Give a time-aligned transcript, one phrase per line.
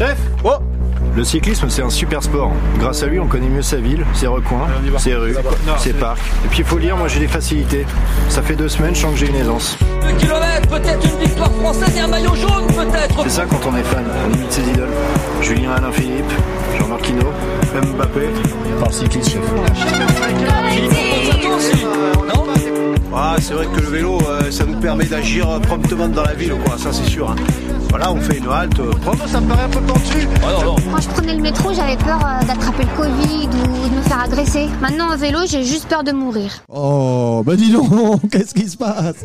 [0.00, 0.54] Chef Oh
[1.14, 2.52] le cyclisme, c'est un super sport.
[2.78, 5.34] Grâce à lui, on connaît mieux sa ville, ses recoins, ses rues,
[5.76, 6.20] ses parcs.
[6.44, 7.84] Et puis il faut lire, moi j'ai des facilités.
[8.28, 9.76] Ça fait deux semaines, je sens que j'ai une aisance.
[10.06, 13.22] Deux kilomètres, peut-être une victoire française et un maillot jaune, peut-être.
[13.24, 14.88] C'est ça quand on est fan, on imite ses idoles.
[15.42, 16.32] Julien Alain Philippe,
[16.78, 17.32] Jean-Marc Quino,
[17.74, 18.28] Mbappé,
[18.78, 19.42] par le cycliste chef.
[23.12, 26.54] Ah, c'est vrai que le vélo, euh, ça nous permet d'agir promptement dans la ville,
[26.64, 26.78] quoi.
[26.78, 27.30] Ça, c'est sûr.
[27.30, 27.69] Hein.
[27.90, 29.28] Voilà, on fait une halte propre.
[29.28, 30.28] Ça me paraît un peu tendu.
[30.40, 34.20] Quand je prenais le métro, j'avais peur euh, d'attraper le Covid ou de me faire
[34.20, 34.68] agresser.
[34.80, 36.52] Maintenant, au vélo, j'ai juste peur de mourir.
[36.68, 39.24] Oh, bah dis donc, qu'est-ce qui se passe?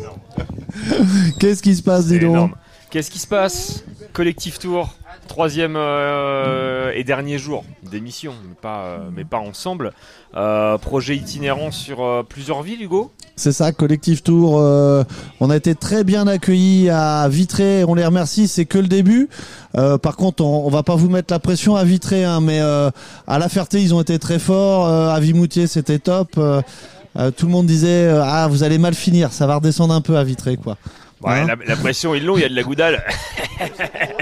[1.38, 2.50] Qu'est-ce qui se passe, dis donc?
[2.90, 3.84] Qu'est-ce qui se passe?
[4.12, 4.94] Collectif Tour,
[5.26, 9.92] troisième euh, et dernier jour d'émission, mais pas, euh, mais pas ensemble.
[10.34, 13.10] Euh, projet itinérant sur plusieurs villes, Hugo?
[13.36, 14.54] C'est ça, Collectif Tour.
[14.54, 17.84] on a été très bien accueillis à Vitré.
[17.84, 18.48] On les remercie.
[18.48, 19.28] C'est que le début.
[19.74, 23.38] par contre, on, on, va pas vous mettre la pression à Vitré, hein, mais à
[23.38, 24.88] La Ferté, ils ont été très forts.
[24.88, 26.30] à Vimoutier, c'était top.
[26.32, 30.24] tout le monde disait ah vous allez mal finir, ça va redescendre un peu à
[30.24, 30.78] Vitré quoi.
[31.22, 33.02] Ouais, hein la, pression est longue, il y a de la goudale.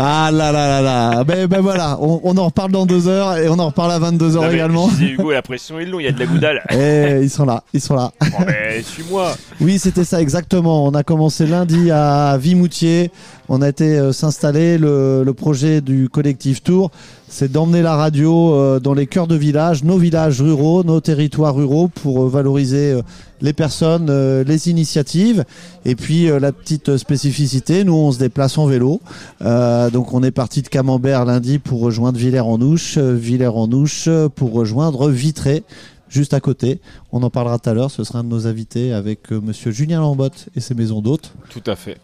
[0.00, 1.24] ah là là là là.
[1.24, 3.98] Ben, ben voilà, on, on, en reparle dans deux heures et on en reparle à
[3.98, 4.88] 22 heures également.
[4.96, 6.62] Je Hugo, la pression est longue, il y a de la goudale.
[6.70, 8.12] Eh, ils sont là, ils sont là.
[8.20, 9.34] Ben, suis-moi.
[9.60, 10.86] Oui, c'était ça exactement.
[10.86, 13.10] On a commencé lundi à Vimoutier.
[13.48, 16.92] On a été euh, s'installer le, le projet du collectif Tour
[17.28, 21.54] c'est d'emmener la radio euh, dans les cœurs de villages, nos villages ruraux, nos territoires
[21.54, 23.02] ruraux pour euh, valoriser euh,
[23.40, 24.10] les personnes,
[24.42, 25.44] les initiatives.
[25.84, 29.00] Et puis la petite spécificité, nous on se déplace en vélo.
[29.40, 35.62] donc on est parti de Camembert lundi pour rejoindre Villers-en-Ouche, Villers-en-Ouche pour rejoindre Vitré
[36.08, 36.80] juste à côté.
[37.12, 40.00] On en parlera tout à l'heure, ce sera un de nos invités avec monsieur Julien
[40.00, 41.32] Lambotte et ses maisons d'hôtes.
[41.48, 41.98] Tout à fait.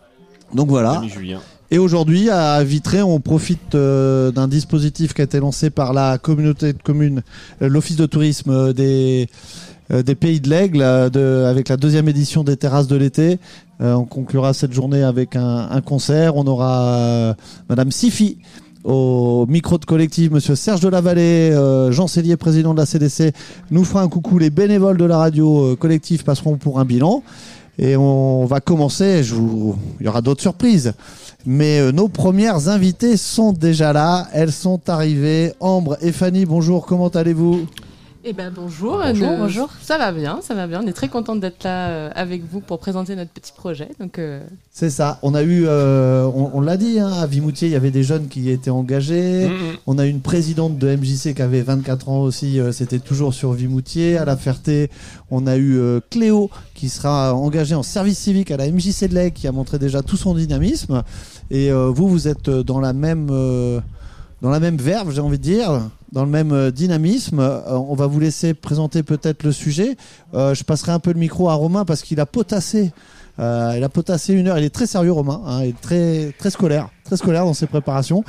[0.55, 1.03] Donc voilà.
[1.09, 1.41] Julien.
[1.71, 6.19] Et aujourd'hui, à Vitré, on profite euh, d'un dispositif qui a été lancé par la
[6.19, 7.23] communauté de communes,
[7.63, 12.87] euh, l'Office de tourisme euh, des, Pays de l'Aigle, avec la deuxième édition des terrasses
[12.87, 13.39] de l'été.
[13.81, 16.37] on conclura cette journée avec un, concert.
[16.37, 17.37] On aura
[17.69, 18.39] Madame Sifi
[18.83, 21.53] au micro de collectif, Monsieur Serge de la Vallée,
[21.91, 23.35] Jean Cellier, président de la CDC,
[23.71, 24.39] nous fera un coucou.
[24.39, 27.23] Les bénévoles de la radio collectif passeront pour un bilan.
[27.79, 30.95] Et on va commencer, il y aura d'autres surprises.
[31.47, 34.29] Mais euh, nos premières invitées sont déjà là.
[34.33, 35.53] Elles sont arrivées.
[35.61, 37.67] Ambre et Fanny, bonjour, comment allez-vous?
[38.27, 39.69] Eh ben bonjour, bonjour, bonjour.
[39.83, 40.81] Ça va bien, ça va bien.
[40.83, 43.91] On est très contente d'être là euh, avec vous pour présenter notre petit projet.
[44.01, 45.19] Donc euh, c'est ça.
[45.23, 48.49] On a eu, on, l'a dit, hein, à Vimoutier, il y avait des jeunes qui
[48.49, 49.51] étaient engagés.
[49.87, 52.59] On a eu une présidente de MJC qui avait 24 ans aussi.
[52.73, 54.17] C'était toujours sur Vimoutier.
[54.17, 54.89] À la Ferté,
[55.31, 55.79] on a eu
[56.09, 59.79] Cléo qui sera engagée en service civique à la MJC de l'Aigle, qui a montré
[59.79, 61.03] déjà tout son dynamisme.
[61.55, 63.81] Et euh, vous, vous êtes euh, dans la même, euh,
[64.43, 67.39] dans la même verve, j'ai envie de dire, dans le même dynamisme.
[67.69, 69.97] on va vous laisser présenter peut-être le sujet.
[70.33, 72.93] je passerai un peu le micro à Romain parce qu'il a potassé.
[73.39, 73.43] il
[73.83, 74.59] a potassé une heure.
[74.59, 75.43] Il est très sérieux, Romain.
[75.47, 78.25] Hein, il est très, très scolaire, très scolaire dans ses préparations.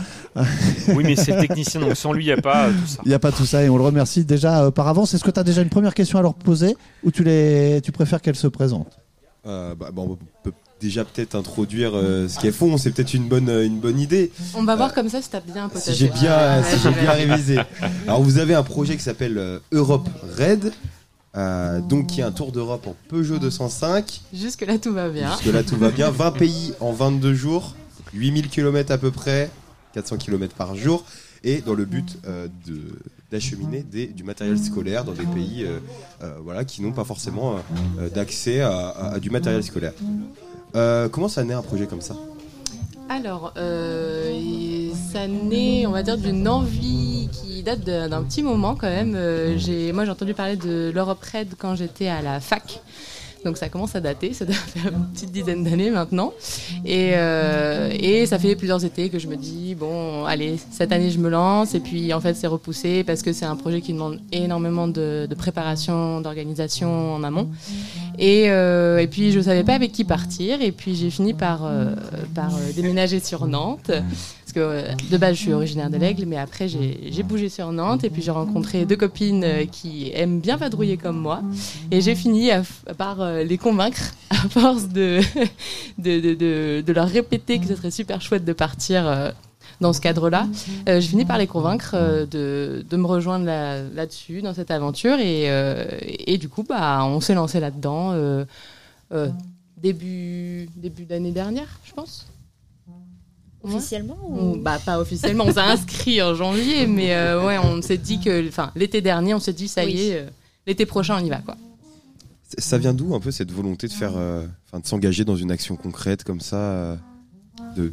[0.90, 3.02] oui, mais c'est le technicien, donc sans lui, il n'y a pas tout ça.
[3.06, 5.14] Il n'y a pas tout ça et on le remercie déjà par avance.
[5.14, 7.92] Est-ce que tu as déjà une première question à leur poser ou tu, les, tu
[7.92, 9.00] préfères qu'elle se présente
[9.44, 13.50] bah, bon, on peut déjà peut-être introduire euh, ce qu'elles font, c'est peut-être une bonne,
[13.50, 14.32] une bonne idée.
[14.54, 17.58] On va voir comme ça si t'as bien Si j'ai bien, si j'ai bien révisé.
[18.08, 20.74] Alors vous avez un projet qui s'appelle euh, Europe Red.
[21.38, 24.22] Euh, donc qui est un tour d'Europe en Peugeot 205.
[24.34, 25.32] Jusque là tout va bien.
[25.34, 26.10] Jusque là tout va bien.
[26.10, 27.76] 20 pays en 22 jours,
[28.14, 29.52] 8000 km à peu près,
[29.96, 31.04] 400 km par jour,
[31.44, 32.18] et dans le but
[32.66, 32.80] de
[33.32, 35.66] d'acheminer du matériel scolaire dans des pays
[36.42, 37.56] voilà, qui n'ont pas forcément
[38.14, 39.92] d'accès à, à, du matériel scolaire.
[40.76, 42.16] Euh, comment ça naît un projet comme ça
[43.08, 48.90] alors, euh, ça naît, on va dire, d'une envie qui date d'un petit moment quand
[48.90, 49.14] même.
[49.16, 49.58] Euh,
[49.94, 52.82] moi, j'ai entendu parler de l'Europe Red quand j'étais à la fac.
[53.46, 56.34] Donc ça commence à dater, ça doit faire une petite dizaine d'années maintenant.
[56.84, 61.12] Et, euh, et ça fait plusieurs étés que je me dis, bon, allez, cette année
[61.12, 61.76] je me lance.
[61.76, 65.28] Et puis en fait c'est repoussé parce que c'est un projet qui demande énormément de,
[65.38, 67.48] préparation, d'organisation en amont.
[68.18, 70.62] Et, euh, et, puis je ne savais pas avec qui partir.
[70.62, 71.94] Et puis j'ai fini par, euh,
[72.34, 73.92] par déménager sur Nantes
[74.58, 78.10] euh, de base je suis originaire de l'Aigle, mais après j'ai bougé sur Nantes et
[78.10, 81.42] puis j'ai rencontré deux copines euh, qui aiment bien vadrouiller comme moi
[81.92, 82.50] et j'ai fini
[82.98, 85.22] par euh, les convaincre à force de
[85.98, 89.34] de, leur répéter que ce serait super chouette de partir
[89.82, 90.48] dans ce cadre-là.
[90.88, 91.96] j'ai fini par les convaincre
[92.32, 95.20] de, de, me rejoindre là-dessus, dans cette aventure.
[95.20, 95.50] Et,
[96.28, 98.14] et du coup, bah, on s'est lancé là-dedans
[99.78, 102.26] début, début d'année dernière, je pense.
[103.66, 104.58] Officiellement ou...
[104.58, 108.48] Bah pas officiellement, on s'est inscrit en janvier, mais euh, ouais, on s'est dit que,
[108.48, 110.30] enfin, l'été dernier, on s'est dit ça y est, euh,
[110.68, 111.56] l'été prochain on y va quoi.
[112.58, 115.52] Ça vient d'où un peu cette volonté de faire, euh, enfin de s'engager dans une
[115.52, 116.96] action concrète comme ça, euh,
[117.76, 117.92] de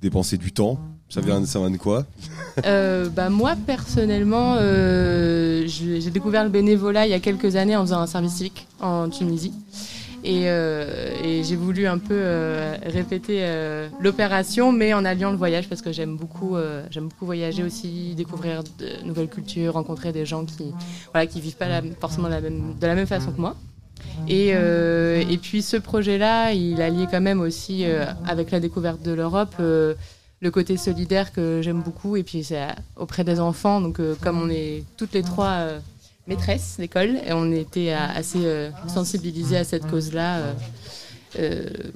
[0.00, 0.78] dépenser du temps?
[1.10, 2.04] Ça vient, ça vient de quoi?
[2.66, 7.82] Euh, bah moi personnellement, euh, j'ai découvert le bénévolat il y a quelques années en
[7.82, 9.52] faisant un service civique en Tunisie.
[10.28, 15.38] Et, euh, et j'ai voulu un peu euh, répéter euh, l'opération, mais en alliant le
[15.38, 16.54] voyage parce que j'aime beaucoup,
[16.90, 20.74] j'aime beaucoup voyager aussi, découvrir de nouvelles cultures, rencontrer des gens qui,
[21.12, 23.56] voilà, qui vivent pas forcément de la même façon que moi.
[24.28, 27.86] Et, et puis ce projet-là, il a lié quand même aussi
[28.26, 29.54] avec la découverte de l'Europe.
[29.58, 32.66] le côté solidaire que j'aime beaucoup et puis c'est
[32.96, 35.80] auprès des enfants donc comme on est toutes les trois
[36.28, 40.38] maîtresses d'école et on était euh, assez euh, sensibilisés à cette cause là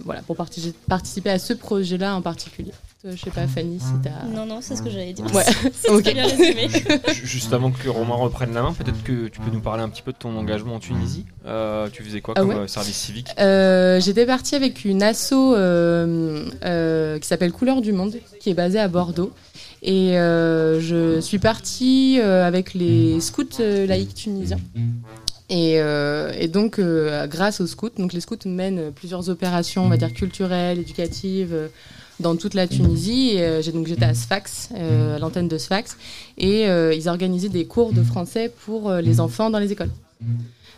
[0.05, 2.70] voilà pour parti- participer à ce projet là en particulier
[3.00, 5.25] Toi, je sais pas Fanny si t'as Non, non, c'est ce que j'allais dire.
[5.34, 6.02] Ouais.
[6.02, 6.69] bien résumé.
[7.25, 10.02] Juste avant que Romain reprenne la main, peut-être que tu peux nous parler un petit
[10.02, 11.25] peu de ton engagement en Tunisie.
[11.46, 13.28] Euh, tu faisais quoi Ah comme ouais euh, service civique?
[13.40, 18.55] Euh, J'étais partie avec une asso euh, euh, qui s'appelle Couleur du Monde, qui est
[18.55, 19.32] basée à Bordeaux.
[19.84, 24.61] Et euh, je suis partie euh, avec les scouts euh, laïcs tunisiens.
[25.50, 26.81] Et, euh, donc,
[27.29, 31.55] grâce aux scouts, donc les scouts mènent plusieurs opérations, on va dire culturelles, éducatives,
[32.20, 33.38] dans toute la Tunisie.
[33.61, 35.99] J'étais à Sfax, à l'antenne de Sfax,
[36.38, 39.90] et ils organisaient des cours de français pour les enfants dans les écoles.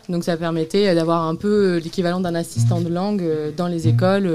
[0.09, 3.23] Donc ça permettait d'avoir un peu l'équivalent d'un assistant de langue
[3.55, 4.29] dans les écoles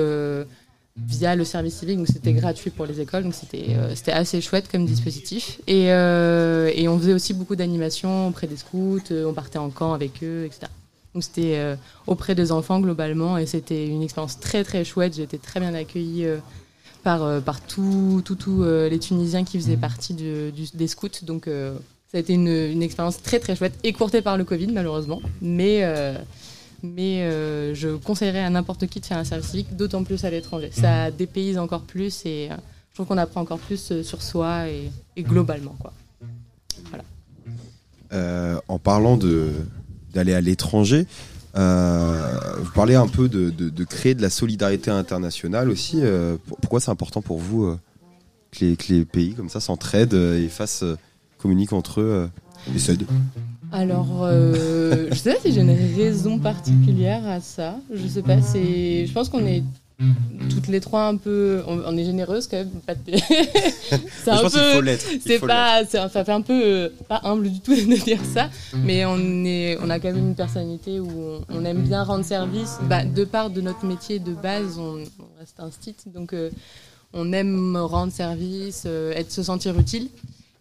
[1.09, 1.99] via le service civique.
[1.99, 5.61] Donc c'était gratuit pour les écoles, donc c'était euh, c'était assez chouette comme dispositif.
[5.67, 9.71] Et, euh, et on faisait aussi beaucoup d'animations auprès des scouts, euh, on partait en
[9.71, 10.67] camp avec eux, etc.
[11.15, 11.75] Donc c'était euh,
[12.07, 15.15] auprès des enfants globalement et c'était une expérience très très chouette.
[15.17, 16.27] J'ai été très bien accueillie
[17.03, 21.09] par, par tous tout, tout, les Tunisiens qui faisaient partie du- du- des scouts.
[21.23, 25.21] Donc ça a été une, une expérience très très chouette, écourtée par le Covid malheureusement,
[25.43, 25.83] mais,
[26.83, 30.31] mais euh, je conseillerais à n'importe qui de faire un service civique, d'autant plus à
[30.31, 30.71] l'étranger.
[30.73, 32.57] Ça dépayse encore plus et euh,
[32.91, 35.77] je trouve qu'on apprend encore plus euh, sur soi et, et globalement.
[35.79, 35.93] Quoi.
[38.13, 39.17] Euh, en parlant
[40.13, 41.07] d'aller à l'étranger,
[41.55, 46.01] vous parlez un peu de, de- de créer de la solidarité internationale aussi.
[46.47, 47.77] pour- pourquoi c'est important pour vous
[48.51, 50.85] que, les, que les pays comme ça s'entraident et fassent
[51.39, 52.29] communiquent entre eux
[52.79, 53.07] s'aident?
[53.73, 57.77] Alors, euh, je sais pas si j'ai une raison particulière à ça.
[57.93, 59.07] Je sais pas, c'est.
[59.07, 59.63] Je pense qu'on est
[60.49, 61.63] toutes les trois un peu.
[61.69, 62.71] On, on est généreuses quand même.
[62.87, 63.21] Pas de- c'est
[64.25, 64.81] Je un pense qu'il faut peu.
[64.85, 65.05] l'être.
[65.13, 65.85] il C'est faut pas.
[65.85, 66.61] c'est- Ça fait un peu.
[66.65, 68.49] euh, pas humble du tout de dire ça.
[68.83, 72.25] Mais on, est, on a quand même une personnalité où on, on aime bien rendre
[72.25, 72.79] service.
[72.89, 76.05] Bah, de part de notre métier de base, on, on reste un site.
[76.13, 76.51] Donc, euh,
[77.13, 80.09] on aime rendre service, euh, être, se sentir utile.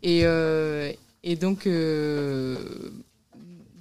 [0.03, 0.91] Et, euh,
[1.23, 2.55] et donc, euh,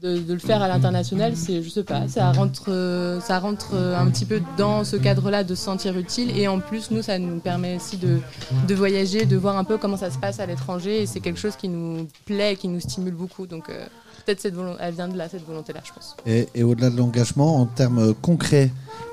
[0.02, 4.24] de, le faire à l'international, c'est, je sais pas, ça rentre, ça rentre un petit
[4.24, 6.36] peu dans ce cadre-là de se sentir utile.
[6.36, 8.20] Et en plus, nous, ça nous permet aussi de,
[8.66, 11.02] de voyager, de voir un peu comment ça se passe à l'étranger.
[11.02, 13.46] Et c'est quelque chose qui nous plaît, qui nous stimule beaucoup.
[13.46, 13.86] Donc, euh,
[14.24, 16.16] peut-être cette volonté, elle vient de là, cette volonté-là, je pense.
[16.26, 18.70] Et, et au-delà de l'engagement, en termes concrets,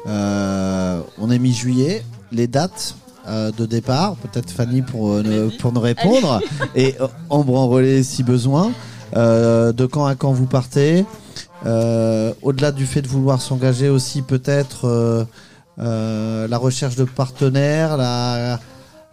[0.07, 2.03] euh, on est mi-juillet.
[2.31, 2.95] Les dates
[3.27, 6.39] euh, de départ, peut-être Fanny pour, euh, ne- pour nous répondre,
[6.75, 8.71] et euh, Ambre en relais si besoin.
[9.15, 11.05] Euh, de quand à quand vous partez
[11.63, 15.25] Au-delà du fait de vouloir s'engager aussi, peut-être
[15.77, 18.59] la recherche de partenaires, la,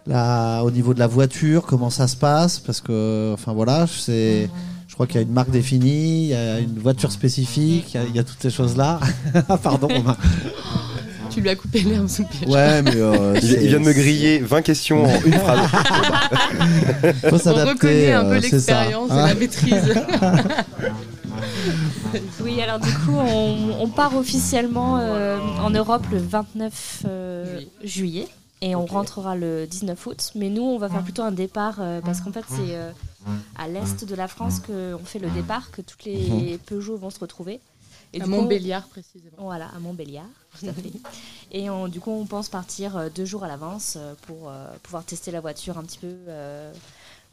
[0.07, 4.49] la, au niveau de la voiture, comment ça se passe Parce que, enfin voilà, c'est.
[4.87, 7.97] Je crois qu'il y a une marque définie, il y a une voiture spécifique, il
[7.97, 8.99] y a, il y a toutes ces choses-là.
[9.63, 9.87] Pardon.
[11.33, 12.47] Tu lui as coupé l'herbe sous le pied.
[12.47, 12.95] Ouais, mais.
[12.95, 15.67] euh, Il, vient de me griller 20 questions en une phrase.
[17.21, 17.69] Faut On s'adapter.
[17.71, 18.47] reconnaît un peu euh, ça.
[18.51, 19.93] l'expérience et Hein la maîtrise.
[22.41, 28.27] Oui, alors du coup, on, on part officiellement euh, en Europe le 29 euh, juillet
[28.61, 30.31] et on rentrera le 19 août.
[30.35, 32.91] Mais nous, on va faire plutôt un départ euh, parce qu'en fait, c'est euh,
[33.57, 37.19] à l'est de la France qu'on fait le départ, que toutes les Peugeot vont se
[37.19, 37.59] retrouver.
[38.13, 39.35] Et à on- Montbéliard, précisément.
[39.39, 40.25] Voilà, à Montbéliard,
[40.59, 40.83] tout à fait.
[41.51, 44.67] Et on- du coup, on pense partir euh, deux jours à l'avance euh, pour euh,
[44.83, 46.15] pouvoir tester la voiture un petit peu.
[46.27, 46.71] euh,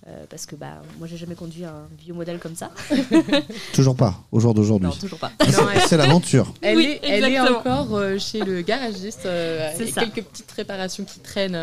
[0.08, 2.70] euh, parce que bah, moi, j'ai jamais conduit un vieux modèle comme ça.
[3.74, 4.88] Toujours pas, au jour d'aujourd'hui.
[4.88, 5.30] Non, toujours pas.
[5.86, 6.54] C'est l'aventure.
[6.62, 7.58] Elle, Oui, est, elle est exactement.
[7.58, 9.26] encore euh, chez le garagiste.
[9.26, 10.00] euh, C'est avec ça.
[10.06, 11.54] quelques petites réparations qui traînent.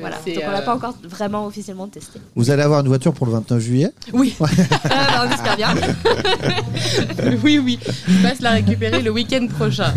[0.00, 2.20] Voilà, donc on l'a euh, pas encore vraiment officiellement testé.
[2.34, 4.46] Vous allez avoir une voiture pour le 29 juillet Oui, Ah,
[4.84, 5.74] bah, on espère bien.
[7.44, 7.78] oui, oui.
[8.08, 9.92] Je passe la récupérer le week-end prochain.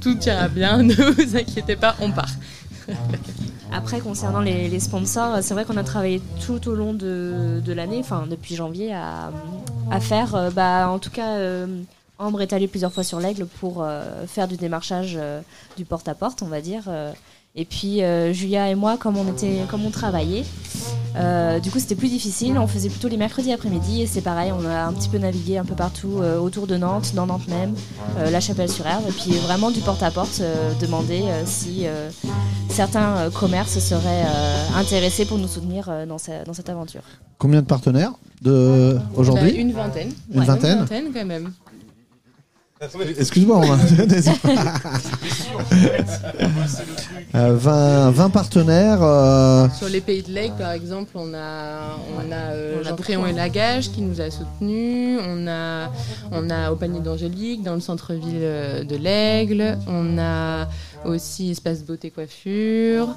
[0.00, 2.30] Tout ira bien, ne vous inquiétez pas, on part.
[3.72, 7.72] Après, concernant les, les sponsors, c'est vrai qu'on a travaillé tout au long de, de
[7.72, 9.30] l'année, enfin depuis janvier, à,
[9.90, 10.34] à faire.
[10.34, 11.66] euh, bah, en tout cas, euh,
[12.18, 15.40] Ambre est allée plusieurs fois sur l'Aigle pour euh, faire du démarchage euh,
[15.76, 16.84] du porte-à-porte, on va dire.
[17.56, 20.44] Et puis euh, Julia et moi, comme on, était, comme on travaillait,
[21.16, 22.58] euh, du coup c'était plus difficile.
[22.58, 25.56] On faisait plutôt les mercredis après-midi et c'est pareil, on a un petit peu navigué
[25.56, 27.74] un peu partout euh, autour de Nantes, dans Nantes même,
[28.18, 32.10] euh, La Chapelle-sur-Herbe, et puis vraiment du porte-à-porte, euh, demander euh, si euh,
[32.68, 37.02] certains euh, commerces seraient euh, intéressés pour nous soutenir euh, dans, dans cette aventure.
[37.38, 39.52] Combien de partenaires de aujourd'hui?
[39.52, 40.12] Bah, Une vingtaine.
[40.34, 41.52] Une vingtaine Une vingtaine quand même.
[42.80, 43.64] Excuse-moi.
[47.34, 49.02] Euh, 20, 20 partenaires.
[49.02, 52.96] euh, Sur les pays de l'Aigle, par exemple, on a, on a, euh, On Jean
[52.96, 53.32] Préon et.
[53.32, 55.18] Lagage qui nous a soutenus.
[55.22, 55.90] On a,
[56.32, 59.78] on a au panier d'Angélique, dans le centre-ville euh, de l'Aigle.
[59.86, 60.68] On a
[61.04, 63.08] aussi Espace Beauté Coiffure.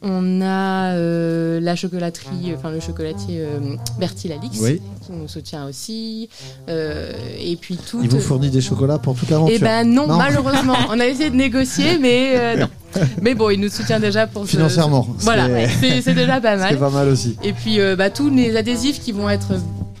[0.00, 4.80] On a euh, la chocolaterie, enfin le chocolatier euh, Bertil Alix Oui.
[5.04, 6.28] qui nous soutient aussi.
[6.68, 8.00] Euh, et puis tout.
[8.02, 9.56] il vous fournit des chocolats pour toute l'aventure.
[9.56, 10.16] Eh ben non, Non.
[10.16, 10.76] malheureusement.
[10.90, 12.68] On a essayé de négocier, mais euh, non.
[13.22, 16.70] Mais bon, il nous soutient déjà pour ce- Financièrement, Voilà, c'est- déjà pas mal.
[16.70, 17.36] C'est pas mal aussi.
[17.42, 19.52] Et puis euh, bah, tous les adhésifs qui vont être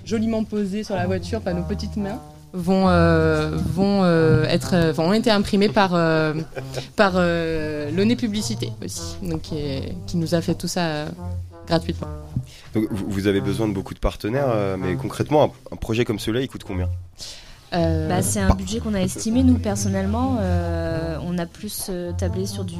[0.04, 2.18] joliment posés sur la voiture par nos petites mains
[2.52, 6.34] vont euh, vont euh, être euh, enfin, ont été imprimés par euh,
[6.96, 11.08] par euh, Launay Publicité aussi, donc qui, nous a fait tout ça euh,
[11.66, 12.08] gratuitement.
[12.74, 16.42] Donc, vous avez besoin de beaucoup de partenaires, euh, mais concrètement, un projet comme celui-là,
[16.42, 16.88] il coûte combien?
[17.74, 20.38] Euh, Bah, c'est un budget qu'on a estimé, nous, personnellement.
[20.40, 22.74] euh, on a plus euh, tablé sur du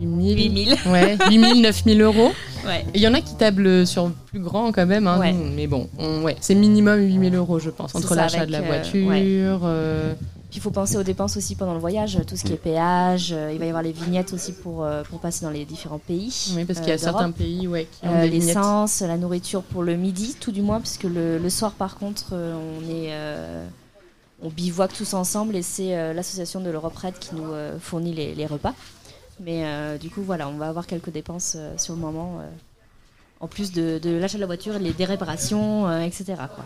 [0.00, 0.76] 8000, 8000.
[0.90, 2.32] ouais, 8000, 9000 euros.
[2.66, 2.84] Ouais.
[2.94, 5.32] Il y en a qui tablent sur plus grand quand même, hein, Ouais.
[5.32, 8.66] mais bon, on- ouais, c'est minimum 8000 euros, je pense, entre l'achat de la euh,
[8.66, 9.06] voiture.
[9.08, 9.22] ouais.
[9.24, 10.12] euh,
[10.50, 13.32] Puis il faut penser aux dépenses aussi pendant le voyage, tout ce qui est péage.
[13.32, 15.98] euh, il va y avoir les vignettes aussi pour, euh, pour passer dans les différents
[16.00, 16.52] pays.
[16.56, 18.48] oui, parce qu'il y a certains pays ouais, qui ont Euh, des vignettes.
[18.56, 22.30] L'essence, la nourriture pour le midi, tout du moins, puisque le, le soir, par contre,
[22.32, 23.12] euh, on est.
[24.42, 28.12] on bivouaque tous ensemble et c'est euh, l'association de l'Europe Red qui nous euh, fournit
[28.14, 28.74] les, les repas.
[29.40, 32.40] Mais euh, du coup, voilà, on va avoir quelques dépenses sur le moment,
[33.40, 36.24] en plus de, de l'achat de la voiture, les, des réparations, etc.
[36.36, 36.64] quoi.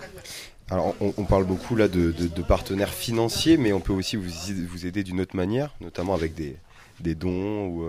[0.70, 4.14] Alors, on, on parle beaucoup là de, de- de partenaires financiers, mais on peut aussi
[4.14, 4.30] vous,
[4.68, 6.56] vous aider d'une autre manière, notamment avec des,
[7.00, 7.84] des dons ou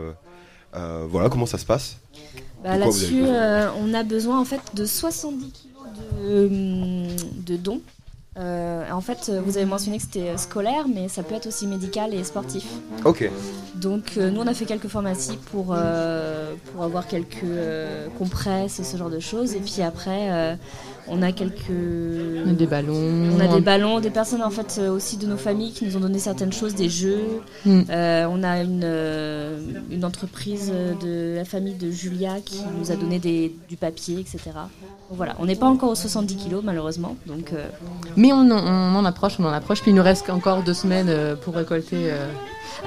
[1.09, 1.97] voilà comment ça se passe?
[2.63, 5.85] Bah, Là-dessus, on a besoin en fait de 70 kilos
[6.23, 7.07] de, hum,
[7.45, 7.81] de dons.
[8.37, 11.47] Euh, en fait, euh, vous avez mentionné que c'était euh, scolaire, mais ça peut être
[11.47, 12.65] aussi médical et sportif.
[13.03, 13.29] Ok.
[13.75, 17.43] Donc, euh, nous, on a fait quelques pharmacies pour, euh, pour avoir quelques
[18.17, 19.53] compresses ce genre de choses.
[19.53, 20.57] Et puis après,
[21.11, 21.69] on a quelques.
[22.45, 22.95] On a des ballons.
[23.35, 25.97] On a des ballons, des personnes en fait euh, aussi de nos familles qui nous
[25.97, 27.21] ont donné certaines choses, des jeux.
[27.65, 27.81] Mm.
[27.89, 29.59] Euh, on a une, euh,
[29.91, 34.39] une entreprise de la famille de Julia qui nous a donné des, du papier, etc.
[35.09, 37.15] Donc voilà, on n'est pas encore aux 70 kilos malheureusement.
[37.27, 37.67] Donc euh,
[38.15, 39.81] Mais on, en- on en approche, on en approche.
[39.81, 41.11] Puis il nous reste encore deux semaines
[41.43, 42.09] pour récolter.
[42.11, 42.27] euh,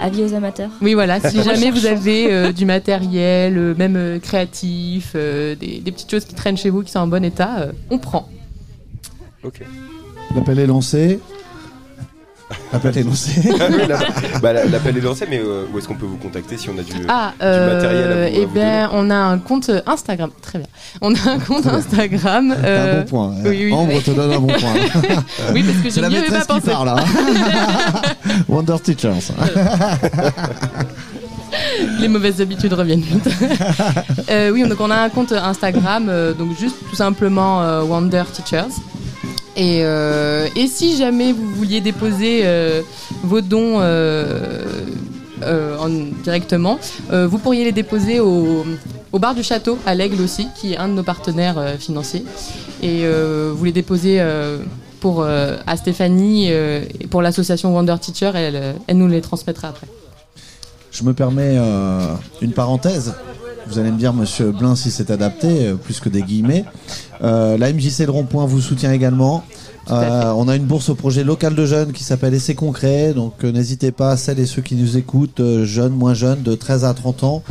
[0.01, 0.71] avis aux amateurs.
[0.83, 1.21] Oui, voilà.
[1.21, 6.11] Si jamais vous avez euh, du matériel, euh, même euh, créatif, euh, des, des petites
[6.11, 8.29] choses qui traînent chez vous qui sont en bon état, euh, on prend.
[9.43, 9.63] Ok.
[10.35, 11.21] L'appel est lancé.
[12.73, 13.31] L'appel est lancé.
[13.61, 13.99] Ah oui, la-
[14.41, 16.79] bah, la- L'appel est lancé, mais euh, où est-ce qu'on peut vous contacter si on
[16.79, 19.71] a du, Ah, du matériel à vous, à eh vous bien, on a un compte
[19.87, 20.31] Instagram.
[20.43, 20.69] Très bien.
[21.01, 22.51] On a un compte Instagram.
[22.53, 23.35] Un euh, bon point.
[23.45, 23.73] oui, oui.
[23.73, 24.75] Ambre te donne un bon point.
[25.53, 26.73] Oui, parce que C'est je la n'y avais maîtresse pas qui pensé.
[26.73, 26.89] parle.
[26.89, 27.05] hein.
[28.49, 29.33] Wonder Teachers.
[32.01, 33.29] Les mauvaises habitudes reviennent vite.
[34.31, 38.25] Euh, oui, donc on a un compte Instagram, euh, donc juste tout simplement euh, Wonder
[38.33, 38.65] Teachers.
[39.57, 42.83] Et, euh, et si jamais vous vouliez déposer euh,
[43.23, 44.65] vos dons euh,
[45.79, 45.89] en-
[46.23, 46.79] directement,
[47.11, 48.65] vous pourriez les déposer au,
[49.13, 52.25] bar du château à l'Aigle aussi, qui est un de nos partenaires financiers.
[52.83, 53.05] Et
[53.53, 54.25] vous les déposez
[55.01, 59.87] pour, à Stéphanie et pour l'association Wonder Teacher, elle, nous les transmettra après.
[60.91, 61.59] Je me permets
[62.41, 63.13] une parenthèse.
[63.67, 66.65] Vous allez me dire, monsieur Blin, si c'est adapté, euh, plus que des guillemets.
[67.23, 69.45] Euh, la MJC Le Rond-Point vous soutient également.
[69.91, 73.13] Euh, on a une bourse au projet local de jeunes qui s'appelle Essai concret.
[73.13, 76.55] Donc euh, n'hésitez pas, celles et ceux qui nous écoutent, euh, jeunes, moins jeunes, de
[76.55, 77.43] 13 à 30 ans.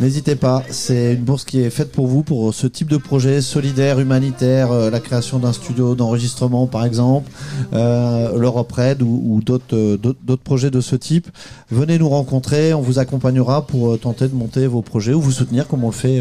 [0.00, 3.40] N'hésitez pas, c'est une bourse qui est faite pour vous, pour ce type de projet
[3.40, 7.30] solidaire, humanitaire, euh, la création d'un studio d'enregistrement par exemple,
[7.72, 11.28] euh, l'Europe Red ou, euh, d'autres d'autres projets de ce type.
[11.70, 15.30] Venez nous rencontrer, on vous accompagnera pour euh, tenter de monter vos projets ou vous
[15.30, 16.20] soutenir comme on le fait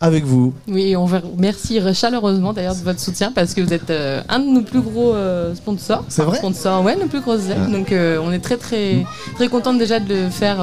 [0.00, 0.52] avec vous.
[0.68, 4.38] Oui, on vous remercie chaleureusement d'ailleurs de votre soutien parce que vous êtes euh, un
[4.38, 6.04] de nos plus gros euh, sponsors.
[6.08, 6.38] C'est vrai?
[6.38, 7.58] Sponsors, ouais, nos plus grosses aides.
[7.66, 7.70] Ah.
[7.70, 10.58] Donc euh, on est très très très contente déjà de le faire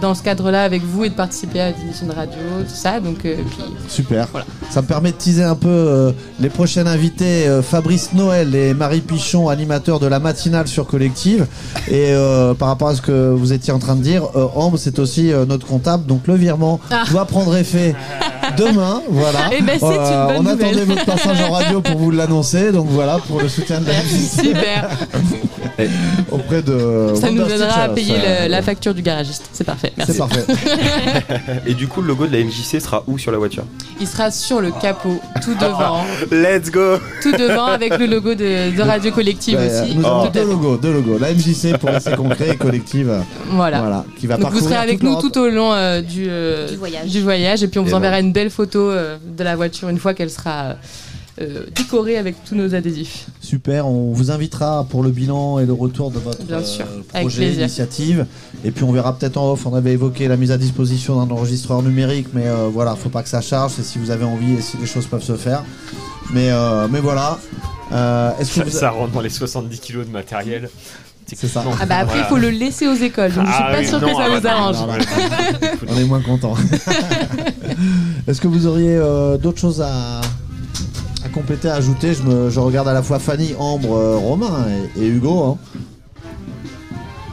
[0.00, 3.00] dans ce cadre-là avec vous et de participer à l'émission de radio, tout ça.
[3.00, 3.34] Donc, puis,
[3.88, 4.28] Super.
[4.30, 4.46] Voilà.
[4.70, 9.48] Ça me permet de teaser un peu les prochains invités Fabrice Noël et Marie Pichon,
[9.48, 11.46] animateurs de la matinale sur Collective.
[11.90, 12.12] Et
[12.60, 14.22] par rapport à ce que vous étiez en train de dire,
[14.54, 16.06] Ambre, c'est aussi notre comptable.
[16.06, 17.02] Donc le virement Ah.
[17.10, 17.96] doit prendre effet
[18.72, 19.02] demain.
[19.08, 19.38] Voilà.
[19.56, 19.92] Eh ben, c'est une
[20.26, 20.66] bonne on nouvelle.
[20.68, 22.72] attendait votre passage en radio pour vous l'annoncer.
[22.72, 24.88] Donc voilà, pour le soutien de la super.
[26.30, 27.12] auprès de.
[27.14, 29.48] ça nous aidera à payer Euh, le- la facture du garagiste.
[29.52, 29.92] C'est parfait.
[29.96, 30.12] Merci.
[30.12, 30.44] C'est parfait.
[31.66, 33.64] Et du coup, le logo de la MJC sera où sur la voiture?
[34.00, 38.74] Il sera sur le capot, tout devant, Let's go tout devant avec le logo de,
[38.76, 39.94] de Radio Collective Ouais, aussi.
[39.96, 41.18] Nous avons Tout à deux logos, deux logos.
[41.18, 43.10] La MJC pour rester concret et collective.
[43.10, 43.20] euh,
[43.50, 43.80] Voilà.
[43.80, 44.04] Voilà.
[44.18, 47.06] Qui va Donc vous serez avec nous tout au long euh, du, euh, Du voyage.
[47.08, 49.88] du voyage et puis on vous Et enverra une belle photo euh, de la voiture
[49.88, 50.76] une fois qu'elle sera
[51.40, 53.26] euh, décorée avec tous nos adhésifs.
[53.40, 57.02] Super, on vous invitera pour le bilan et le retour de votre Bien sûr, euh,
[57.14, 58.26] avec projet, initiative.
[58.64, 61.32] Et puis on verra peut-être en off, on avait évoqué la mise à disposition d'un
[61.32, 64.54] enregistreur numérique, mais euh, voilà, faut pas que ça charge, c'est si vous avez envie
[64.54, 65.62] et si les choses peuvent se faire.
[66.32, 67.38] Mais, euh, mais voilà.
[67.92, 70.68] Euh, Est-ce que Ça, vous ça rentre dans les 70 kilos de matériel.
[71.36, 71.62] C'est ça.
[71.62, 71.70] Non.
[71.80, 72.28] Ah bah après il Voilà.
[72.28, 74.28] faut le laisser aux écoles, donc je suis Ah pas oui, non, que ça ah
[74.34, 74.76] vous bah, arrange.
[74.76, 74.94] non, non,
[75.88, 76.54] On est moins content.
[78.26, 80.20] Est-ce que vous auriez euh, d'autres choses à,
[81.24, 82.14] à compléter, à ajouter?
[82.14, 84.66] Je, me, je regarde à la fois Fanny, Ambre, euh, Romain
[84.96, 85.44] et, et Hugo.
[85.44, 85.58] hein.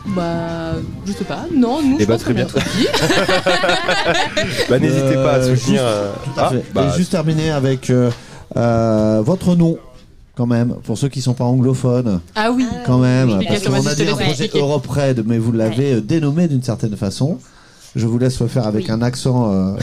[0.07, 0.73] Bah
[1.05, 2.47] je sais pas, non, nous Eh je bah, pense très bien.
[4.69, 5.81] Bah, n'hésitez pas à Euh, soutenir.
[5.81, 6.63] juste- euh, Tout à ah, fait.
[6.73, 8.11] bah, Et juste terminer avec euh,
[8.57, 9.77] euh, votre nom,
[10.35, 12.65] quand même, pour ceux qui sont pas anglophones, Ah oui.
[12.85, 13.29] quand même.
[13.29, 16.95] Explication, Parce qu'on a dit un projet Red, mais vous l'avez euh, dénommé d'une certaine
[16.97, 17.39] façon.
[17.95, 18.91] Je vous laisse le faire avec Oui.
[18.91, 19.51] un accent.
[19.53, 19.75] euh,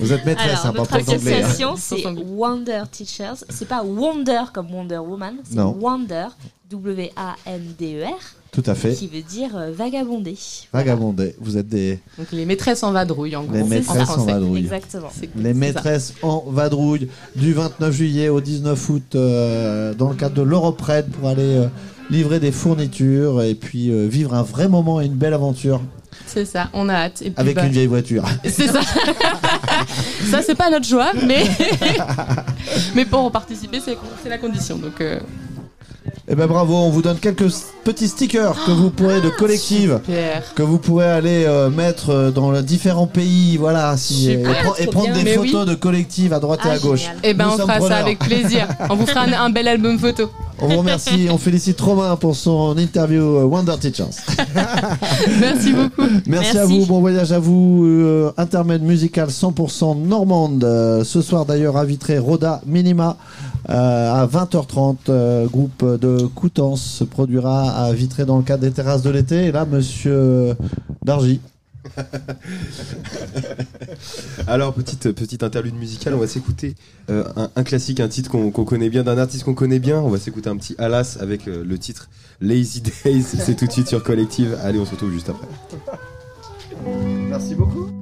[0.00, 1.14] vous êtes maîtresse, Alors, hein, pas notre hein.
[1.14, 2.04] association, c'est.
[2.06, 3.44] Wonder Teachers.
[3.48, 5.76] C'est pas Wonder comme Wonder Woman, c'est Non.
[5.80, 6.26] Wonder,
[6.70, 8.18] W-A-N-D-E-R,
[8.52, 8.94] Tout à fait.
[8.94, 10.36] qui veut dire euh, vagabonder.
[10.72, 11.36] Vagabondé.
[11.40, 13.54] Vous êtes des Donc les maîtresses en vadrouille en gros.
[13.54, 14.60] Les en maîtresses en vadrouille.
[14.60, 15.10] Exactement.
[15.36, 15.58] Les ça.
[15.58, 20.80] maîtresses en vadrouille du 29 juillet au 19 août euh, dans le cadre de l'Europe
[20.80, 21.66] Red pour aller euh,
[22.10, 25.80] livrer des fournitures et puis euh, vivre un vrai moment et une belle aventure
[26.26, 27.22] C'est ça, on a hâte.
[27.22, 28.24] Et puis, avec bah, une vieille voiture.
[28.44, 28.80] C'est ça.
[30.30, 31.44] ça, c'est pas notre joie, mais,
[32.94, 34.76] mais pour participer, c'est c'est la condition.
[34.78, 35.20] Donc, euh,
[36.32, 40.54] Eh ben bravo, on vous donne quelques petits stickers que vous pourrez de collective super.
[40.54, 44.52] que vous pourrez aller euh, mettre euh, dans les différents pays, voilà, si, et, Super.
[44.64, 45.16] pre- et Trop prendre bien.
[45.16, 45.70] des Mais photos oui.
[45.70, 47.00] de collective à droite et Ah, à gauche.
[47.00, 47.16] génial.
[47.24, 47.98] Eh ben, Nous on sommes fera ça preneurs.
[47.98, 48.68] avec plaisir.
[48.90, 50.30] On vous fera un, un bel album photo.
[50.62, 54.04] On vous remercie, on félicite Romain pour son interview euh, Wonder Teachers.
[55.40, 56.08] Merci beaucoup.
[56.26, 56.78] Merci, à Merci.
[56.80, 57.84] vous, bon voyage à vous.
[57.86, 60.62] euh, intermède musical 100% normande.
[60.62, 63.16] Euh, ce soir d'ailleurs à Vitré, Roda Minima
[63.70, 64.96] à 20h30.
[65.08, 69.46] euh, groupe de Coutances se produira à Vitré dans le cadre des terrasses de l'été.
[69.46, 70.56] Et là, monsieur
[71.04, 71.40] Dargy.
[74.46, 76.74] Alors, petite, petite interlude musicale, on va s'écouter
[77.10, 80.00] euh, un, un classique, un titre qu'on connaît bien, d'un artiste qu'on connaît bien.
[80.00, 82.08] On va s'écouter un petit Alas avec euh, le titre
[82.40, 83.22] Lazy Days.
[83.22, 84.56] C'est tout de suite sur Collective.
[84.62, 85.48] Allez, on se retrouve juste après.
[87.28, 87.99] Merci beaucoup.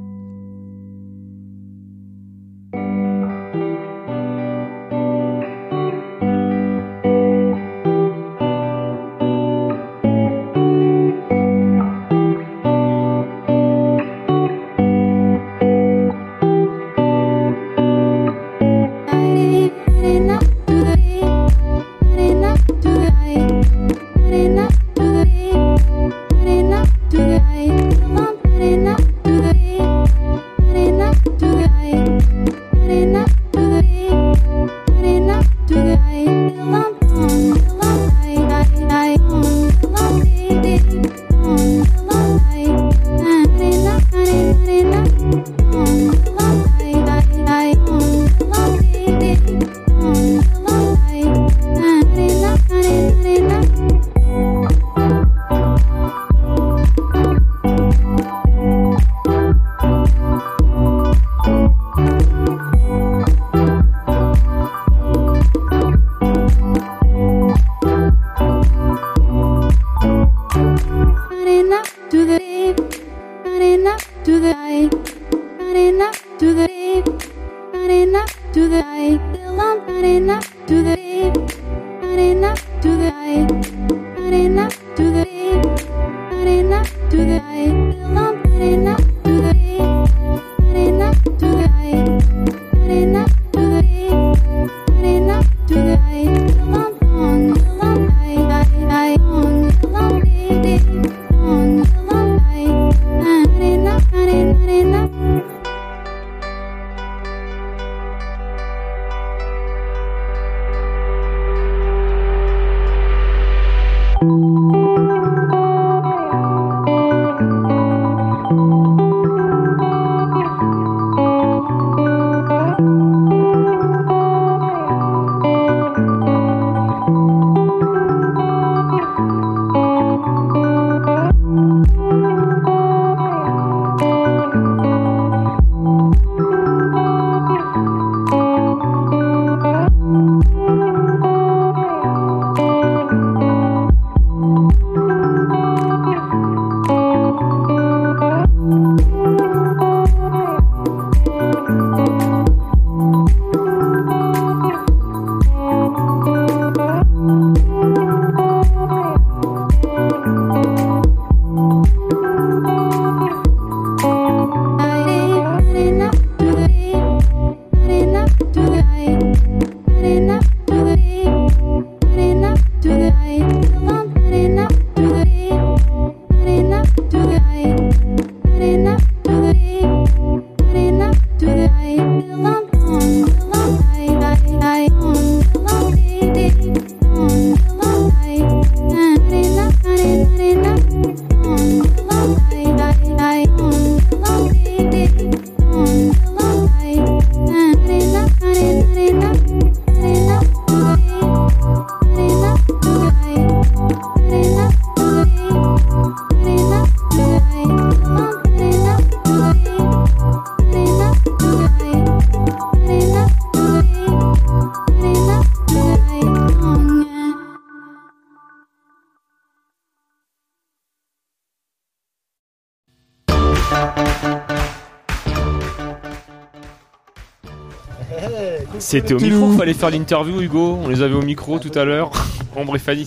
[228.88, 230.78] C'était au micro qu'il fallait faire l'interview, Hugo.
[230.82, 232.10] On les avait au micro tout à l'heure.
[232.56, 233.06] Ombre et Fanny.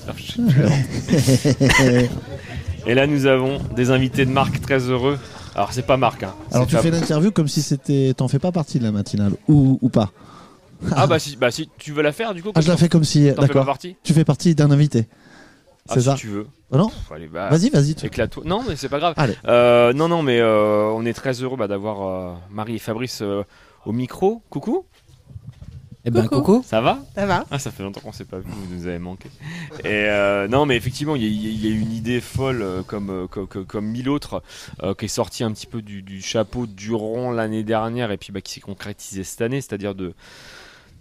[2.85, 5.17] Et là, nous avons des invités de marque très heureux.
[5.55, 6.21] Alors, c'est pas Marc.
[6.21, 6.35] Hein.
[6.51, 8.13] Alors tu fais l'interview comme si c'était.
[8.15, 10.11] T'en fais pas partie de la matinale ou, ou pas
[10.91, 12.51] Ah, bah si, bah si tu veux la faire, du coup.
[12.53, 13.31] Ah, je la fais comme si.
[13.31, 13.65] D'accord.
[13.65, 15.07] partie Tu fais partie d'un invité.
[15.89, 16.45] Ah, C'est si ça tu veux.
[16.71, 16.91] Ah non
[17.33, 17.95] bah, Vas-y, vas-y.
[18.03, 18.43] Éclate-toi.
[18.45, 19.15] Non, mais c'est pas grave.
[19.17, 19.33] Allez.
[19.47, 23.23] Euh, non, non, mais euh, on est très heureux bah, d'avoir euh, Marie et Fabrice
[23.23, 23.41] euh,
[23.87, 24.43] au micro.
[24.51, 24.85] Coucou.
[26.03, 26.41] Eh ben, Coucou.
[26.41, 26.63] coucou.
[26.65, 26.99] Ça va?
[27.13, 29.29] Ça va Ah, ça fait longtemps qu'on s'est pas vu, vous nous avez manqué.
[29.81, 33.27] Et euh, non, mais effectivement, il y, y a- une idée folle, euh, comme, euh,
[33.27, 34.41] comme, comme- mille autres,
[34.81, 38.31] euh, qui est sortie un petit peu du, du chapeau durant l'année dernière et puis
[38.31, 40.15] bah, qui s'est concrétisée cette année, c'est-à-dire de,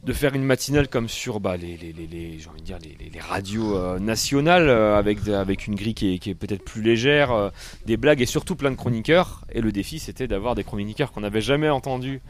[0.05, 2.79] de faire une matinale comme sur bah, les, les, les, les- j'ai envie de dire,
[2.83, 6.35] les, les- les radios euh, nationales, euh, avec, avec une grille qui est, qui est
[6.35, 7.49] peut-être plus légère, euh,
[7.87, 9.47] des blagues et surtout plein de chroniqueurs.
[9.53, 12.21] Et le défi, c'était d'avoir des chroniqueurs qu'on n'avait jamais entendus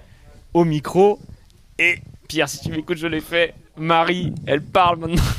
[0.54, 1.18] au micro.
[1.80, 3.54] Et Pierre, si tu m'écoutes, je l'ai fait.
[3.78, 5.22] Marie, elle parle maintenant.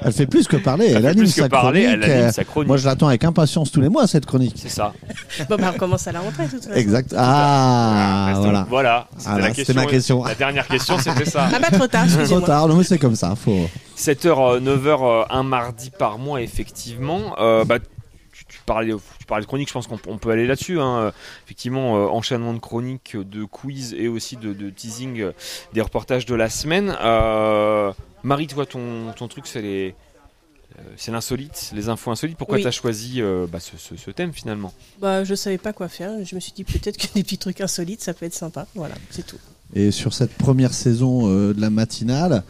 [0.00, 2.02] Elle fait plus que parler, elle, anime sa parler, chronique.
[2.04, 2.68] elle anime euh, sa chronique.
[2.68, 4.54] Moi, je l'attends avec impatience tous les mois cette chronique.
[4.56, 4.92] C'est ça.
[5.48, 6.76] Bon, bah, on commence à la rentrée, de toute façon.
[6.76, 7.12] Exact.
[7.18, 8.66] Ah, Restons- voilà.
[8.70, 9.08] Voilà.
[9.18, 10.22] C'était Voilà, ma question.
[10.22, 11.48] La dernière question, c'était ça.
[11.52, 13.34] Ah bah, trop tard, Trop tard, non mais c'est comme ça.
[13.34, 13.68] Faut.
[13.96, 17.34] 7h, 9h, un mardi par mois, effectivement.
[17.40, 17.78] Euh, bah,
[18.68, 20.78] parlais, tu parlais de chronique, je pense qu'on on peut aller là-dessus.
[20.80, 21.12] hein.
[21.44, 25.32] Effectivement, euh, enchaînement de chroniques, de quiz et aussi de, de teasing euh,
[25.72, 26.96] des reportages de la semaine.
[27.00, 29.94] Euh, Marie, toi, ton, ton truc, c'est les.
[30.96, 32.36] C'est l'insolite, les infos insolites.
[32.36, 32.62] Pourquoi Oui.
[32.62, 34.72] tu as choisi euh, bah, ce, ce- ce thème finalement?
[35.00, 36.12] Bah, je savais pas quoi faire.
[36.24, 38.64] Je me suis dit peut-être que des petits trucs insolites, ça peut être sympa.
[38.76, 39.38] Voilà, c'est tout.
[39.74, 42.44] Et sur cette première saison euh, de la matinale,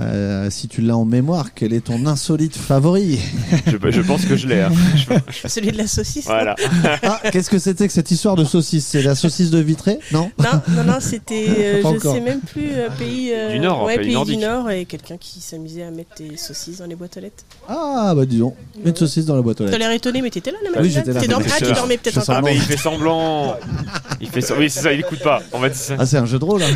[0.00, 3.18] euh, si tu l'as en mémoire, quel est ton insolite favori?
[3.66, 4.60] Je, je pense que je l'ai.
[4.62, 4.72] hein.
[5.46, 6.24] Celui de la saucisse.
[6.26, 6.56] Voilà.
[7.02, 8.86] Ah, qu'est-ce que c'était que cette histoire de saucisse?
[8.86, 9.98] C'est la saucisse de Vitré?
[10.12, 10.30] Non?
[10.38, 12.14] Non, non, non, c'était, euh, je encore.
[12.14, 15.40] sais même plus, euh, pays, euh, Du Nord, ouais, pays du Nord, et quelqu'un qui
[15.40, 17.44] s'amusait à mettre des saucisses dans les boîtes aux lettres.
[17.68, 18.54] Ah, bah disons,
[18.84, 19.78] une saucisse dans la boîte aux T'as lettres.
[19.78, 21.20] l'air étonné, mais t'étais là, la Ah oui, j'étais là.
[21.20, 22.34] T'es dans- Bien Ah, tu dormais peut-être encore.
[22.36, 23.56] Ah, mais il fait semblant.
[24.20, 25.40] Il fait Oui, c'est ça, il écoute pas.
[25.52, 25.94] On va dire ça.
[25.98, 26.62] Ah, c'est un jeu de rôle.
[26.62, 26.66] hein.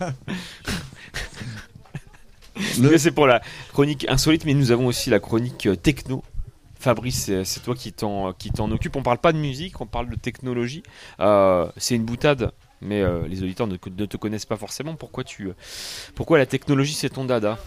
[2.80, 3.40] Le- Mais C'est pour la
[3.72, 6.22] chronique insolite, mais nous avons aussi la chronique euh, techno.
[6.80, 8.94] Fabrice, c'est- c'est toi qui t'en qui t'en occupe.
[8.96, 10.82] On parle pas de musique, on parle de technologie.
[11.18, 14.94] Euh, c'est une boutade, mais euh, les auditeurs ne, ne te connaissent pas forcément.
[14.94, 15.54] Pourquoi tu, euh,
[16.14, 17.58] pourquoi la technologie c'est ton dada?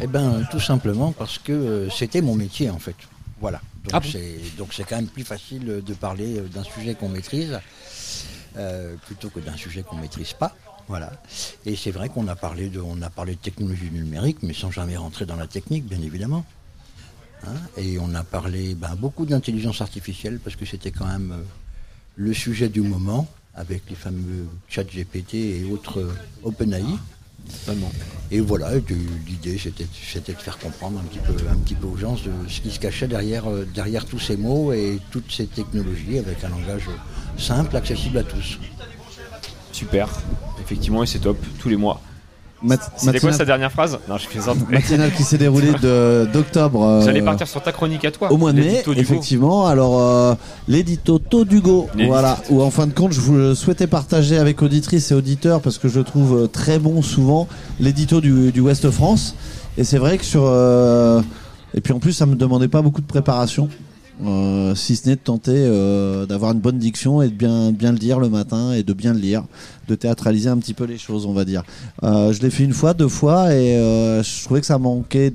[0.00, 2.96] Eh ben, tout simplement parce que euh, c'était mon métier en fait.
[3.40, 3.60] Voilà.
[3.84, 4.08] Donc Ah bon?
[4.10, 7.60] c'est donc c'est quand même plus facile euh, de parler euh, d'un sujet qu'on maîtrise
[8.56, 10.56] euh, plutôt que d'un sujet qu'on maîtrise pas.
[10.88, 11.12] Voilà.
[11.64, 14.70] Et c'est vrai qu'on a parlé de on a parlé de technologie numérique, mais sans
[14.70, 16.44] jamais rentrer dans la technique, bien évidemment.
[17.46, 21.42] Hein, et on a parlé ben, beaucoup d'intelligence artificielle parce que c'était quand même euh,
[22.16, 26.84] le sujet du moment avec les fameux chat GPT et autres euh, OpenAI.
[28.30, 28.70] Et voilà,
[29.26, 32.30] l'idée c'était c'était de faire comprendre un petit peu, un petit peu aux gens ce,
[32.48, 36.42] ce qui se cachait derrière, euh, derrière tous ces mots et toutes ces technologies avec
[36.44, 36.88] un langage
[37.36, 38.58] simple, accessible à tous.
[39.74, 40.08] Super.
[40.62, 42.00] Effectivement, et c'est top tous les mois.
[42.62, 44.56] Mat- C'était quoi matinale- sa dernière phrase Non, je plaisante.
[44.70, 46.82] Matinale qui s'est déroulée de- d'octobre.
[46.88, 48.32] euh, J'allais partir sur ta chronique à toi.
[48.32, 49.66] Au mois de mai, l'édito effectivement.
[49.66, 50.34] Alors, euh,
[50.68, 52.08] l'édito Taux d'Hugo, L'édito.
[52.12, 55.76] voilà, où en fin de compte, je vous souhaitais partager avec auditrices et auditeurs, parce
[55.76, 57.48] que je le trouve euh, très bon souvent,
[57.80, 59.34] l'édito du, du Ouest France.
[59.76, 60.44] Et c'est vrai que sur.
[60.46, 61.20] euh,
[61.74, 63.68] et puis en plus, ça me demandait pas beaucoup de préparation.
[64.22, 67.92] Euh, si ce n'est de tenter euh, d'avoir une bonne diction et de bien, bien
[67.92, 69.44] le dire le matin et de bien le lire,
[69.88, 71.64] de théâtraliser un petit peu les choses, on va dire.
[72.02, 75.32] Euh, je l'ai fait une fois, deux fois, et euh, je trouvais que ça manquait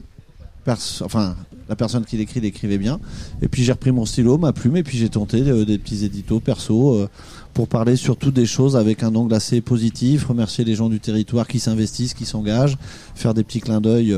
[1.01, 1.35] enfin
[1.67, 2.99] la personne qui l'écrit l'écrivait bien
[3.41, 6.05] et puis j'ai repris mon stylo ma plume et puis j'ai tenté euh, des petits
[6.05, 7.07] éditos perso
[7.55, 11.47] pour parler surtout des choses avec un angle assez positif remercier les gens du territoire
[11.47, 12.77] qui s'investissent qui s'engagent
[13.15, 14.15] faire des petits clins d'œil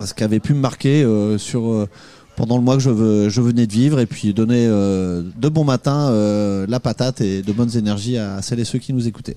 [0.00, 1.06] à ce qui avait pu me marquer
[1.38, 1.86] sur
[2.38, 5.48] pendant le mois que je, veux- je venais de vivre et puis donner euh, de
[5.48, 9.08] bon matin euh, la patate et de bonnes énergies à celles et ceux qui nous
[9.08, 9.36] écoutaient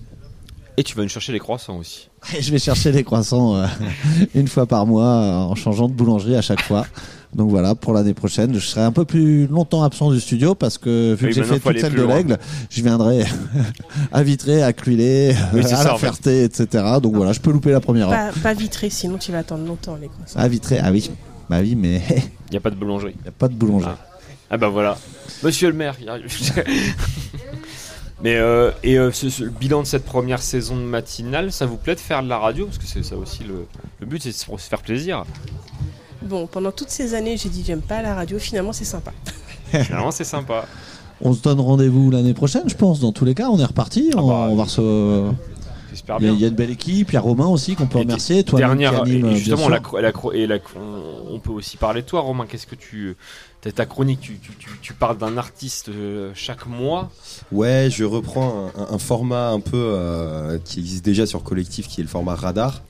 [0.77, 2.09] Et tu vas nous chercher les croissants aussi.
[2.37, 3.65] et je vais chercher les croissants euh,
[4.35, 5.07] une fois par mois
[5.49, 6.85] en changeant de boulangerie à chaque fois.
[7.33, 10.77] Donc voilà, pour l'année prochaine, je serai un peu plus longtemps absent du studio parce
[10.77, 12.37] que vu Oui, que j'ai fait toute celle de l'aigle,
[12.69, 13.23] je viendrai
[14.11, 16.07] à Vitré, à Cluilé, Oui, à ça, la en fait.
[16.07, 16.67] Ferté, etc.
[17.01, 18.33] Donc voilà, je peux louper la première heure.
[18.33, 20.37] Pas, pas vitré, sinon tu vas attendre longtemps les croissants.
[20.39, 21.09] À Vitré, ah oui,
[21.51, 22.15] bah oui, mais il
[22.47, 23.15] Il n'y a pas de boulangerie.
[23.21, 23.91] n'y a pas de boulangerie.
[24.49, 24.97] Ah bah voilà.
[25.43, 26.25] Monsieur le maire, il arrive.
[28.23, 31.65] Mais euh, et euh, ce, ce- le bilan de cette première saison de matinale, ça
[31.65, 32.65] vous plaît de faire de la radio?
[32.67, 33.65] Parce que c'est ça aussi le,
[33.99, 35.23] le but, c'est de se se faire plaisir.
[36.21, 39.11] Bon, pendant toutes ces années, j'ai dit j'aime pas la radio, finalement c'est sympa.
[39.71, 40.65] Finalement, c'est sympa.
[41.21, 42.99] On se donne rendez-vous l'année prochaine, je pense.
[42.99, 44.11] Dans tous les cas, on est reparti.
[44.13, 45.33] Ah on, bah, on va recevoir.
[46.01, 46.37] J'espère Il y, a- bien.
[46.37, 48.43] il y a une belle équipe, il y a Romain aussi qu'on peut Et remercier.
[48.43, 51.77] Toi dernière, qui anime, et bien justement, la, la et la on, on peut aussi
[51.77, 52.45] parler de toi, Romain.
[52.49, 53.15] Qu'est-ce que tu,
[53.61, 57.11] t'as ta chronique, tu, tu, tu, tu parles d'un artiste euh, chaque mois.
[57.51, 61.87] Ouais, je reprends un, un- un format un peu euh, qui existe déjà sur Collectif,
[61.87, 62.81] qui est le format Radar,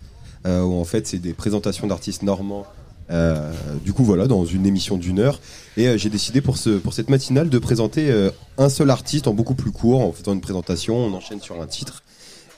[0.47, 2.65] euh, où en fait c'est des présentations d'artistes normands.
[3.09, 3.51] euh,
[3.83, 5.41] du coup, voilà, dans une émission d'une heure.
[5.75, 9.27] Et euh, j'ai décidé pour, ce, pour cette matinale de présenter euh, un seul artiste
[9.27, 12.03] en beaucoup plus court, en faisant une présentation, on enchaîne sur un titre.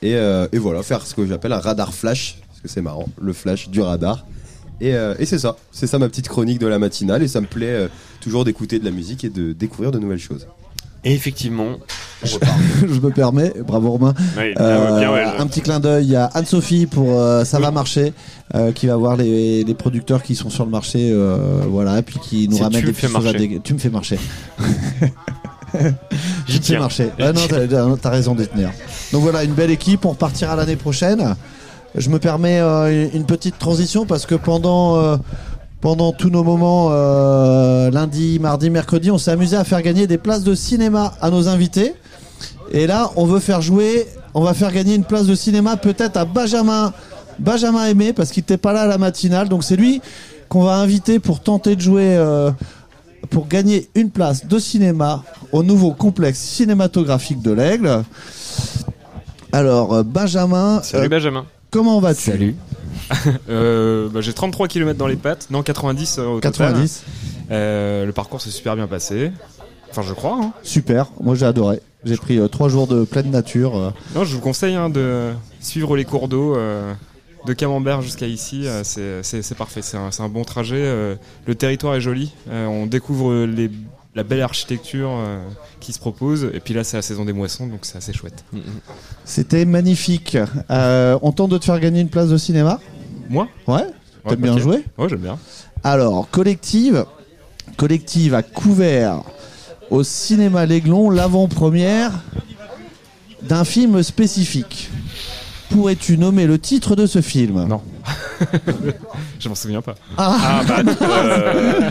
[0.04, 3.08] Et, euh, et voilà, faire ce que j'appelle un radar flash, parce que c'est marrant,
[3.22, 4.26] le flash du radar.
[4.82, 7.40] Et, euh, et c'est ça, c'est ça ma petite chronique de la matinale, et ça
[7.42, 7.88] me plaît euh,
[8.20, 10.46] toujours d'écouter de la musique et de découvrir de nouvelles choses.
[11.06, 11.78] Et effectivement,
[12.24, 14.14] je me permets, bravo Romain.
[14.38, 18.14] Euh, bien, ouais, Un petit clin d'œil à Anne-Sophie pour euh, Ça va marcher,
[18.56, 21.38] euh, qui va voir les, les producteurs qui sont sur le marché, euh,
[21.70, 24.18] voilà, et puis qui nous ramène des choses à dég- Tu me fais marcher.
[26.48, 26.80] Je tiens.
[26.80, 27.12] marcher.
[27.20, 28.72] Ouais, non, t'as t'as raison d'y tenir.
[29.12, 30.06] Donc voilà, une belle équipe.
[30.06, 31.36] On repartira l'année prochaine.
[31.96, 35.18] Je me permets euh, une petite transition parce que pendant euh,
[35.82, 40.18] pendant tous nos moments euh, lundi, mardi, mercredi, on s'est amusé à faire gagner des
[40.18, 41.94] places de cinéma à nos invités.
[42.72, 46.18] Et là, on veut faire jouer, on va faire gagner une place de cinéma peut-être
[46.18, 46.94] à Benjamin
[47.40, 49.50] Benjamin Aimé parce qu'il n'était pas là à la matinale.
[49.50, 50.02] Donc c'est lui
[50.50, 52.52] qu'on va inviter pour tenter de jouer euh,
[53.30, 58.04] pour gagner une place de cinéma au nouveau complexe cinématographique de l'Aigle.
[59.52, 60.82] Alors, euh, Benjamin.
[60.84, 61.46] Salut euh, Benjamin.
[61.72, 62.32] Comment vas-tu?
[62.32, 62.56] Salut.
[63.50, 66.52] Euh, bah, j'ai 33 km dans les pattes, non 90 euh, au total.
[66.74, 67.04] 90.
[67.52, 69.32] Euh, le parcours s'est super bien passé.
[69.92, 70.40] Enfin, je crois.
[70.42, 70.54] hein.
[70.64, 71.82] Super, moi j'ai adoré.
[72.06, 73.78] J'ai pris euh, trois jours de pleine nature.
[73.78, 73.90] euh.
[74.16, 76.94] Non, je vous conseille hein, de suivre les cours d'eau euh,
[77.46, 78.66] de Camembert jusqu'à ici.
[78.66, 80.78] euh, c'est- parfait, c'est un, bon trajet.
[80.80, 82.32] euh, le territoire est joli.
[82.50, 83.70] euh, on découvre les,
[84.16, 85.10] la belle architecture
[85.80, 86.50] qui se propose.
[86.54, 88.44] Et puis là, c'est la saison des moissons, donc c'est assez chouette.
[89.26, 90.38] C'était magnifique.
[90.70, 92.80] Euh, on tente de te faire gagner une place de cinéma?
[93.30, 93.48] Moi?
[93.68, 93.86] Ouais
[94.28, 94.60] T'aimes bien ok.
[94.60, 94.86] jouer?
[94.98, 95.38] Ouais, j'aime bien.
[95.84, 97.06] Alors, collective,
[97.76, 99.22] collective a couvert
[99.90, 102.12] au cinéma L'Aiglon l'avant-première
[103.42, 104.90] d'un film spécifique.
[105.70, 107.66] Pourrais-tu nommer le titre de ce film?
[107.68, 107.82] Non.
[109.40, 109.96] je m'en souviens pas.
[110.18, 111.90] Ah, bah, euh,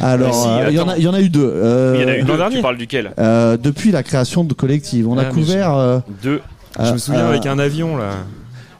[0.00, 0.94] Alors, si, euh, il y, en a- attends.
[0.98, 1.50] il y en a eu deux.
[1.52, 2.36] Euh, Il y en a eu deux.
[2.36, 2.56] dernier.
[2.56, 3.12] Tu parles duquel?
[3.18, 5.74] Euh, depuis la création de collective, on a Ah, couvert.
[5.74, 6.40] euh, Deux.
[6.78, 8.10] je euh, me souviens euh, avec un avion là.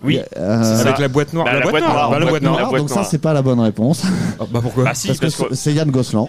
[0.05, 0.21] Oui.
[0.37, 1.47] euh, avec la boîte noire.
[1.47, 1.95] Bah, la, la boîte boîte noire.
[1.95, 2.59] noire, Bah, la boîte boîte noire.
[2.61, 2.73] noire.
[2.73, 4.03] La donc ça, c'est pas la bonne réponse.
[4.39, 4.85] Ah, bah pourquoi?
[4.85, 6.27] Bah si, Parce que parce que c'est Yann Gosselin.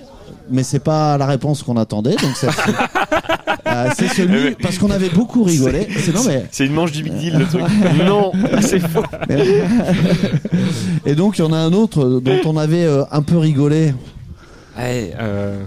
[0.50, 2.48] Mais c'est pas la réponse qu'on attendait, donc c'est
[3.68, 5.88] Euh, c'est celui parce qu'on avait beaucoup rigolé.
[5.98, 7.64] C'est non mais c'est une manche du Deal le truc.
[8.06, 9.04] non, c'est faux.
[11.06, 13.94] et donc il y en a un autre dont on avait euh, un peu rigolé.
[14.80, 15.64] Euh,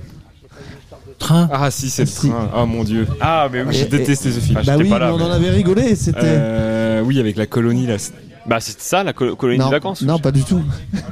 [1.19, 1.49] Train.
[1.53, 2.29] Ah si, c'est le Si.
[2.29, 2.49] train.
[2.55, 3.07] Ah mon dieu.
[3.21, 3.69] Ah mais oui.
[3.75, 4.57] J'ai Et- détesté ce film.
[4.61, 5.97] Ah, bah j'étais oui, pas là, mais on en avait rigolé.
[5.97, 7.99] C'était Euh, oui, avec la colonie là.
[7.99, 8.13] c'est-
[8.47, 10.03] Bah c'est ça la colo- colonie non, de vacances.
[10.03, 10.63] non pas du tout.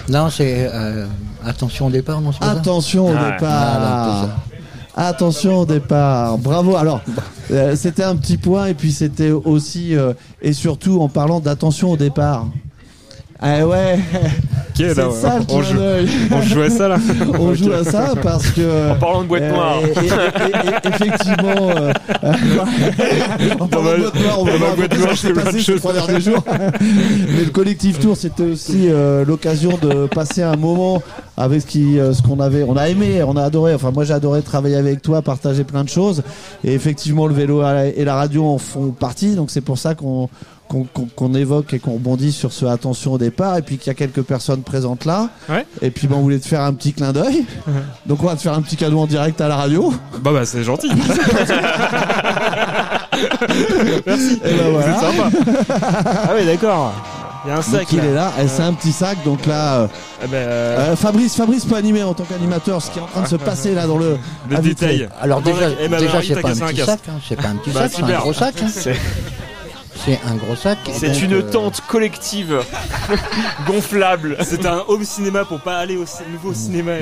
[0.09, 1.07] Non, c'est euh,
[1.45, 4.29] attention au départ, non c'est pas ça Attention au Ah, départ.
[4.99, 6.39] Attention au départ.
[6.39, 6.75] Bravo.
[6.75, 7.03] Alors,
[7.51, 11.93] euh, c'était un petit point et puis c'était aussi euh, et surtout en parlant d'attention
[11.93, 12.47] au départ.
[13.41, 13.99] Ah ouais.
[14.79, 15.15] Ok, C'est là, ouais.
[15.15, 15.79] ça le on, joue,
[16.33, 16.97] on joue à ça là.
[17.39, 18.93] On joue à ça parce que.
[18.93, 19.79] En parlant de boîte euh, noire.
[19.85, 21.71] et- et- et- et- effectivement.
[21.77, 21.93] euh,
[23.61, 25.43] en parlant de boîte noire, on va pas boîte noire, qui je s'est fais plein
[25.45, 25.81] passé de ces choses.
[25.81, 26.43] trois derniers jours.
[26.81, 31.03] Mais le collectif tour, c'était aussi euh, l'occasion de passer un moment
[31.37, 32.63] avec ce qui, ce qu'on avait.
[32.67, 33.75] On a aimé, on a adoré.
[33.75, 36.23] Enfin, moi, j'ai adoré travailler avec toi, partager plein de choses.
[36.65, 39.35] Et effectivement, le vélo et la radio en font partie.
[39.37, 40.29] Donc, c'est pour ça qu'on
[40.69, 43.95] qu'on évoque et qu'on rebondit sur ce attention au départ et puis qu'il y a
[43.95, 45.65] quelques personnes présentes là Ouais.
[45.83, 47.45] et puis ben, on voulait te faire un petit clin d'œil
[48.07, 50.45] donc on va te faire un petit cadeau en direct à la radio Bah bah
[50.45, 50.91] c'est gentil.
[54.07, 54.41] Merci.
[54.45, 54.99] Et ben voilà.
[54.99, 55.31] C'est sympa.
[56.29, 56.93] Ah ouais, d'accord.
[57.45, 58.05] Il y a un sac Donc il là.
[58.05, 59.19] est là, c'est un petit sac.
[59.25, 59.87] Donc là, euh,
[60.25, 63.07] Eh ben, euh, euh, Fabrice, Fabrice peut animer en tant qu'animateur ce qui est en
[63.07, 64.17] train de se passer là dans le.
[64.49, 64.63] Vitré.
[64.69, 65.09] détails.
[65.21, 67.57] Alors déjà, eh ben, déjà c'est t'as pas un petit sac, hein, c'est pas un
[67.57, 68.21] petit sac, c'est un super.
[68.21, 68.55] gros sac.
[68.63, 68.93] hein.
[70.05, 70.79] C'est un gros sac.
[70.93, 72.61] c'est une euh, tente collective
[73.67, 74.37] gonflable.
[74.45, 76.93] C'est un home cinéma pour pas aller au nouveau cinéma.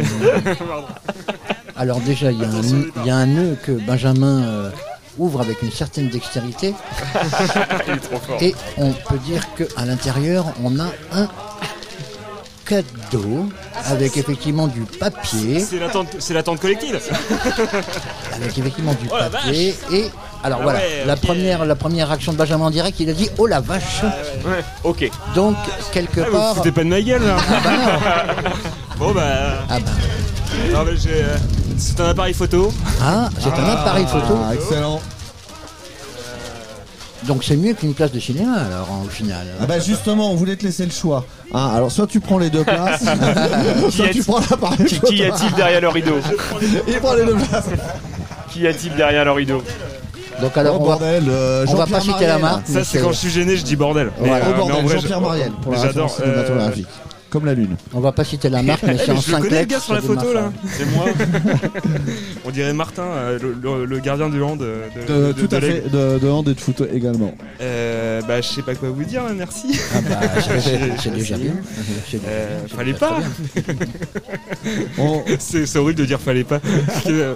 [1.77, 4.71] Alors déjà, il y, a un nœud- il y a un nœud que Benjamin euh,
[5.19, 6.73] ouvre avec une certaine dextérité.
[7.89, 8.39] Il est trop fort.
[8.41, 11.29] Et on peut dire qu'à l'intérieur, on a un
[12.65, 13.49] cadeau
[13.87, 15.79] avec effectivement du papier, C'est
[16.33, 16.99] la tente, collective.
[18.35, 19.75] avec effectivement du Oh papier.
[19.93, 20.11] Et
[20.45, 23.13] alors Ah voilà, ouais, la première, la première action de Benjamin en direct, il a
[23.15, 24.03] dit oh la vache.
[24.47, 25.11] Ouais, ok.
[25.35, 25.57] Donc
[25.93, 27.37] quelque Ah, part, foutez pas de ma gueule là.
[28.99, 29.23] bon bah.
[29.71, 29.91] ah bah,
[30.73, 31.11] Non, mais j'ai.
[31.25, 31.37] euh,
[31.79, 32.73] C'est un appareil photo.
[33.03, 34.39] ah, c'est un appareil photo.
[34.49, 35.01] Ah, excellent.
[37.25, 39.47] Donc c'est mieux qu'une place de cinéma alors en- au final.
[39.59, 41.25] Ah bah justement, on voulait te laisser le choix.
[41.55, 43.03] Hein, alors soit tu prends les deux places,
[43.91, 45.07] soit tu prends l'appareil Qui, photo.
[45.07, 46.17] qui y a-t-il derrière le rideau
[46.87, 47.65] Il prend les deux places.
[48.53, 49.63] Qui y a-t-il derrière le rideau
[50.41, 52.67] Donc alors Oh, on va, bordel, euh, on va pas citer la marque.
[52.67, 54.11] Ça, c'est quand je suis gêné, je dis bordel.
[54.21, 56.09] Mais, Voilà, euh, en bordel, Jean-Pierre je- Mariel pour la J'adore.
[56.09, 56.87] référence cinématographique.
[57.35, 57.75] Comme la lune.
[57.93, 59.81] On va pas citer la marque, mais c'est en je le connais le 5 gars
[59.81, 60.53] sur la photo là.
[60.71, 61.07] C'est moi.
[62.45, 65.49] On dirait Martin, euh, le, le- le gardien du hand de, de- De- de- tout
[65.49, 67.35] de à fait, de, de hand et de foot également.
[67.61, 69.81] Euh, bah, je sais pas quoi vous dire, merci.
[69.97, 70.21] Ah bah,
[70.61, 71.55] c'est- déjà bien.
[72.25, 73.19] Euh, fallait pas.
[75.41, 76.61] C'est horrible de dire fallait pas.
[77.07, 77.35] Mais, euh,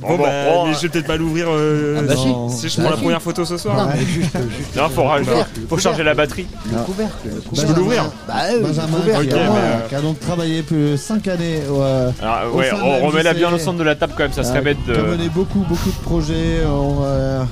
[0.00, 2.60] bon, bon, bah, bon, mais euh, je vais peut-être pas l'ouvrir euh, Ah bah si.
[2.60, 3.88] si je Bah prends la première photo ce soir.
[4.76, 5.04] Non, faut,
[5.68, 6.46] faut, charger la batterie.
[6.70, 7.12] Le couvercle.
[7.24, 8.10] le Je peux l'ouvrir.
[8.32, 12.54] Bah, euh, Benjamin qui, a, euh, qui a donc travaillé plus 5 années euh, Alors,
[12.54, 14.44] Au ouais, de on remet la bien au centre de la table quand même, ça
[14.44, 15.02] serait euh, bête qui a de.
[15.02, 17.42] mené beaucoup beaucoup de projets, on, euh,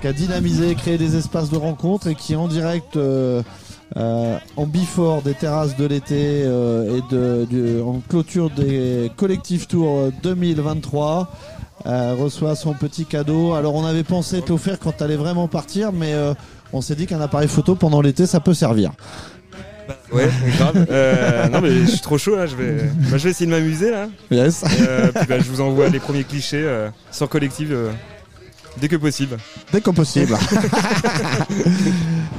[0.00, 3.42] qui a dynamisé, créé des espaces de rencontre et qui en direct euh,
[3.96, 9.66] euh, en before des terrasses de l'été euh, et de, du- en clôture des collectifs
[9.68, 11.28] tours 2023
[11.86, 13.54] euh, reçoit son petit cadeau.
[13.54, 16.34] Alors on avait pensé te l'offrir quand t'allais vraiment partir, mais euh,
[16.72, 18.90] on s'est dit qu'un appareil photo pendant l'été ça peut servir.
[20.12, 20.86] Ouais, grave.
[20.90, 22.46] Euh, non, mais je suis trop chaud là.
[22.46, 22.72] Je vais,
[23.10, 24.08] bah, je vais essayer de m'amuser là.
[24.30, 24.62] Yes.
[24.62, 27.90] Et, euh, puis, bah, je vous envoie les premiers clichés euh, sur collectif euh,
[28.80, 29.36] dès que possible.
[29.72, 30.36] Dès que possible.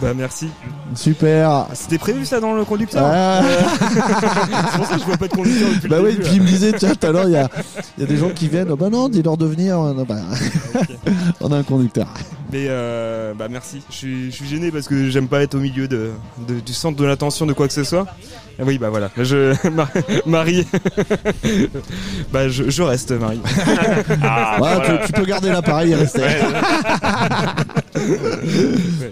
[0.01, 0.49] Bah merci.
[0.95, 1.65] Super.
[1.73, 3.41] C'était prévu ça dans le conducteur Ah.
[4.71, 6.47] C'est pour ça que je vois pas de conducteur depuis Bah oui, puis il me
[6.47, 7.49] disait, tiens, tout à l'heure, il y a,
[7.97, 8.69] y a des gens qui viennent.
[8.71, 9.77] Oh, bah non, dis-leur de venir.
[9.77, 10.15] Non, bah,
[11.41, 12.07] on a un conducteur.
[12.51, 13.81] Mais euh, bah merci.
[13.89, 16.11] Je suis, je suis gêné parce que j'aime pas être au milieu de,
[16.47, 18.05] de- du centre de l'attention de quoi que ce soit.
[18.57, 19.09] Ah oui, bah voilà.
[19.17, 19.91] Je, Mar-
[20.25, 20.65] Marie.
[22.31, 23.41] bah je, je reste, Marie.
[24.23, 24.97] Ah, Ouais, voilà.
[24.99, 26.21] tu, tu peux garder l'appareil et rester.
[26.21, 26.37] Ouais.
[27.97, 29.09] Euh,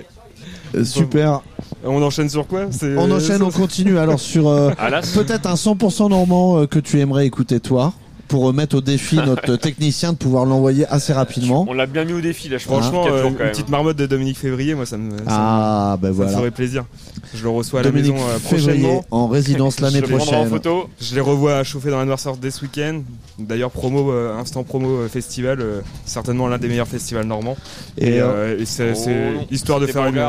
[0.83, 1.41] Super.
[1.83, 3.97] On enchaîne sur quoi C'est- On enchaîne, on continue.
[3.97, 4.71] Alors sur euh,
[5.15, 7.93] peut-être un 100% normand euh, que tu aimerais écouter toi
[8.27, 11.65] pour remettre au défi notre technicien de pouvoir l'envoyer assez rapidement.
[11.67, 12.81] On l'a bien mis au défi là, je pense.
[12.81, 16.09] Franchement, euh, une petite marmotte de Dominique Février, moi ça me, ça me- Ah, ben
[16.09, 16.31] me voilà.
[16.31, 16.85] ferait plaisir.
[17.33, 20.49] Je le reçois à la Dominique maison euh, Février en résidence l'année prendrai en prochaine.
[20.49, 20.89] photo.
[21.01, 23.01] Je les revois chauffer dans la noirceur dès ce week-end.
[23.39, 25.63] D'ailleurs, promo, euh, instant promo euh, festival,
[26.05, 27.57] certainement l'un des meilleurs festivals normands.
[27.97, 28.19] Et,
[28.65, 30.21] c'est Oh, histoire de faire une.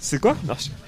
[0.00, 0.36] C'est quoi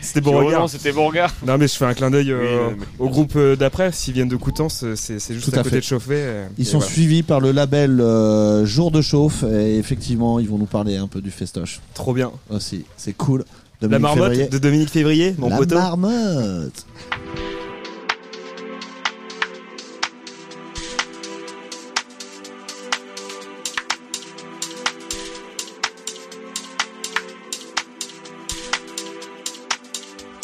[0.00, 0.61] C'était Beauregard.
[0.62, 1.34] non, c'était Beauregard.
[1.46, 3.90] Non, mais je fais un clin d'œil euh, Oui, mais- au groupe euh, d'après.
[3.92, 5.80] S'ils viennent de Coutances, euh, c'est juste Tout à, à côté fait.
[5.80, 6.14] de Chauffé.
[6.14, 6.92] euh, Ils et sont voilà.
[6.92, 11.06] suivis par le label euh, Jour de Chauffe et effectivement, ils vont nous parler un
[11.09, 12.30] peu du festoche Trop bien.
[12.50, 12.84] aussi.
[12.96, 13.44] C'est cool.
[13.80, 14.48] La marmotte Février.
[14.48, 15.76] de Dominique Février, mon La poteau.
[15.76, 16.84] marmotte.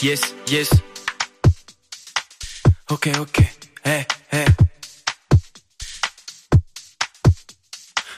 [0.05, 0.69] Yes, yes.
[2.91, 3.39] Ok, ok.
[3.83, 4.45] Hey, hey.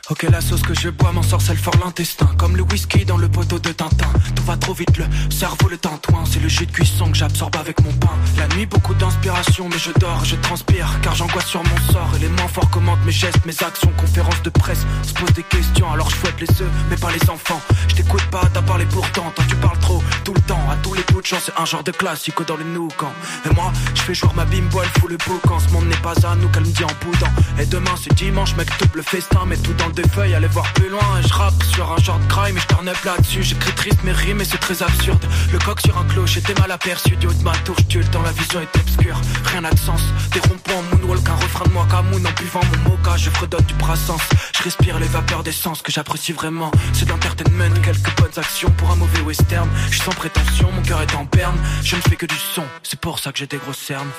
[0.09, 2.27] Ok, la sauce que je bois m'en sorcelle fort l'intestin.
[2.39, 4.07] Comme le whisky dans le poteau de Tintin.
[4.37, 6.23] Tout va trop vite, le cerveau le tintouin.
[6.31, 8.13] C'est le jus de cuisson que j'absorbe avec mon pain.
[8.39, 10.89] La nuit, beaucoup d'inspiration, mais je dors, je transpire.
[11.03, 12.09] Car j'angoisse sur mon sort.
[12.15, 13.91] Et les mains forts commandent mes gestes, mes actions.
[13.97, 15.91] Conférences de presse, se pose des questions.
[15.91, 17.61] Alors je fouette les œufs, mais pas les enfants.
[17.89, 19.33] Je t'écoute pas, t'as parlé pourtant.
[19.35, 20.71] Toi, tu parles trop, tout le temps.
[20.71, 23.13] À tous les bouts de champ, c'est un genre de classique dans le noucan.
[23.45, 25.59] Et moi, je fais jouer ma bimbo, elle fout le boucan.
[25.59, 27.33] Ce monde n'est pas à nous, qu'elle me dit en boudant.
[27.59, 29.45] Et demain, c'est dimanche, mec, double festin.
[29.47, 31.01] Mets tout dans le feuilles, allez voir plus loin.
[31.23, 33.43] Je rappe sur un genre de crime, et je turn là-dessus.
[33.43, 35.25] J'écris triste mes rimes, et c'est très absurde.
[35.53, 37.17] Le coq sur un clocher, t'es mal aperçu.
[37.17, 39.21] Du haut de ma tour, je le temps, la vision est obscure.
[39.45, 40.03] Rien n'a de sens.
[40.33, 43.17] Des ronds-points, moonwalk, un refrain de moi Camoun en buvant mon mocha.
[43.17, 44.19] Je fredonne du brassens.
[44.57, 46.71] Je respire les vapeurs d'essence que j'apprécie vraiment.
[46.93, 49.69] C'est d'entertainment, quelques bonnes actions pour un mauvais western.
[49.91, 51.57] Je suis sans prétention, mon cœur est en berne.
[51.83, 54.11] Je ne fais que du son, c'est pour ça que j'ai des grosses cernes.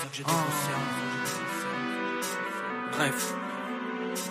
[2.93, 3.33] Bref,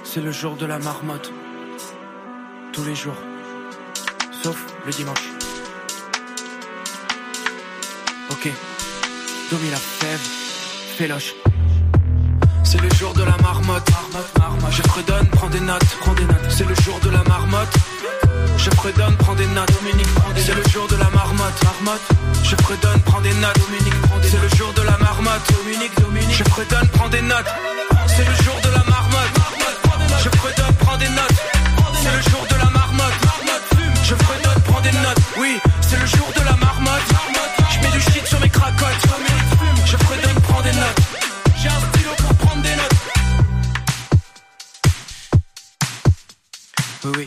[0.04, 1.32] c'est le jour de la marmotte.
[2.72, 3.16] Tous les jours,
[4.42, 5.24] sauf le dimanche.
[8.30, 8.50] Ok,
[9.50, 10.20] Domi la fève,
[10.96, 11.34] féloche.
[12.64, 13.88] C'est le jour de la marmotte.
[14.70, 16.50] Je fredonne, prends des notes, prends des notes.
[16.50, 17.74] C'est le jour de la marmotte.
[18.58, 19.72] Je fredonne, prends des notes.
[19.80, 21.62] Dominique, prends des C'est le jour de la marmotte.
[21.62, 22.08] Marmotte.
[22.42, 23.58] Je fredonne, prends des notes.
[23.58, 25.52] Dominique, prends des C'est le jour de la marmotte.
[25.62, 26.34] Dominique, Dominique.
[26.34, 27.46] Je fredonne, prends des notes.
[28.08, 29.45] C'est le jour de la marmotte.
[30.26, 31.38] Je fredonne, prends des notes.
[32.02, 33.12] C'est le jour de la marmotte.
[34.02, 35.20] Je fredonne, prends des notes.
[35.38, 37.02] Oui, c'est le jour de la marmotte.
[37.70, 39.06] Je mets du shit sur mes cracottes.
[39.84, 41.00] Je fredonne, prends des notes.
[41.56, 42.96] J'ai un stylo pour prendre des notes.
[47.04, 47.24] Oui, oui.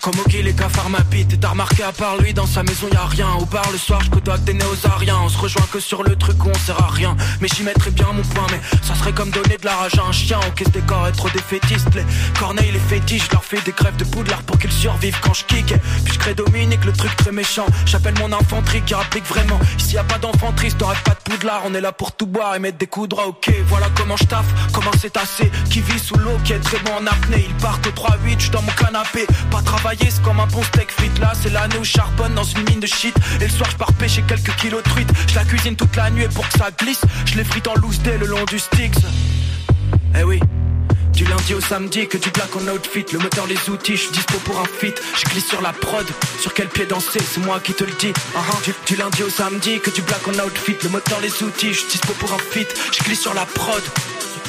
[0.00, 1.38] Comme Oki, les cafards m'habitent.
[1.58, 3.26] Remarqué, à part lui, dans sa maison y a rien.
[3.40, 5.18] Au bar, le soir, je côtoie des néosariens.
[5.24, 7.16] On se rejoint que sur le truc où on sert à rien.
[7.40, 8.46] Mais j'y mettrais bien mon point.
[8.52, 10.38] Mais ça serait comme donner de la rage à un chien.
[10.46, 11.92] On caisse des corps, être trop défaitistes.
[11.96, 12.04] Les
[12.38, 15.44] corneilles, les fétiches, je leur fais des grèves de poudlard pour qu'ils survivent quand je
[15.46, 15.74] kick.
[16.04, 17.66] Puis je crée Dominique, le truc très méchant.
[17.86, 19.58] J'appelle mon infanterie qui rapplique vraiment.
[19.80, 21.62] Ici y a pas d'enfanterie, t'aurais pas de poudlard.
[21.64, 23.26] On est là pour tout boire et mettre des coups droits.
[23.26, 25.50] Ok, voilà comment je taffe, comment c'est assez.
[25.70, 27.46] Qui vit sous l'eau, qui est très en apnée.
[27.48, 29.26] Il part au 3-8, je dans mon canapé.
[29.50, 31.18] Pas travailler, c'est comme un bon steak frites.
[31.18, 33.14] Là, l'année où charbonne dans une mine de shit.
[33.40, 35.08] Et le soir, je pars pêcher quelques kilos de truite.
[35.28, 38.00] Je la cuisine toute la nuit pour que ça glisse, je les frite en loose
[38.00, 38.98] day le long du Styx.
[40.18, 40.40] Eh oui.
[41.12, 44.12] Du lundi au samedi, que du black en outfit, le moteur, les outils, je suis
[44.12, 44.94] dispo pour un fit.
[45.18, 46.06] Je glisse sur la prod,
[46.40, 48.12] sur quel pied danser, c'est moi qui te le dis.
[48.36, 48.56] Ah, ah.
[48.86, 51.88] du, lundi au samedi, que du black en outfit, le moteur, les outils, je suis
[51.88, 52.66] dispo pour un fit.
[52.92, 53.82] Je glisse sur la prod,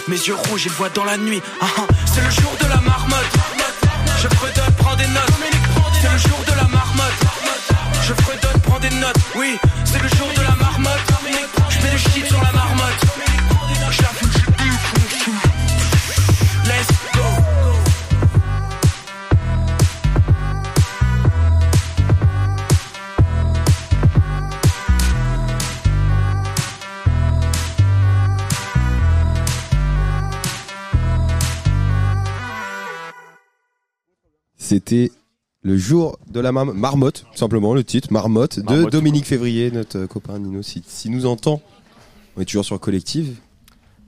[0.08, 1.42] mes yeux rouges, ils voient dans la nuit.
[1.60, 1.66] Ah,
[2.06, 3.36] c'est le jour de la marmotte.
[4.22, 4.28] Je
[4.78, 5.24] prends des notes.
[6.02, 6.49] C'est le jour de.
[8.10, 9.20] Je fredonne, prends des notes.
[9.36, 11.00] Oui, c'est le jour de la marmotte.
[11.70, 13.06] Je mets le shit sur la marmotte.
[13.92, 14.02] Je
[16.68, 17.22] Let's go.
[34.58, 35.12] C'était
[35.64, 39.98] le jour de la marm- marmotte, tout simplement le titre, marmotte, de Dominique Février, notre
[40.00, 40.62] euh, copain Nino.
[40.62, 41.62] Si, si nous entend,
[42.38, 43.36] on est toujours sur Collective.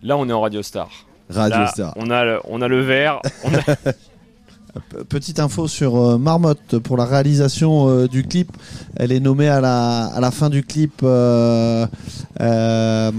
[0.03, 0.89] Là, on est en Radio Star.
[1.29, 1.93] Radio Là, Star.
[1.97, 3.21] On a le, on a le verre.
[3.43, 3.59] On a...
[4.73, 8.53] P- Petite info sur euh, Marmotte pour la réalisation euh, du clip.
[8.95, 11.01] Elle est nommée à la, à la fin du clip.
[11.03, 11.85] euh,
[12.39, 13.11] euh,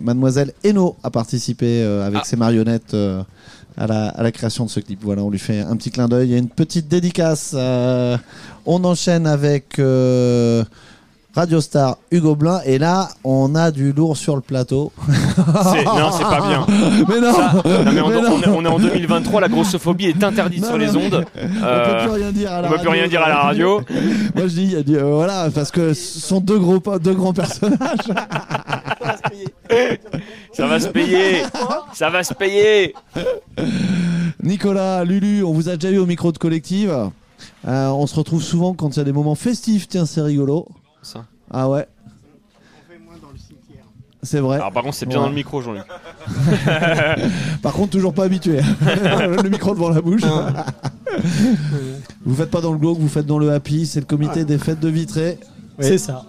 [0.00, 2.26] Mademoiselle Eno a participé euh, avec Ah.
[2.26, 3.22] ses marionnettes euh,
[3.78, 4.98] à, la, à la création de ce clip.
[5.02, 6.34] Voilà, on lui fait un petit clin d'œil.
[6.34, 7.52] A une petite dédicace.
[7.54, 8.18] euh,
[8.66, 10.64] on enchaîne avec euh,
[11.38, 12.60] Radio Star Hugo Blin.
[12.64, 14.90] Et là, on a du lourd sur le plateau.
[15.06, 16.66] Non, c'est pas bien.
[17.08, 18.40] Mais non, Ça- non, mais on, Mais on non.
[18.42, 21.24] est, on est en 2023, la grossophobie est interdite Non, sur les ondes.
[21.36, 22.90] On peut plus rien dire à la on peut plus radio.
[22.90, 23.80] rien dire à la radio.
[24.34, 27.78] Moi je dis, euh, voilà, parce que ce sont deux gros, deux grands personnages.
[30.52, 31.42] Ça va se payer.
[31.92, 32.94] Ça va se payer.
[34.42, 36.92] Nicolas, Lulu, on vous a déjà eu au micro de collective.
[37.68, 39.86] Euh, on se retrouve souvent quand il y a des moments festifs.
[39.88, 40.66] Tiens, c'est rigolo.
[41.02, 41.24] Ça.
[41.50, 41.86] Ah ouais.
[44.22, 44.56] C'est vrai.
[44.56, 45.22] Alors, par contre, c'est bien Ouais.
[45.24, 45.84] dans le micro, Jean-Luc.
[47.62, 48.58] Par contre, toujours pas habitué.
[48.82, 50.22] le micro devant la bouche.
[52.26, 53.86] vous faites pas dans le glauque, vous faites dans le happy.
[53.86, 55.38] C'est le comité des fêtes de Vitré.
[55.78, 56.24] C'est ça.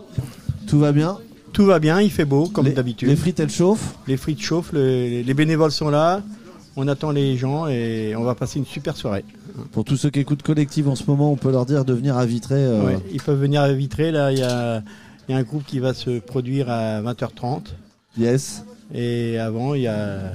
[0.68, 1.18] Tout va bien?
[1.52, 3.10] Tout va bien, il fait beau comme d'habitude.
[3.10, 3.96] les frites, elles chauffent?
[4.08, 6.22] Les frites chauffent, le- les bénévoles sont là.
[6.82, 9.26] On attend les gens et on va passer une super soirée.
[9.74, 12.18] Pour tous ceux qui écoutent collective en ce moment, on peut leur dire de venir
[12.18, 12.56] à Vitré.
[12.56, 14.12] euh, Ouais, ils peuvent venir à Vitré.
[14.12, 14.82] Là, il y y a
[15.38, 17.64] un groupe qui va se produire à 20h30.
[18.18, 18.64] Yes.
[18.94, 20.32] Et avant, il y a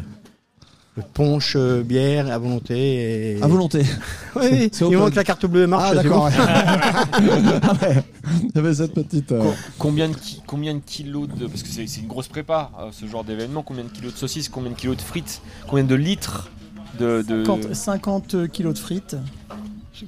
[1.03, 3.37] punch euh, bière à volonté.
[3.39, 3.43] Et...
[3.43, 3.83] À volonté.
[4.37, 5.91] Oui, C'est il manque la carte bleue marche.
[5.93, 6.29] Ah, d'accord.
[6.39, 8.03] Ah ouais.
[8.43, 9.33] Il y avait cette petite.
[9.33, 11.47] euh, Com- Combien de, ki- combien de kilos de.
[11.47, 13.63] Parce que c'est c'est une grosse prépa, euh, ce genre d'événement.
[13.63, 16.51] Combien de kilos de saucisses Combien de kilos de frites Combien de litres
[16.99, 17.23] de.
[17.23, 17.45] de...
[17.45, 19.17] 50, 50 kilos de frites.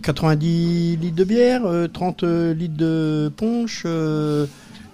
[0.03, 4.47] 90 litres de bière, euh, 30 litres de punch, euh,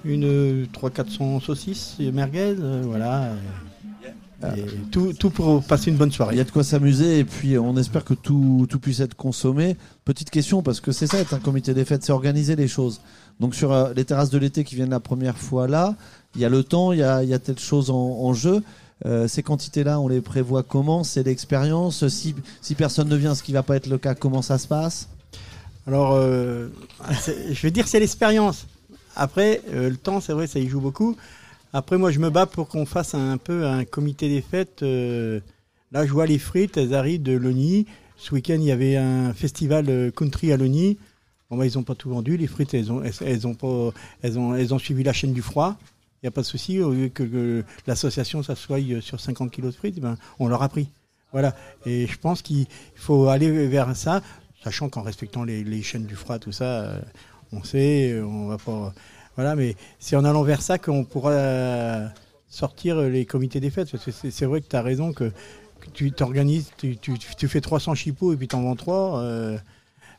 [0.05, 3.31] une 300-400 saucisses et merguez, euh, voilà.
[4.57, 6.35] Et tout, tout pour passer une bonne soirée.
[6.35, 9.15] Il y a de quoi s'amuser et puis on espère que tout, tout puisse être
[9.15, 9.77] consommé.
[10.05, 13.01] Petite question, parce que c'est ça être un comité des fêtes, c'est organiser les choses.
[13.41, 15.95] Donc sur euh, les terrasses de l'été qui viennent la première fois là,
[16.35, 18.35] il y a le temps, il y a, il y a telle chose en, en
[18.35, 18.63] jeu.
[19.05, 21.03] Euh, ces quantités-là, on les prévoit comment?
[21.03, 22.07] C'est l'expérience?
[22.09, 24.69] Si, si personne ne vient, ce qui va pas être le cas, comment ça se
[24.69, 25.09] passe?
[25.87, 26.69] Alors, euh,
[27.51, 28.67] je vais dire c'est l'expérience.
[29.17, 31.17] Après, euh, le temps, c'est vrai, ça y joue beaucoup.
[31.73, 34.83] Après, moi, je me bats pour qu'on fasse un, peu un comité des fêtes.
[34.83, 35.41] euh,
[35.91, 37.87] là, je vois les frites, elles arrivent de Loni.
[38.17, 40.99] Ce week-end, il y avait un festival euh, country à Loni.
[41.51, 42.37] Bon, bah, ils n'ont pas tout vendu.
[42.37, 43.91] Les frites, elles ont, elles, ont, pas,
[44.23, 45.77] elles ont, elles ont suivi la chaîne du froid.
[46.23, 46.79] Il n'y a pas de souci.
[46.81, 50.89] Au lieu que, l'association s'assoie sur 50 kilos de frites, ben, on leur a pris.
[51.33, 51.57] Voilà.
[51.87, 54.23] Et je pense qu'il faut aller vers ça,
[54.63, 57.01] sachant qu'en respectant les, les chaînes du froid, tout ça, euh,
[57.53, 58.93] on sait, euh, on va pas.
[59.37, 62.07] Voilà, mais c'est en allant vers ça qu'on pourra euh,
[62.49, 63.91] sortir les comités des fêtes.
[63.91, 65.25] Parce que c'est vrai que tu as raison que,
[65.81, 69.23] que tu t'organises, tu, tu, tu fais 300 chipots et puis tu en vends 3.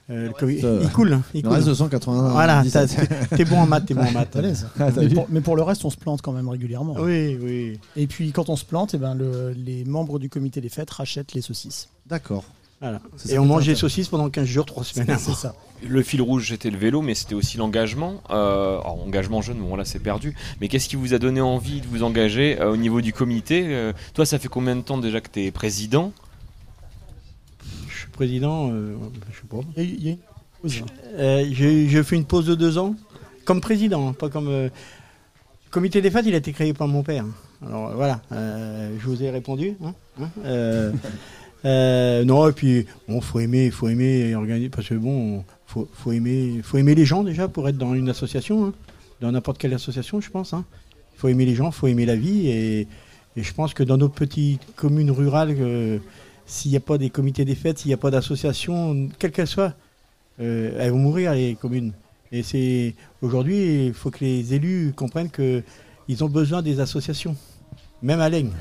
[0.10, 1.14] le comi- Ça- il coule.
[1.14, 1.54] hein, il il coule.
[1.54, 2.30] reste 280.
[2.32, 3.08] Voilà, 17.
[3.30, 4.36] t'as- t'es bon en maths, t'es bon en maths.
[4.80, 6.96] Ah, mais, pour, mais pour le reste, on se plante quand même régulièrement.
[7.00, 7.80] Oui, oui.
[7.96, 10.90] Et puis quand on se plante, eh ben, le- les membres du comité des fêtes
[10.90, 11.88] rachètent les saucisses.
[12.08, 12.44] D'accord.
[12.84, 13.00] Voilà.
[13.30, 15.18] Et on mange des saucisses pendant 15 jours, 3 semaines.
[15.88, 18.22] Le fil rouge, c'était le vélo, mais c'était aussi l'engagement.
[18.30, 20.36] Euh, alors, engagement jeune, bon là c'est perdu.
[20.60, 23.64] Mais qu'est-ce qui vous a donné envie de vous engager euh, au niveau du comité
[23.68, 26.12] Euh, Toi, ça fait combien de temps déjà que tu es président?
[27.90, 28.96] Je suis président, euh,
[29.32, 29.58] je sais pas.
[29.82, 30.18] Il y a une
[30.62, 30.82] pause.
[31.16, 32.96] Euh, j'ai j'ai fait une pause de deux ans,
[33.46, 34.48] comme président, hein, pas comme.
[34.50, 34.70] euh,
[35.66, 37.26] Le comité des fêtes, il a été créé par mon père.
[37.66, 39.76] Alors voilà, euh, je vous ai répondu.
[39.84, 39.94] hein,
[40.46, 40.92] hein,
[41.66, 45.88] euh, non, et puis, bon, faut aimer, faut aimer et organiser, parce que bon, faut,
[45.94, 48.74] faut aimer, faut aimer les gens déjà pour être dans une association, hein,
[49.22, 50.54] dans n'importe quelle association, je pense.
[50.54, 50.66] hein.
[51.16, 52.88] Il faut aimer les gens, faut aimer la vie, et,
[53.36, 55.98] je pense que dans nos petites communes rurales, euh,
[56.46, 59.48] s'il n'y a pas des comités des fêtes, s'il n'y a pas d'association, quelle qu'elle
[59.48, 59.74] soit,
[60.40, 61.94] euh, elles vont mourir les communes.
[62.32, 65.64] Et c'est aujourd'hui, il faut que les élus comprennent que
[66.08, 67.36] ils ont besoin des associations,
[68.04, 68.52] même à Laigne.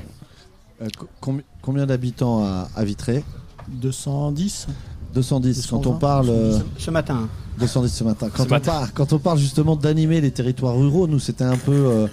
[0.81, 3.23] Euh, co- combi- combien d'habitants à, à Vitré?
[3.69, 4.67] 210
[5.13, 5.67] 210.
[5.67, 6.29] Quand on 220, parle.
[6.29, 7.29] euh, Ce matin.
[7.59, 8.29] 210 ce matin.
[8.35, 8.71] Quand, Ce on, matin.
[8.71, 12.07] Parle, quand on parle justement d'animer les territoires ruraux, nous c'était un peu euh,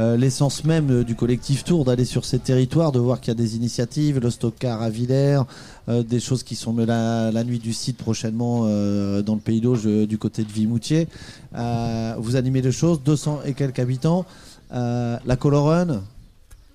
[0.00, 3.40] euh, l'essence même du collectif Tour d'aller sur ces territoires, de voir qu'il y a
[3.40, 5.42] des initiatives, le stockcar à Villers,
[5.88, 9.60] euh, des choses qui sont la, la nuit du site prochainement euh, dans le Pays
[9.60, 11.06] d'Auge du côté de Vimoutier.
[11.54, 14.24] Euh, vous animez des choses, 200 et quelques habitants.
[14.72, 16.02] Euh, la Colorun,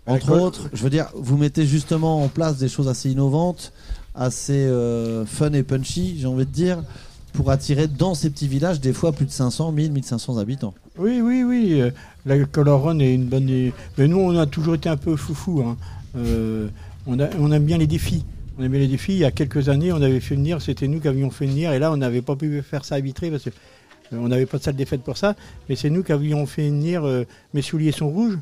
[0.07, 3.71] entre autres, je veux dire, vous mettez justement en place des choses assez innovantes,
[4.13, 6.83] assez euh, fun et punchy, j'ai envie de dire,
[7.33, 10.73] pour attirer dans ces petits villages des fois plus de 500, 1000, 1500 habitants.
[10.97, 11.81] Oui, oui, oui.
[11.81, 11.91] euh,
[12.25, 13.45] La Colorone est une bonne.
[13.97, 15.61] Mais nous, on a toujours été un peu foufou.
[15.61, 15.75] hein.
[16.15, 16.67] Euh,
[17.07, 18.23] on, a- on aime bien les défis.
[18.57, 19.11] On aime bien les défis.
[19.13, 21.73] Il y a quelques années, on avait fait venir, c'était nous qui avions fait venir,
[21.73, 23.49] et là, on n'avait pas pu faire ça à Vitré parce que
[24.13, 25.35] on n'avait pas de salle des fêtes pour ça.
[25.67, 28.37] Mais c'est nous qui avions fait venir euh, Mes souliers sont rouges,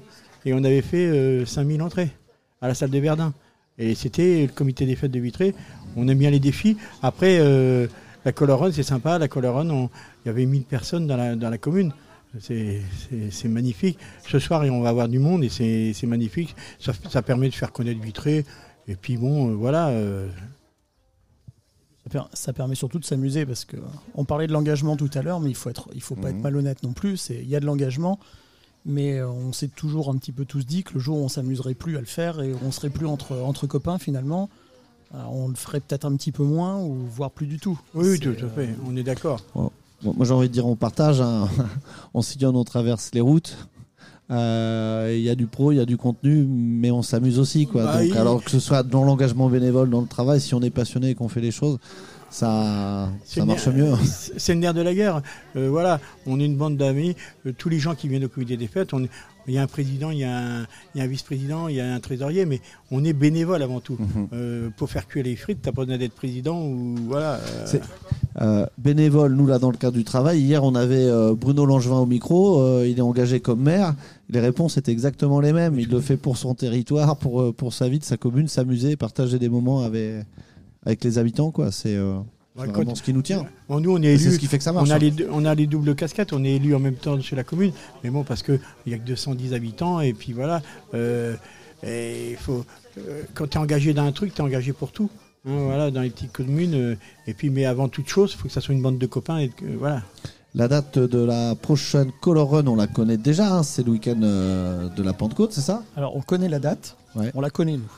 [0.46, 2.12] et on avait fait euh, 5000 entrées
[2.62, 3.34] à la salle des Verdun.
[3.78, 5.56] Et c'était le comité des fêtes de Vitré.
[5.96, 6.78] On aime bien les défis.
[7.02, 7.88] Après, euh,
[8.24, 9.18] la Colorone, c'est sympa.
[9.18, 9.89] La Colorone, on-
[10.24, 11.91] il y avait 1000 personnes dans la, dans la commune.
[12.39, 12.82] C'est-
[13.46, 13.98] magnifique.
[14.28, 16.56] Ce soir, on va avoir du monde et c'est magnifique.
[16.80, 18.46] Ça, ça permet de faire connaître Vitré.
[18.88, 19.89] Et puis bon, euh, voilà.
[19.89, 20.28] euh,
[22.06, 23.78] Ça, per- ça permet surtout de s'amuser parce que
[24.16, 26.38] on parlait de l'engagement tout à l'heure, mais il faut être, il faut pas Mhm.
[26.38, 27.30] être malhonnête non plus.
[27.30, 28.20] Il y a de l'engagement,
[28.86, 31.30] mais euh, on s'est toujours un petit peu tous dit que le jour où on
[31.30, 34.50] s'amuserait plus à le faire et on serait plus entre entre copains finalement,
[35.16, 37.80] euh, on le ferait peut-être un petit peu moins ou voire plus du tout.
[37.94, 38.70] Oui, tout à fait.
[38.88, 39.42] On est d'accord.
[39.56, 39.72] Bon,
[40.04, 41.48] moi j'ai envie de dire on partage, hein.
[42.14, 43.56] on sillonne, on traverse les routes.
[44.32, 47.68] Euh, Il y a du pro, il y a du contenu, mais on s'amuse aussi.
[47.68, 47.84] Quoi.
[47.84, 50.62] Bah, Donc, il- Alors que ce soit dans l'engagement bénévole, dans le travail, si on
[50.62, 51.78] est passionné et qu'on fait les choses,
[52.34, 53.10] ça,
[53.46, 53.94] marche nerf- mieux.
[54.38, 55.22] c'est- le nerf de la guerre.
[55.56, 57.16] Euh, voilà, on est une bande d'amis.
[57.46, 59.06] Euh, tous les gens qui viennent au comité des fêtes, on
[59.46, 60.40] il y a un président, il y a
[60.96, 62.62] un, vice-président, il y a un trésorier, mais
[62.92, 63.98] on est bénévole avant tout.
[64.00, 64.28] Mhm.
[64.32, 67.42] Euh, pour faire cuire les frites, t'as pas besoin d'être président ou voilà.
[68.42, 70.40] euh, bénévole, nous là dans le cadre du travail.
[70.40, 72.62] Hier, on avait euh, Bruno Langevin au micro.
[72.62, 73.96] euh, il est engagé comme maire.
[74.30, 75.78] Les réponses étaient exactement les mêmes.
[75.78, 79.40] Il le fait pour son territoire, pour, pour sa vie, de sa commune, s'amuser, partager
[79.40, 80.26] des moments avec,
[80.86, 81.52] avec les habitants.
[81.52, 81.72] quoi.
[81.72, 82.18] C'est euh,
[82.56, 83.46] Ouais, vraiment quand- ce qui nous tient.
[83.68, 84.20] Bon, nous, on est élus.
[84.26, 84.88] C'est ce qui fait que ça marche.
[84.88, 85.00] On a, hein.
[85.00, 87.44] les, deux- on a les doubles casquettes, on est élus en même temps chez la
[87.44, 87.72] commune.
[88.04, 90.62] Mais bon, parce qu'il n'y a que 210 habitants, et puis voilà.
[90.94, 91.36] euh,
[91.86, 92.64] et il faut,
[93.00, 95.10] euh, quand tu es engagé dans un truc, tu es engagé pour tout.
[95.48, 96.76] hein, voilà, dans les petites communes.
[96.76, 96.96] euh,
[97.28, 99.40] et puis, mais avant toute chose, il faut que ça soit une bande de copains.
[99.40, 100.02] Et que, voilà.
[100.56, 103.52] La date de la prochaine Color Run, on la connaît déjà.
[103.52, 103.64] hein.
[103.64, 105.82] C'est le week-end euh, de la Pentecôte, c'est ça?
[105.98, 107.32] Alors on connaît la date, Ouais.
[107.34, 107.92] on la connaît nous.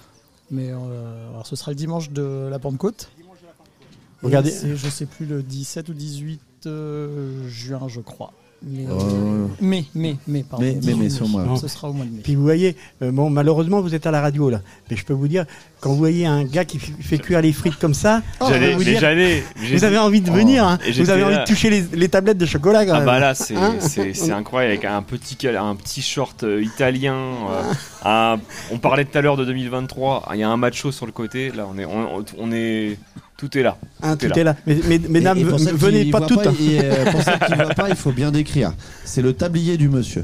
[0.51, 3.09] Mais euh, alors, ce sera le dimanche de la Pentecôte.
[4.23, 8.31] Regardez- C'est, je sais plus, le 17 ou 18 euh, juin, je crois.
[8.63, 10.65] Mais, Euh, mais, mais, mais, pardon.
[10.65, 11.43] mais- mais- mais, sur moi.
[11.43, 11.55] Non.
[11.55, 12.21] Ce sera au mois de mai.
[12.23, 14.61] Puis vous voyez, euh, bon, malheureusement, vous êtes à la radio là.
[14.89, 15.45] Mais je peux vous dire,
[15.81, 18.79] quand vous voyez un gars qui fait cuire les frites comme ça, peux J'allais- vous
[18.79, 20.33] mais dire, j'allais- vous avez envie de Oh.
[20.33, 20.65] venir.
[20.65, 20.79] hein.
[20.87, 21.41] Et Vous avez envie là.
[21.43, 22.85] de toucher les, les tablettes de chocolat.
[22.85, 23.05] Quand Ah même.
[23.05, 27.15] bah là c'est Hein c'est- c'est incroyable avec un petit un petit short euh, italien.
[27.15, 28.39] euh, un-
[28.71, 30.27] on parlait tout à l'heure de 2023.
[30.33, 31.51] Il y a un macho sur le côté.
[31.51, 32.97] Là on est on, on est
[33.37, 33.77] tout est là.
[34.01, 34.55] Hein, tout est là.
[34.65, 36.45] Mais, mais- mesdames, Et- et pour v- celles venez pas toutes.
[36.47, 36.53] hein.
[36.59, 38.73] et, euh, pour celles qui ne voient pas, il faut bien décrire.
[39.03, 40.23] C'est le tablier du monsieur.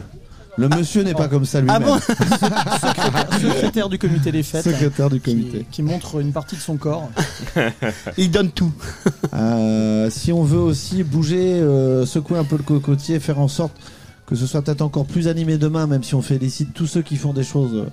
[0.57, 1.82] Le monsieur n'est pas comme ça lui-même.
[1.82, 4.64] Ah bon secrétaire, secrétaire du comité des fêtes.
[4.66, 5.66] Secrétaire du qui- comité.
[5.72, 7.09] Qui, montre une partie de son corps.
[8.18, 8.72] Il donne tout.
[9.34, 13.74] Euh, si on veut aussi bouger, euh, secouer un peu le cocotier, faire en sorte
[14.26, 17.16] que ce soit peut-être encore plus animé demain, même si on félicite tous ceux qui
[17.18, 17.86] font des choses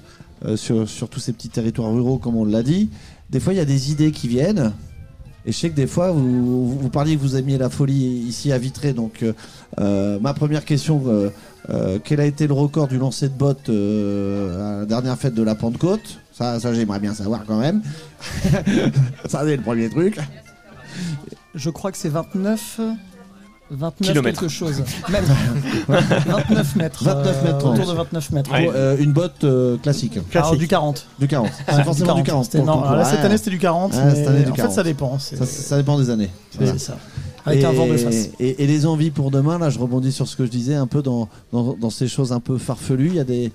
[0.45, 2.91] euh, sur, sur tous ces petits territoires ruraux, comme on l'a dit.
[3.31, 4.73] Des fois, il y a des idées qui viennent.
[5.47, 8.53] Et je sais que des fois, vous, vous, parliez que vous aimiez la folie ici
[8.53, 8.93] à Vitré.
[8.93, 9.33] Donc, euh,
[9.81, 11.31] euh, ma première question, euh,
[11.71, 15.35] euh, quel a été le record du lancer de bottes euh, à la dernière fête
[15.35, 16.19] de la Pentecôte?
[16.33, 17.83] Ça, ça j'aimerais bien savoir quand même.
[19.27, 20.19] ça, c'est le premier truc.
[21.55, 22.81] Je crois que c'est 29.
[23.71, 24.41] 29 Kilomètres.
[24.41, 24.83] quelque chose.
[25.11, 25.25] Même.
[25.89, 27.05] 29 mètres.
[27.05, 27.57] 29 mètres.
[27.57, 27.89] euh, autour 30.
[27.89, 28.51] de 29 mètres.
[28.51, 30.19] Pour, euh, une botte euh, classique.
[30.35, 31.07] Alors, du 40.
[31.19, 31.51] Du 40.
[31.67, 32.27] Ah, C'est forcément du 40.
[32.27, 32.45] 40.
[32.45, 32.97] C'était- pour le non, concours.
[32.97, 33.25] là, cette Ouais.
[33.27, 34.75] année, c'était du 40, Ouais, mais cette année, du en fait, 40.
[34.75, 36.31] ça dépend, c'est- Ça, ça dépend des années.
[36.59, 36.97] C'est ça.
[37.47, 38.29] Avec un vent de face.
[38.41, 40.87] Et, et les envies pour demain, là, je rebondis sur ce que je disais, un
[40.87, 43.09] peu dans, dans, dans ces choses un peu farfelues.
[43.09, 43.53] Il y a des,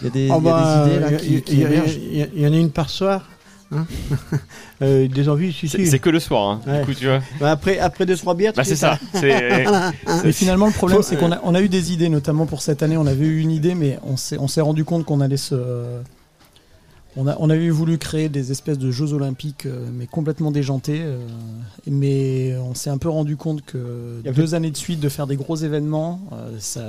[0.00, 1.98] il y a des, il y a des idées là, qui, émergent.
[2.34, 3.22] il y en a une par soir.
[3.72, 3.86] Hein.
[4.82, 5.86] Euh, des envies, si, C'est si.
[5.86, 6.80] c'est que le soir, hein, Ouais.
[6.80, 7.20] du coup, tu vois.
[7.40, 8.98] Bah, après, après deux, trois bières, tu Bah, c'est ça.
[9.12, 9.92] Voilà.
[10.24, 12.82] Mais finalement, le problème, c'est qu'on a, on a eu des idées, notamment pour cette
[12.82, 12.96] année.
[12.96, 15.54] On avait eu une idée, mais on s'est, rendu compte qu'on allait se.
[17.16, 21.00] On, a, on avait voulu créer des espèces de Jeux Olympiques, euh, mais complètement déjantés.
[21.00, 21.16] euh,
[21.86, 25.36] mais on s'est un peu rendu compte que deux années de suite de faire des
[25.36, 26.80] gros événements, euh, ça.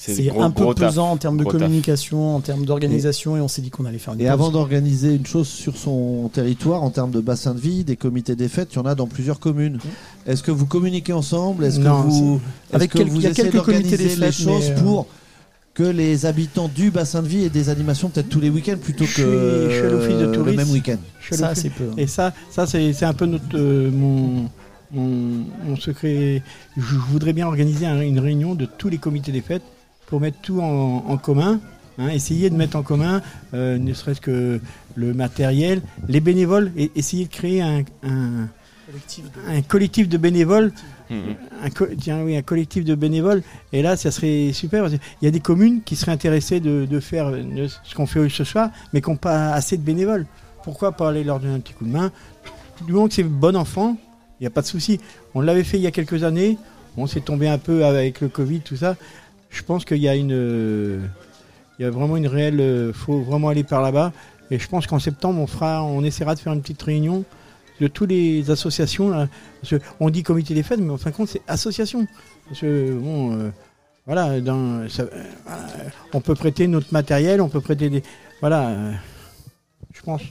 [0.00, 0.90] C'est un peu taf.
[0.90, 1.52] pesant en termes de taf.
[1.54, 4.32] communication, en termes d'organisation, et, on s'est dit qu'on allait faire une Et pause.
[4.32, 8.36] avant d'organiser une chose sur son territoire, en termes de bassin de vie, des comités
[8.36, 9.78] des fêtes, il y en a dans plusieurs communes.
[10.26, 11.64] Est-ce que vous communiquez ensemble?
[11.64, 12.40] Est-ce que vous,
[12.72, 14.80] avec que quelques- vous il y a essayez quelques comités d'organiser les fêtes, choses euh,
[14.82, 15.06] pour
[15.74, 19.04] que les habitants du bassin de vie aient des animations peut-être tous les week-ends plutôt
[19.04, 20.96] Je suis- que je suis l'office de le même week-end?
[21.20, 21.90] Je suis à Ça, c'est peu.
[21.96, 24.48] Et ça, ça c'est un peu notre, euh, mon,
[24.92, 26.42] mon, mon secret.
[26.76, 29.62] Je voudrais bien organiser un- une réunion de tous les comités des fêtes
[30.08, 31.60] pour mettre tout en, en commun.
[31.98, 33.22] hein, essayer de mettre en commun,
[33.54, 34.60] euh, ne serait-ce que
[34.96, 38.48] le matériel, les bénévoles, et essayer de créer un, un,
[39.48, 40.72] un collectif de bénévoles.
[41.10, 41.34] Mhm.
[41.64, 43.42] Un, co- tiens, oui, un collectif de bénévoles.
[43.72, 44.82] Et là, ça serait super.
[44.82, 47.32] parce Il y a des communes qui seraient intéressées de, de faire
[47.84, 50.26] ce qu'on fait ce soir, mais qui n'ont pas assez de bénévoles.
[50.64, 52.12] Pourquoi pas aller leur donner un petit coup de main?
[52.86, 53.96] Du moment que c'est bon enfant,
[54.38, 55.00] il n'y a pas de souci.
[55.34, 56.58] On l'avait fait il y a quelques années.
[56.96, 58.96] On s'est tombé un peu avec le Covid, tout ça.
[59.50, 61.08] Je pense qu'il y a une,
[61.78, 64.12] il y a vraiment une réelle, faut vraiment aller par là-bas.
[64.50, 67.24] Et je pense qu'en septembre, on fera, on essaiera de faire une petite réunion
[67.80, 69.10] de toutes les associations.
[69.10, 69.28] Là,
[69.60, 72.06] parce que on dit comité des fêtes, mais en fin de compte, c'est association.
[72.48, 73.50] Parce que bon, euh,
[74.06, 75.24] voilà, dans, ça- euh,
[76.12, 78.02] on peut prêter notre matériel, on peut prêter des,
[78.40, 78.92] voilà, euh,
[79.92, 80.22] je pense.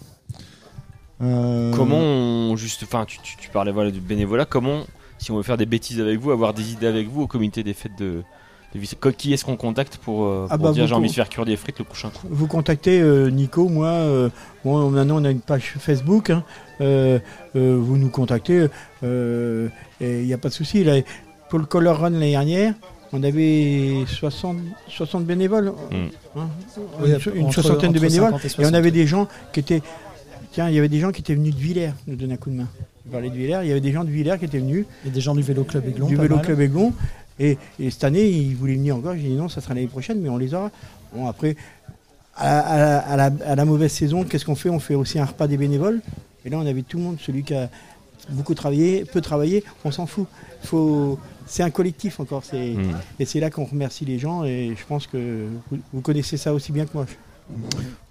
[1.21, 4.45] Euh, Comment on juste, enfin, tu, tu, tu parlais voilà du bénévolat.
[4.45, 4.83] Comment,
[5.17, 7.63] si on veut faire des bêtises avec vous, avoir des idées avec vous au comité
[7.63, 8.23] des fêtes de,
[9.17, 11.29] Qui est-ce qu'on contacte pour, euh, Ah pour bah, dire vous j'ai envie de faire
[11.29, 12.27] cuire des frites le prochain coup?
[12.29, 13.87] Vous contactez euh, Nico, moi.
[13.87, 14.29] euh,
[14.63, 16.29] bon, maintenant on a une page Facebook.
[16.29, 16.43] hein,
[16.81, 17.17] euh,
[17.55, 18.67] euh, vous nous contactez.
[19.03, 19.69] euh,
[20.01, 20.83] et il n'y a pas de souci.
[20.83, 20.95] là.
[21.49, 22.73] Pour le Color Run l'année dernière,
[23.13, 24.57] on avait 60,
[24.89, 25.71] 60 bénévoles.
[26.35, 26.47] Hein,
[26.99, 28.31] Oui, une, une entre- soixantaine de entre bénévoles.
[28.31, 28.71] 50 et Et, 60.
[28.71, 29.81] on avait des gens qui étaient.
[30.51, 32.49] Tiens, il y avait des gens qui étaient venus de Villers nous donner un coup
[32.49, 32.67] de main.
[33.05, 33.59] Je parlais de Villers.
[33.63, 34.85] Il y avait des gens de Villers qui étaient venus.
[35.03, 36.07] Il y a des gens du Vélo Club Aiglon.
[36.07, 36.45] Du pas Vélo mal.
[36.45, 36.93] Club Aiglon.
[37.39, 39.13] Et, et cette année, ils voulaient venir encore.
[39.15, 40.71] J'ai dit non, ça sera l'année prochaine, mais on les aura.
[41.13, 41.55] Bon, après,
[42.35, 44.69] à, à- à la, à la mauvaise saison, qu'est-ce qu'on fait?
[44.69, 46.01] On fait aussi un repas des bénévoles.
[46.45, 47.69] Et là, on avait tout le monde, celui qui a
[48.29, 50.27] beaucoup travaillé, peu travaillé, on s'en fout.
[50.63, 52.43] Faut, c'est un collectif encore.
[52.43, 52.95] C'est, Mm.
[53.19, 54.43] Et c'est là qu'on remercie les gens.
[54.43, 57.05] Et je pense que vous, vous connaissez ça aussi bien que moi.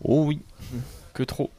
[0.03, 0.41] Oh oui,
[1.15, 1.51] que trop,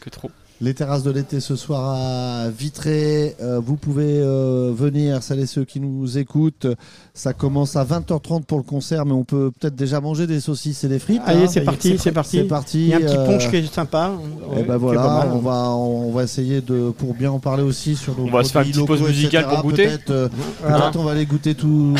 [0.00, 0.30] que trop.
[0.62, 3.34] Les terrasses de l'été ce soir à Vitré.
[3.42, 6.68] Euh, vous pouvez euh, venir, celles et ceux qui nous écoutent.
[7.14, 10.84] Ça commence à 20h30 pour le concert, mais on peut peut-être déjà manger des saucisses
[10.84, 11.20] et des frites.
[11.26, 11.48] Allez, hein.
[11.48, 12.36] c'est parti, c'est parti.
[12.36, 12.82] C'est parti.
[12.82, 14.12] Il y a un petit euh, punch qui est sympa.
[14.52, 15.30] Et Ouais, ben voilà, mal.
[15.32, 18.44] on va on va essayer de pour bien en parler aussi sur nos On va
[18.44, 19.86] se faire une petite pause musicale pour goûter.
[19.88, 20.28] Peut-être euh,
[20.60, 20.78] Voilà.
[20.78, 21.94] peut-être on va aller goûter tout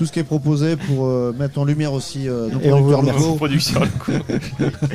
[0.00, 2.80] tout ce qui est proposé pour euh, mettre en lumière aussi euh, nos Et on
[2.80, 3.74] vous producteurs remercie.
[3.74, 4.24] locaux.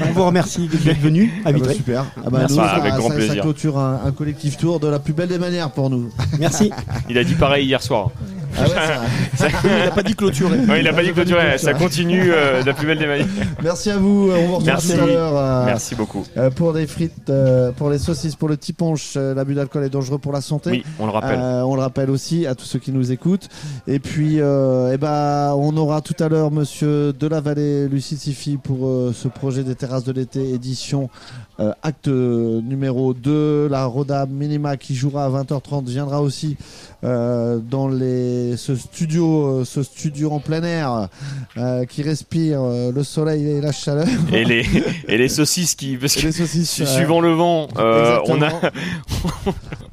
[0.10, 1.74] On vous remercie d'être venu à Ah bah Vitré.
[1.76, 2.06] super.
[2.18, 2.56] Ah bah Merci.
[2.56, 3.42] nous, Ah, ça- avec grand ça, ça plaisir.
[3.44, 6.10] clôture un, un collectif tour de la plus belle des manières pour nous.
[6.40, 6.72] Merci.
[7.10, 8.10] Il a dit pareil hier soir.
[8.58, 9.02] Ah ouais, ça-
[9.50, 10.58] Ça- Il n'a pas dit clôturer.
[10.60, 11.58] Ouais, il a pas dit clôturer.
[11.58, 13.28] Ça continue euh, de la plus belle des manières.
[13.62, 14.32] Merci à vous.
[14.34, 14.94] On vous retrouve Merci.
[14.96, 15.34] tout à l'heure.
[15.36, 16.24] euh, Merci beaucoup.
[16.38, 19.84] euh, pour des frites, euh, pour les saucisses, pour le petit punch, euh, l'abus d'alcool
[19.84, 20.70] est dangereux pour la santé.
[20.72, 21.38] Oui, on le rappelle.
[21.38, 23.50] Euh, on le rappelle aussi à tous ceux qui nous écoutent.
[23.88, 28.58] Et puis, euh, eh ben, on aura tout à l'heure Monsieur de la Vallée, Lucie
[28.64, 31.10] pour euh, ce projet des terrasses de l'été édition
[31.60, 33.68] euh, acte numéro 2.
[33.68, 36.56] La Roda Minima qui jouera à 20h30 viendra aussi
[37.04, 41.10] euh, dans les, ce studio, ce studio en plein air
[41.90, 44.08] qui respire le soleil et la chaleur.
[44.32, 44.66] Et les,
[45.10, 45.98] et les saucisses qui.
[45.98, 48.50] Parce que les saucisses, suivant le vent, on a.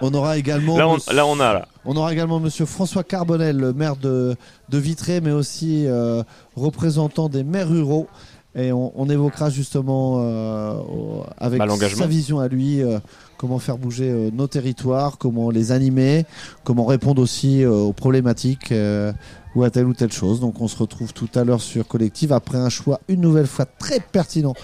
[0.00, 0.78] On aura également.
[0.78, 1.68] Là, on, Monsieur- là, on a là.
[1.84, 4.36] On aura également Monsieur François Carbonel, le maire de,
[4.68, 6.22] de Vitré, mais aussi euh,
[6.54, 8.06] représentant des maires ruraux.
[8.54, 12.98] Et on, on évoquera justement euh, au- avec Bah, sa vision à lui euh,
[13.36, 16.24] comment faire bouger euh, nos territoires, comment les animer,
[16.64, 19.12] comment répondre aussi aux problématiques euh,
[19.54, 20.40] ou à telle ou telle chose.
[20.40, 23.66] Donc on se retrouve tout à l'heure sur Collective après un choix une nouvelle fois
[23.66, 24.54] très pertinent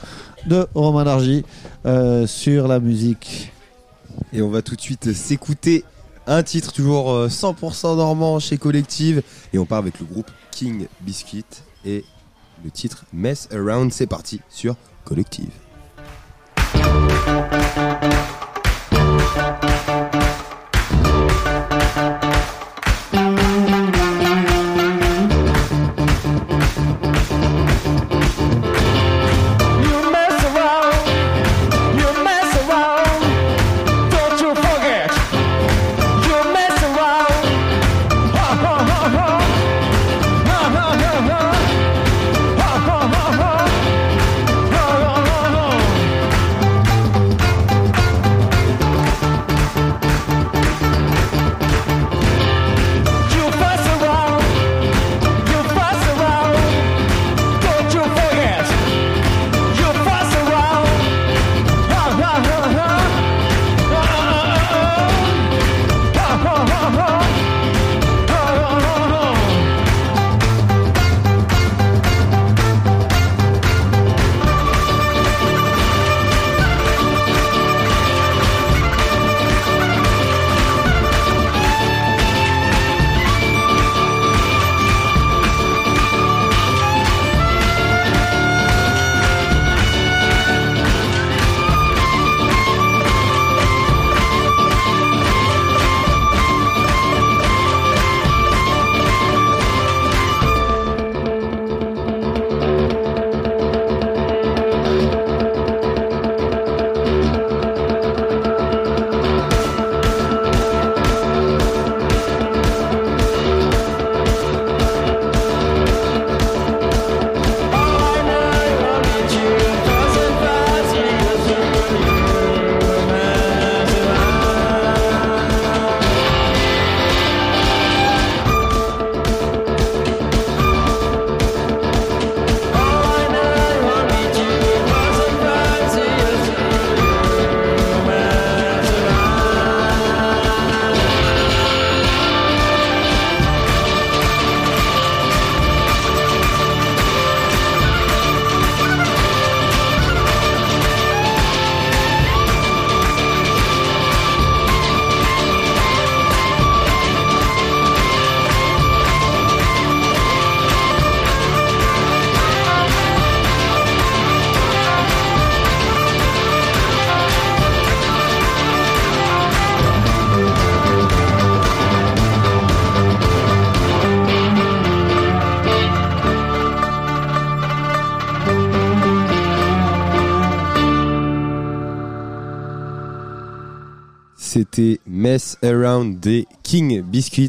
[0.46, 1.44] de Romain Dargy
[1.86, 3.52] euh, sur la musique.
[4.32, 5.84] Et on va tout de suite s'écouter
[6.26, 9.22] un titre toujours euh, 100% normand chez Collective.
[9.52, 11.44] Et on part avec le groupe King Biscuit
[11.84, 12.04] et
[12.64, 13.92] le titre Mess Around.
[13.92, 15.50] C'est parti sur Collective.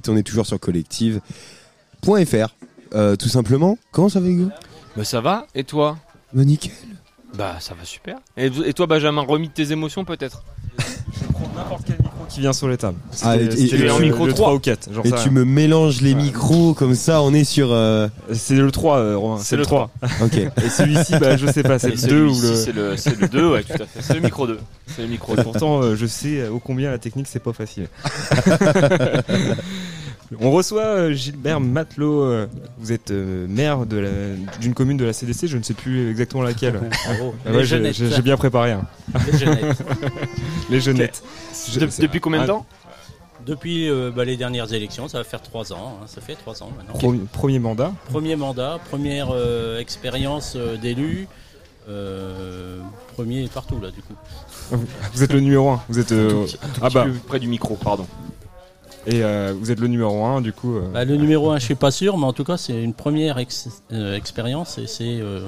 [0.07, 2.55] On est toujours sur collective.fr.
[2.93, 4.49] Euh, tout simplement, comment ça va Hugo?
[4.95, 5.97] Bah ça va, et toi?
[6.33, 6.71] Bah nickel.
[7.33, 8.17] Bah ça va super.
[8.37, 10.43] Et, et toi Benjamin, remis de tes émotions peut-être?
[12.35, 12.97] Qui vient sur les tables.
[13.23, 14.89] Ah, et- et- c'était et- le, tu- le 3 ou 4.
[15.05, 17.69] Et tu me mélanges les micros comme ça, on est sur.
[17.71, 19.39] euh, C'est le 3, euh, Romain.
[19.41, 19.89] C'est le 3.
[20.21, 20.35] Ok.
[20.37, 22.55] Et celui-ci, bah, je sais pas, c'est le 2 ou le.
[22.55, 24.01] c'est le- le 2, ouais, tout à fait.
[24.01, 24.59] C'est le micro 2.
[24.87, 25.43] C'est le micro Et 2.
[25.43, 27.87] pourtant, euh, je sais euh, ô combien la technique, c'est pas facile.
[30.41, 32.23] On reçoit euh, Gilbert Matelot.
[32.23, 32.47] euh,
[32.79, 33.85] Vous êtes euh, maire
[34.59, 36.79] d'une commune de la CDC, je ne sais plus exactement laquelle.
[37.07, 37.11] Ah
[37.51, 37.95] Les ouais, j'ai- Jeunettes.
[37.95, 38.71] J'ai j'ai bien préparé.
[38.71, 38.81] hein.
[39.31, 39.77] Les Jeunettes.
[40.71, 41.23] Les Jeunettes.
[41.73, 42.65] De- depuis combien de Ah, temps
[43.45, 45.97] Depuis euh, bah, les dernières élections, ça va faire trois ans.
[46.01, 46.93] hein, ça fait trois ans maintenant.
[46.93, 47.91] Premier, premier mandat.
[48.09, 51.27] Premier mandat, première euh, expérience euh, d'élu.
[51.89, 52.79] euh,
[53.13, 54.15] premier partout là du coup.
[55.13, 55.81] Vous êtes le numéro 1.
[55.89, 56.11] Vous êtes.
[56.11, 57.05] euh, Un tout un tout ah bah.
[57.27, 58.07] près du micro, pardon.
[59.07, 60.77] Et euh, vous êtes le numéro 1, du coup.
[60.77, 62.95] euh, Bah, le numéro 1 je suis pas sûr, mais en tout cas c'est une
[62.95, 65.41] première ex- euh, expérience et c'est euh,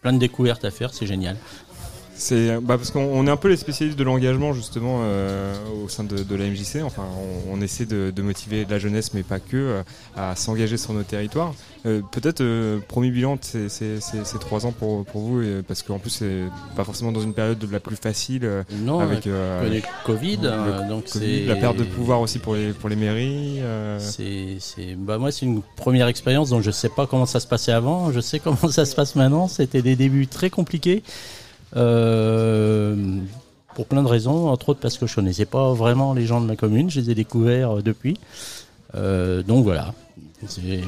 [0.00, 1.36] plein de découvertes à faire, c'est génial.
[2.20, 5.88] C'est bah parce qu'on on est un peu les spécialistes de l'engagement justement euh, au
[5.88, 6.82] sein de, de la MJC.
[6.84, 7.04] Enfin,
[7.48, 9.82] on, on essaie de, de motiver la jeunesse, mais pas que, euh,
[10.16, 11.54] à s'engager sur nos territoires.
[11.86, 12.44] Euh, Peut-être
[12.88, 16.42] premier bilan, c'est trois ans pour, pour vous, et, parce qu'en plus c'est
[16.76, 18.46] pas forcément dans une période de la plus facile.
[18.70, 22.90] Non, avec le Covid, le donc Covid, la perte de pouvoir aussi pour les pour
[22.90, 23.60] les mairies.
[23.98, 24.58] C'est,
[24.98, 28.12] bah moi c'est une première expérience donc je sais pas comment ça se passait avant,
[28.12, 29.48] je sais comment ça se passe maintenant.
[29.48, 31.02] C'était des débuts très compliqués
[31.72, 31.80] pour
[33.86, 36.56] plein de raisons, entre autres parce que je connaissais pas vraiment les gens de ma
[36.56, 38.18] commune, je les ai découverts euh, depuis.
[38.94, 39.94] Euh, donc voilà.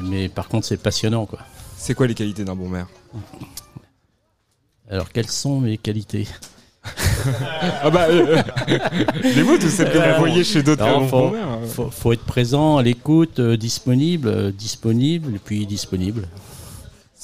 [0.03, 1.39] Mais par contre c'est passionnant quoi.
[1.77, 2.87] C'est quoi les qualités d'un bon maire?
[4.89, 6.27] Alors, quelles sont mes qualités?
[7.81, 8.41] Ah bah, euh,
[9.23, 11.67] les vôtres, celles que vous voyez chez d'autres Non, euh, faut, euh.
[11.67, 16.27] faut, faut être présent, à l'écoute, euh, disponible, euh, disponible, puis disponible.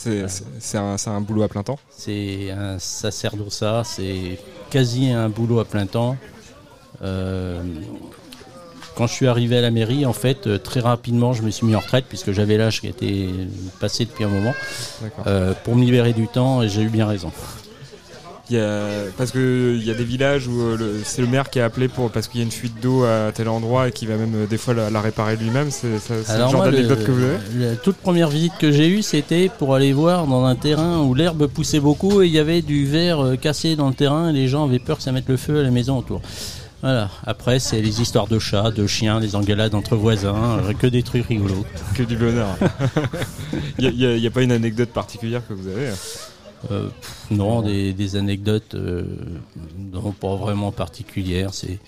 [0.01, 0.25] C'est
[0.59, 4.39] c'est- un, un boulot à plein temps C'est un sacerdocat, c'est
[4.69, 6.15] quasi un boulot à plein temps.
[7.01, 7.61] Euh,
[8.95, 11.65] quand je suis arrivé à la mairie, en fait, euh, très rapidement, je me suis
[11.65, 13.27] mis en retraite puisque j'avais l'âge qui était
[13.81, 14.53] passé depuis un moment
[15.27, 17.31] euh, pour me libérer du temps et j'ai eu bien raison.
[18.49, 18.81] Y a,
[19.15, 21.87] parce qu'il y a des villages où euh, le- c'est le maire qui est appelé
[21.87, 24.33] pour, parce qu'il y a une fuite d'eau à tel endroit et qui va même
[24.35, 25.69] euh, des fois la, la réparer lui-même.
[25.69, 27.37] C'est le genre d'anecdote que vous avez
[27.69, 31.13] La toute première visite que j'ai eue, c'était pour aller voir dans un terrain où
[31.13, 34.33] l'herbe poussait beaucoup et il y avait du verre euh, cassé dans le terrain et
[34.33, 36.21] les gens avaient peur que ça mette le feu à la maison autour.
[36.81, 37.09] Voilà.
[37.25, 41.25] Après, c'est les histoires de chats, de chiens, les engueulades entre voisins, que des trucs
[41.27, 41.65] rigolos.
[41.93, 42.47] Que du bonheur.
[43.79, 45.89] Il n'y a, pas une anecdote particulière que vous avez
[46.71, 49.03] Euh, pff, non, des, des anecdotes euh,
[49.77, 51.53] non, pas vraiment particulières.
[51.53, 51.79] C'est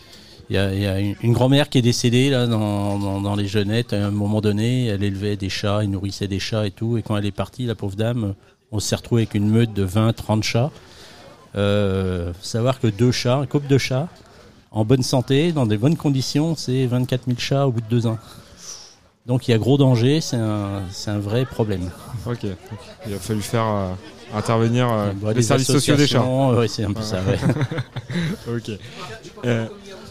[0.49, 3.22] il y a, il y a une, une grand-mère qui est décédée là dans, dans,
[3.22, 3.93] dans les jeunettes.
[3.93, 6.97] À un moment donné, elle élevait des chats, elle nourrissait des chats et tout.
[6.97, 8.34] Et quand elle est partie, la pauvre dame,
[8.72, 10.72] on s'est retrouvé avec une meute de 20, 30 chats.
[11.55, 14.07] Euh, faut savoir que deux chats, un couple de chats,
[14.72, 18.07] en bonne santé, dans des bonnes conditions, c'est 24 000 chats au bout de deux
[18.07, 18.17] ans.
[19.26, 21.89] Donc il y a gros danger, c'est un, c'est un vrai problème.
[22.26, 22.45] Ok.
[23.07, 23.93] Il a fallu faire euh,
[24.36, 26.19] intervenir euh, Bah, les services sociaux des chats.
[26.19, 27.39] associations, ouais, c'est un peu ça, ouais.
[28.55, 28.71] ok.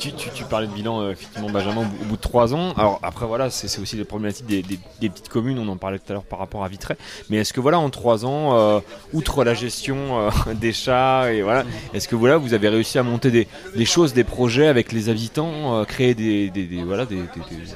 [0.00, 2.54] Tu, tu- tu parlais de bilan, euh, effectivement, Benjamin, au bout- au bout de trois
[2.54, 2.72] ans.
[2.78, 5.58] Alors après, voilà, c'est aussi les problématiques des, des- des petites communes.
[5.58, 6.94] On en parlait tout à l'heure par rapport à Vitré.
[7.28, 8.80] Mais est-ce que voilà, en trois ans, euh,
[9.12, 13.02] outre la gestion euh, des chats et voilà, est-ce que voilà, vous avez réussi à
[13.02, 13.46] monter des,
[13.76, 16.50] des choses, des projets avec les habitants, créer des,
[16.86, 17.18] voilà, des,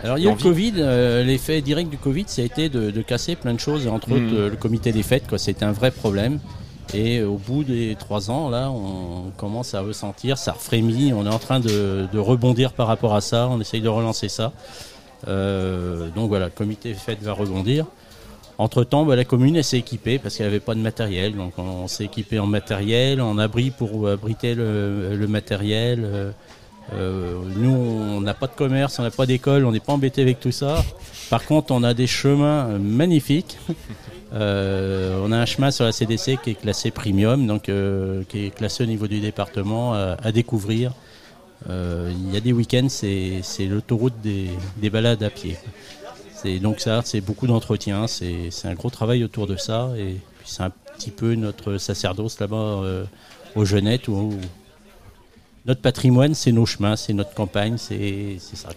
[0.03, 0.73] Alors il y a le Covid,
[1.27, 4.13] l'effet direct du Covid, ça a été de, de casser plein de choses, entre Mm.
[4.15, 6.39] autres le comité des fêtes, quoi, c'était un vrai problème.
[6.95, 11.35] Et au bout des trois ans, là, on commence à ressentir, ça frémit, on est
[11.35, 14.53] en train de, rebondir par rapport à ça, on essaye de relancer ça.
[15.27, 17.87] Euh, donc voilà, le comité des fêtes va rebondir.
[18.59, 21.35] Entre-temps, bah, la commune s'est équipée parce qu'elle n'avait pas de matériel.
[21.35, 26.05] Donc on s'est équipé en matériel, en abri pour abriter le, matériel.
[26.05, 26.31] euh,
[26.93, 30.23] euh, nous, on n'a pas de commerce, on n'a pas d'école, on n'est pas embêté
[30.23, 30.85] avec tout ça.
[31.31, 33.59] Par contre, on a des chemins euh, magnifiques.
[34.35, 38.47] Euh, on a un chemin sur la CDC qui est classé premium, donc euh, qui
[38.47, 40.93] est classé au niveau du département à, à découvrir.
[41.71, 45.57] Euh, il y a des week-ends, c'est l'autoroute des, des balades à pied.
[46.61, 50.63] Donc ça, c'est beaucoup d'entretien, c'est un gros travail autour de ça et puis c'est
[50.63, 53.05] un petit peu notre sacerdoce là-bas euh,
[53.55, 54.35] aux Jeunettes où,
[55.65, 58.69] notre patrimoine, c'est nos chemins, c'est notre campagne, c'est ça.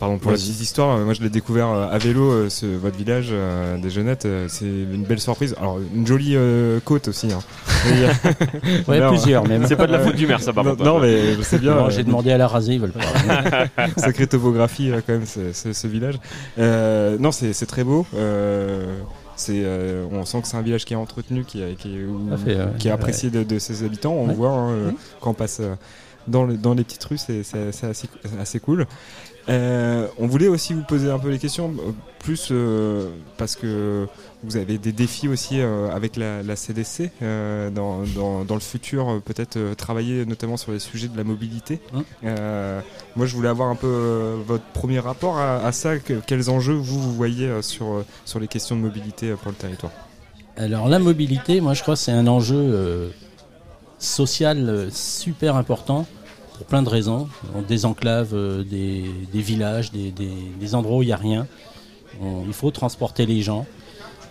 [0.00, 2.66] Pardon pour la petite histoire, euh, moi je l'ai découvert euh, à vélo, euh, ce,
[2.66, 5.54] votre village euh, des Jeunettes, c'est une belle surprise.
[5.58, 7.32] Alors une jolie euh, côte aussi.
[7.32, 7.40] Hein.
[8.88, 9.66] Ouais, alors, plusieurs même.
[9.66, 10.84] C'est pas de la faute du maire, ça, par contre.
[10.84, 11.88] Non mais c'est bien.
[11.90, 13.66] J'ai demandé à la raser, ils veulent pas.
[13.96, 16.16] Sacrée topographie quand même ce, village.
[16.58, 18.06] Euh, non c'est c'est très beau.
[18.16, 18.96] euh,
[19.36, 22.04] c'est, euh, on sent que c'est un village qui est entretenu, qui, est- qui, est-
[22.04, 22.64] où- fait, ouais.
[22.78, 24.14] qui est apprécié de, de ses habitants.
[24.14, 24.28] On Ouais.
[24.30, 25.60] le voit hein, quand on passe
[26.26, 28.08] dans, les- dans les petites rues, c'est c'est- c'est assez,
[28.40, 28.86] assez cool.
[29.48, 34.08] Euh, on voulait aussi vous poser un peu les questions, euh, plus euh, parce que
[34.42, 39.20] vous avez des défis aussi euh, avec la, la CDC dans, dans, dans le futur,
[39.24, 41.80] peut-être travailler notamment sur les sujets de la mobilité.
[41.94, 42.82] Hein
[43.14, 45.98] moi, je voulais avoir un peu votre premier rapport à, à ça.
[45.98, 49.92] que- quels enjeux vous, vous voyez sur, sur les questions de mobilité pour le territoire?
[50.56, 53.12] Alors la mobilité, moi je crois que c'est un enjeu
[53.98, 56.06] social super important
[56.56, 57.28] pour plein de raisons.
[57.54, 61.46] On désenclave euh, des, des villages, des, des- des endroits où il n'y a rien.
[62.22, 63.66] On- il faut transporter les gens.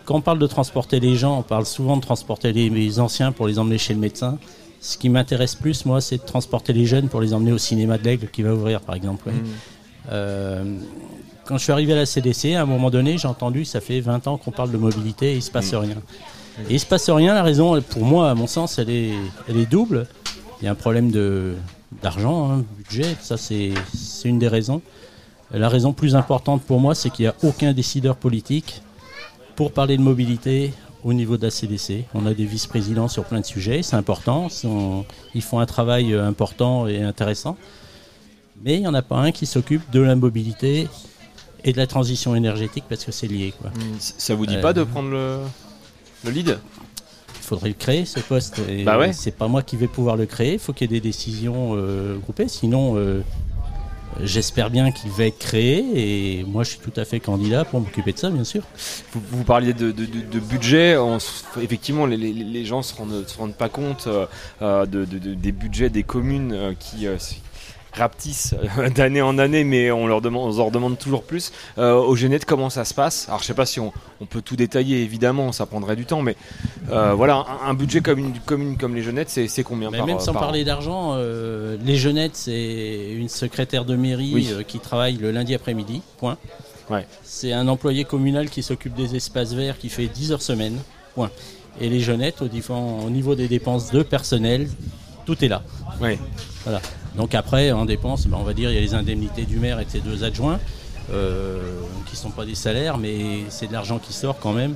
[0.05, 3.31] Quand on parle de transporter les gens, on parle souvent de transporter les, les anciens
[3.31, 4.37] pour les emmener chez le médecin.
[4.81, 7.97] Ce qui m'intéresse plus, moi, c'est de transporter les jeunes pour les emmener au cinéma
[7.97, 9.27] de l'Aigle qui va ouvrir, par exemple.
[9.29, 9.33] ouais.
[10.11, 10.63] Euh,
[11.45, 13.99] quand je suis arrivé à la CDC, à un moment donné, j'ai entendu, ça fait
[13.99, 15.77] 20 ans qu'on parle de mobilité et il se passe Mm.
[15.77, 15.95] rien.
[16.69, 19.11] Et il se passe rien, la raison, pour moi, à mon sens, elle est,
[19.49, 20.07] elle est double.
[20.61, 21.53] Il y a un problème de,
[22.01, 23.73] d'argent, hein, budget, ça c'est,
[24.23, 24.81] une des raisons.
[25.51, 28.81] La raison plus importante pour moi, c'est qu'il n'y a aucun décideur politique
[29.55, 30.73] pour parler de mobilité
[31.03, 32.05] au niveau de la CDC.
[32.13, 34.47] On a des vice-présidents sur plein de sujets, c'est important,
[35.33, 37.57] ils font un travail euh, important et intéressant.
[38.63, 40.87] Mais il n'y en a pas un qui s'occupe de la mobilité
[41.63, 43.53] et de la transition énergétique parce que c'est lié.
[43.59, 43.71] Quoi.
[43.99, 45.39] Ça vous dit Euh, pas de prendre le,
[46.23, 46.57] le lead?
[47.45, 48.59] Faudrait le créer ce poste.
[48.69, 49.13] Et Bah ouais.
[49.13, 50.53] C'est pas moi qui vais pouvoir le créer.
[50.53, 52.47] Il faut qu'il y ait des décisions euh, groupées.
[52.47, 53.21] Sinon, euh,
[54.23, 57.81] J'espère bien qu'il va être créé et moi je suis tout à fait candidat pour
[57.81, 58.61] m'occuper de ça, bien sûr.
[59.11, 60.95] Vous, vous parliez de, de- de- de budget.
[60.95, 61.17] on
[61.61, 65.33] effectivement, les, les- les gens se rendent, se rendent pas compte euh, de, de- de-
[65.33, 67.07] des budgets des communes qui
[67.95, 71.51] rapetissent euh, d'année en année, mais on leur demande, on leur demande toujours plus.
[71.77, 72.15] Euh, au
[72.45, 73.27] comment ça se passe?
[73.27, 73.91] Alors, je sais pas si on,
[74.21, 76.35] on peut tout détailler, évidemment, ça prendrait du temps, mais
[76.91, 80.07] euh, voilà, un, un budget comme une commune comme les Genettes, c'est combien Mais par
[80.07, 80.45] même sans par an?
[80.45, 84.49] parler d'argent, euh, les Jeunettes, c'est une secrétaire de mairie Oui.
[84.67, 86.37] qui travaille le lundi après-midi, point.
[86.89, 87.07] Ouais.
[87.23, 90.77] C'est un employé communal qui s'occupe des espaces verts qui fait 10 heures semaine,
[91.15, 91.31] point.
[91.81, 94.69] Et les Jeunettes, au, au niveau des dépenses de personnel,
[95.25, 95.63] tout est là.
[95.99, 96.19] Ouais.
[96.63, 96.81] Voilà.
[97.17, 99.79] Donc après, en dépenses, ben, on va dire, il y a les indemnités du maire
[99.79, 100.59] et de ses deux adjoints,
[101.11, 101.59] euh,
[102.07, 104.75] qui sont pas des salaires, mais c'est de l'argent qui sort quand même.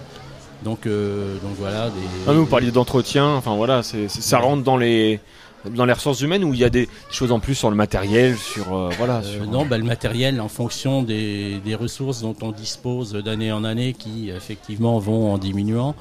[0.64, 1.88] Donc, euh, donc voilà.
[1.88, 1.96] Des,
[2.28, 5.20] Ah, vous parliez d'entretien, enfin voilà, ça rentre dans les
[5.70, 8.38] dans les ressources humaines ou il y a des choses en plus sur le matériel,
[8.38, 9.22] sur euh, voilà.
[9.26, 13.64] Euh, non, bah, le matériel en fonction des, des ressources dont on dispose d'année en
[13.64, 15.96] année qui effectivement vont en diminuant.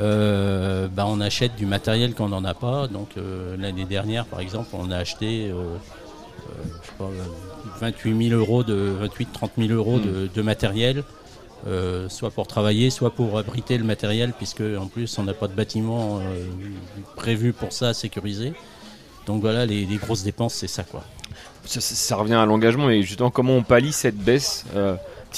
[0.00, 2.86] Euh, bah, on achète du matériel quand on n'en a pas.
[2.88, 7.22] Donc euh, l'année dernière, par exemple, on a acheté euh, euh, je sais pas, euh,
[7.80, 11.02] 28 000 euros de 28 30 000 euros de, de matériel.
[11.66, 15.48] euh, soit pour travailler, soit pour abriter le matériel, puisque en plus on n'a pas
[15.48, 16.44] de bâtiment euh,
[17.16, 18.52] prévu pour ça, sécurisé.
[19.26, 21.02] Donc voilà, les, les grosses dépenses, c'est ça quoi.
[21.64, 24.94] ça, ça- ça revient à l'engagement et justement comment on pallie cette baisse euh,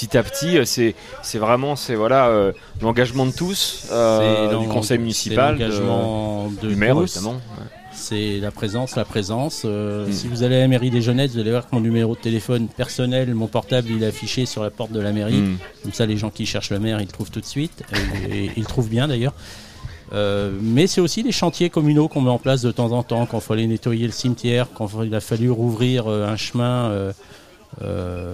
[0.07, 0.57] petit à petit.
[0.57, 5.63] euh, C'est c'est vraiment c'est voilà euh, l'engagement de tous, euh, du conseil municipal, de-
[5.63, 7.15] l'engagement de du maire tous.
[7.17, 7.33] évidemment.
[7.35, 7.65] ouais.
[7.91, 9.63] C'est la présence, la présence.
[9.65, 10.11] Euh, Mm.
[10.13, 12.19] Si vous allez à la mairie des Jeunettes, vous allez voir que mon numéro de
[12.21, 15.41] téléphone personnel, mon portable, il est affiché sur la porte de la mairie.
[15.41, 15.57] Mm.
[15.83, 17.83] Comme ça, les gens qui cherchent le maire, ils le trouvent tout de suite.
[18.31, 19.33] Et, et ils le trouvent bien d'ailleurs.
[20.13, 23.25] Euh, mais c'est aussi des chantiers communaux qu'on met en place de temps en temps,
[23.25, 27.11] quand il aller nettoyer le cimetière, quand il a fallu rouvrir un chemin euh,
[27.81, 28.33] euh,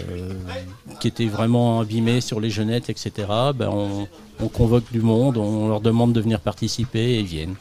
[0.99, 3.11] qui était vraiment abîmé sur les jeunettes, etc.
[3.55, 4.07] Ben on,
[4.39, 7.55] on convoque du monde, on leur demande de venir participer et ils viennent.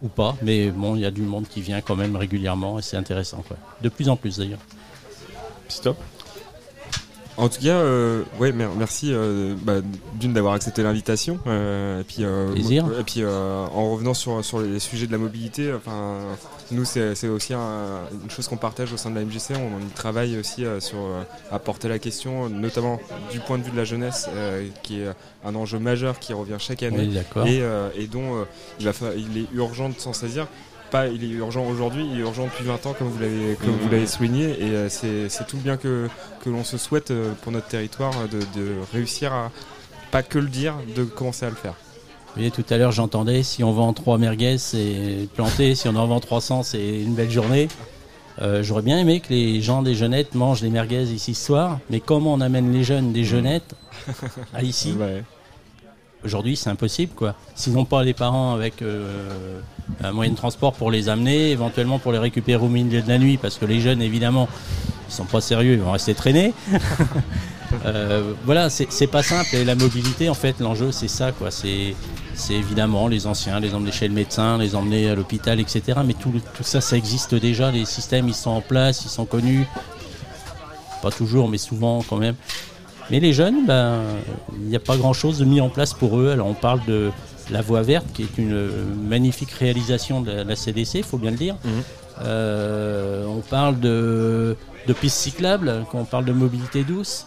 [0.00, 2.82] Ou pas, mais bon, il y a du monde qui vient quand même régulièrement et
[2.82, 3.42] c'est intéressant.
[3.46, 3.56] Quoi.
[3.82, 4.60] De plus en plus d'ailleurs.
[5.68, 5.96] Stop.
[7.38, 9.74] En tout cas, euh, ouais, mer- merci euh, bah,
[10.14, 11.38] d'une d'avoir accepté l'invitation.
[11.46, 12.84] euh, et puis, euh, Plaisir.
[12.98, 16.18] Et puis, euh, en revenant sur, sur les sujets de la mobilité, enfin,
[16.72, 19.52] nous, c'est c'est aussi un- une chose qu'on partage au sein de la MJC.
[19.52, 21.22] On, on y travaille aussi euh, sur euh,
[21.52, 22.98] à porter la question, notamment
[23.30, 25.06] du point de vue de la jeunesse, euh, qui est
[25.44, 27.06] un enjeu majeur qui revient chaque année
[27.44, 28.44] Oui, et, euh, et dont euh,
[28.80, 30.48] il, va fa- il est urgent de s'en saisir.
[30.90, 33.76] Pas, il est urgent aujourd'hui, il est urgent depuis 20 ans, comme vous l'avez, comme
[33.76, 36.08] vous l'avez souligné, et euh, c'est, c'est tout le bien que,
[36.42, 39.50] que l'on se souhaite euh, pour notre territoire euh, de, de réussir à
[40.10, 41.74] pas que le dire, de commencer à le faire.
[42.28, 45.74] Vous voyez, tout à l'heure, j'entendais si on vend 3 merguez, c'est planté.
[45.74, 47.68] si on en vend 300, c'est une belle journée.
[48.40, 51.80] Euh, J'aurais bien aimé que les gens des jeunettes mangent des merguez ici ce soir,
[51.90, 53.74] mais comment on amène les jeunes des jeunettes
[54.54, 54.94] à ici?
[56.24, 57.34] Aujourd'hui, c'est impossible, quoi.
[57.54, 59.60] S'ils n'ont pas les parents avec euh,
[60.02, 63.18] un moyen de transport pour les amener, éventuellement pour les récupérer au milieu de la
[63.18, 64.48] nuit, parce que les jeunes, évidemment,
[65.08, 66.52] ils sont pas sérieux, ils vont rester traînés.
[67.84, 69.54] Euh, voilà, c'est pas simple.
[69.54, 71.50] Et la mobilité, en fait, l'enjeu, c'est ça, quoi.
[71.50, 71.94] C'est
[72.48, 75.98] évidemment les anciens, les emmener chez le médecin, les emmener à l'hôpital, etc.
[76.02, 77.70] Mais tout ça, ça existe déjà.
[77.70, 79.66] Les systèmes, ils sont en place, ils sont connus.
[81.02, 82.36] Pas toujours, mais souvent quand même.
[83.10, 84.00] Mais les jeunes, ben,
[84.60, 86.30] il n'y a pas grand-chose de mis en place pour eux.
[86.30, 87.10] Alors on parle de
[87.50, 88.68] la voie verte, qui est une
[89.08, 91.56] magnifique réalisation de la, CDC, il faut bien le dire.
[92.22, 94.56] Euh, on parle de,
[94.86, 97.26] de pistes cyclables, quand on parle de mobilité douce.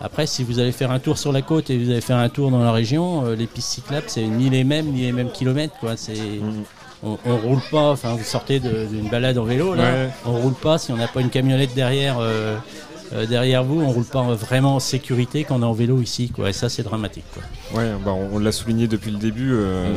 [0.00, 2.28] Après, si vous allez faire un tour sur la côte et vous allez faire un
[2.28, 5.30] tour dans la région, euh, les pistes cyclables, c'est ni les mêmes, ni les mêmes
[5.30, 5.74] kilomètres.
[5.80, 5.96] Quoi.
[5.96, 6.14] C'est,
[7.04, 10.08] on, on roule pas, enfin, vous sortez d'une balade en vélo, là, Ouais.
[10.26, 12.56] on roule pas si on n'a pas une camionnette derrière, euh,
[13.14, 16.30] euh, derrière vous, on roule pas vraiment en sécurité quand on est en vélo ici.
[16.30, 16.50] Quoi.
[16.50, 17.24] Et ça, c'est dramatique.
[17.34, 17.42] Quoi.
[17.78, 19.92] Ouais, bah, on, on l'a souligné depuis le début euh,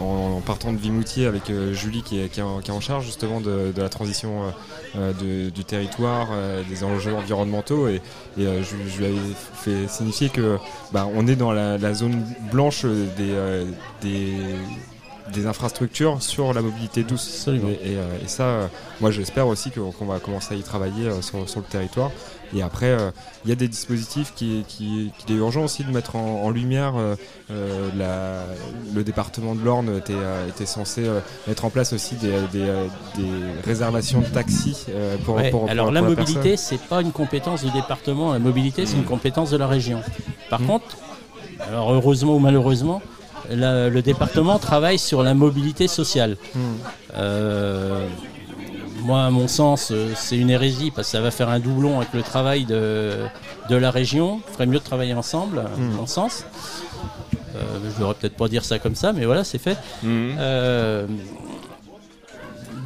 [0.00, 2.74] en, en partant de Vimoutier avec euh, Julie qui est, qui est en, qui est
[2.74, 4.50] en charge justement de, de la transition euh,
[4.96, 8.00] euh, de- du territoire, euh, des enjeux environnementaux et,
[8.38, 9.16] et, euh, je, je lui avais
[9.54, 10.56] fait signifier que
[10.92, 13.64] bah, on est dans la, la zone blanche des, euh,
[14.02, 14.32] des
[15.32, 17.46] des infrastructures sur la mobilité douce.
[17.48, 18.66] Et, et, euh, et ça, euh,
[19.00, 22.10] moi j'espère aussi qu'on va commencer à y travailler euh, sur, sur le territoire.
[22.54, 22.96] Et après,
[23.44, 26.50] il y a des dispositifs qui, qui, qu'il est urgent aussi de mettre en, en
[26.50, 26.94] lumière.
[27.96, 28.44] la-
[28.94, 30.12] le département de l'Orne était,
[30.48, 31.02] était censé
[31.46, 32.66] mettre en place aussi des, des,
[33.16, 33.30] des
[33.64, 34.86] réservations de taxis
[35.24, 38.32] pour, Ouais, pour- pour- alors pour la la mobilité, c'est pas une compétence du département.
[38.32, 40.02] La mobilité, c'est une compétence de la région.
[40.48, 40.96] Par contre,
[41.68, 43.00] alors heureusement ou malheureusement,
[43.50, 46.36] la- le département travaille sur la mobilité sociale.
[47.16, 48.06] Euh,
[49.02, 51.96] moi, à mon sens, euh, c'est une hérésie parce que ça va faire un doublon
[51.98, 53.12] avec le travail de,
[53.68, 54.40] de la région.
[54.48, 55.92] Il ferait mieux de travailler ensemble, à Mm.
[55.96, 56.44] mon sens.
[57.56, 57.60] Euh,
[57.92, 59.76] je devrais peut-être pas dire ça comme ça, mais voilà, c'est fait.
[60.02, 60.06] Mm.
[60.38, 61.06] Euh,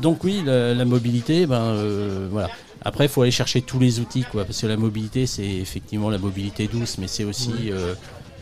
[0.03, 2.49] donc oui, la, la mobilité, ben euh, voilà.
[2.87, 6.11] Après, il faut aller chercher tous les outils, quoi, parce que la mobilité, c'est effectivement
[6.11, 7.95] la mobilité douce, mais c'est aussi, euh,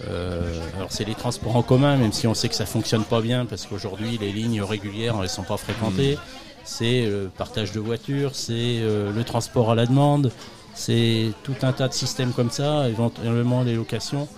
[0.09, 3.21] euh, alors c'est les transports en commun, même si on sait que ça fonctionne pas
[3.21, 6.19] bien, parce qu'aujourd'hui les lignes régulières, elles sont pas fréquentées.
[6.65, 10.31] C'est le partage de voitures, c'est euh, le transport à la demande,
[10.75, 14.29] c'est tout un tas de systèmes comme ça, éventuellement les locations.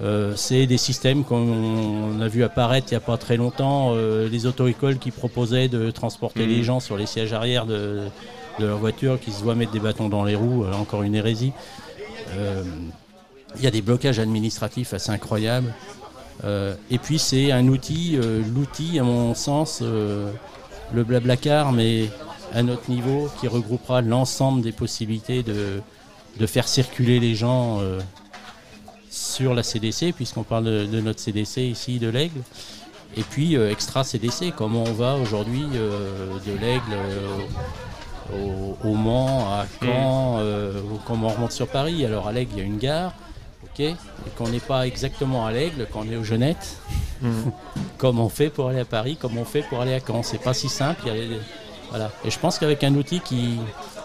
[0.00, 4.28] Euh, c'est des systèmes qu'on a vu apparaître il n'y a pas très longtemps, euh,
[4.28, 6.48] les auto-écoles qui proposaient de transporter Mhm.
[6.48, 8.04] les gens sur les sièges arrière de,
[8.60, 11.14] de leur voiture, qui se voient mettre des bâtons dans les roues, euh, encore une
[11.16, 11.52] hérésie.
[13.56, 15.74] Il y a des blocages administratifs assez incroyables.
[16.44, 20.30] Euh, et puis c'est un outil, euh, l'outil à mon sens, euh,
[20.92, 22.10] le Blablacar, mais
[22.54, 25.80] à notre niveau, qui regroupera l'ensemble des possibilités de,
[26.38, 27.80] de faire circuler les gens
[29.10, 32.40] sur la CDC, puisqu'on parle de, de notre CDC ici, de l'Aigle.
[33.18, 36.96] Et puis extra CDC, comment on va aujourd'hui de l'Aigle
[38.32, 42.04] au, au Mans, à Caen, euh, ou comment on remonte sur Paris.
[42.04, 43.12] Alors à l'Aigle, il y a une gare,
[43.80, 46.76] et qu'on n'est pas exactement à l'Aigle, qu'on est aux Genettes.
[47.20, 47.50] Mhm.
[47.96, 50.22] comment on fait pour aller à Paris, comment on fait pour aller à Caen.
[50.22, 51.00] C'est pas si simple.
[51.06, 51.40] il y a les-
[51.90, 52.12] voilà.
[52.24, 53.56] Et je pense qu'avec un outil qui,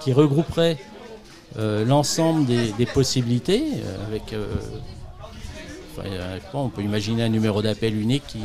[0.01, 0.77] qui regrouperait
[1.59, 4.47] euh, l'ensemble des, des possibilités, euh, avec euh,
[5.91, 6.07] enfin,
[6.55, 8.39] on peut imaginer un numéro d'appel unique qui,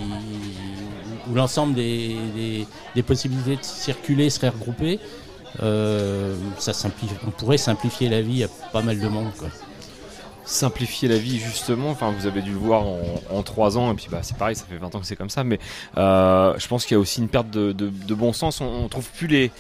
[1.31, 5.01] où l'ensemble des, des- des possibilités de circuler seraient regroupées.
[6.59, 9.31] Ça simplifie, on pourrait simplifier la vie à pas mal de monde.
[9.39, 9.49] Quoi.
[10.49, 11.91] Simplifier la vie justement.
[11.91, 12.85] Enfin, vous avez dû le voir
[13.31, 15.31] en, 3 ans et puis bah c'est pareil, ça fait 20 ans que c'est comme
[15.31, 15.45] ça.
[15.45, 15.59] Mais
[15.97, 18.61] euh, je pense qu'il y a aussi une perte de, bon sens.
[18.61, 19.51] On, on trouve plus les,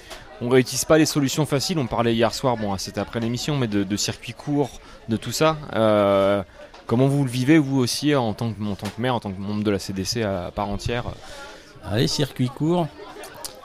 [0.40, 1.78] on réutilise pas les solutions faciles.
[1.78, 5.56] On parlait hier soir, bon c'était après l'émission, mais de, circuits courts, de tout ça.
[5.74, 6.43] Euh,
[6.86, 9.40] comment vous le vivez vous aussi en tant que, tant que maire, en tant que
[9.40, 11.05] membre de la CDC à part entière?
[11.85, 12.89] Allez, circuit court.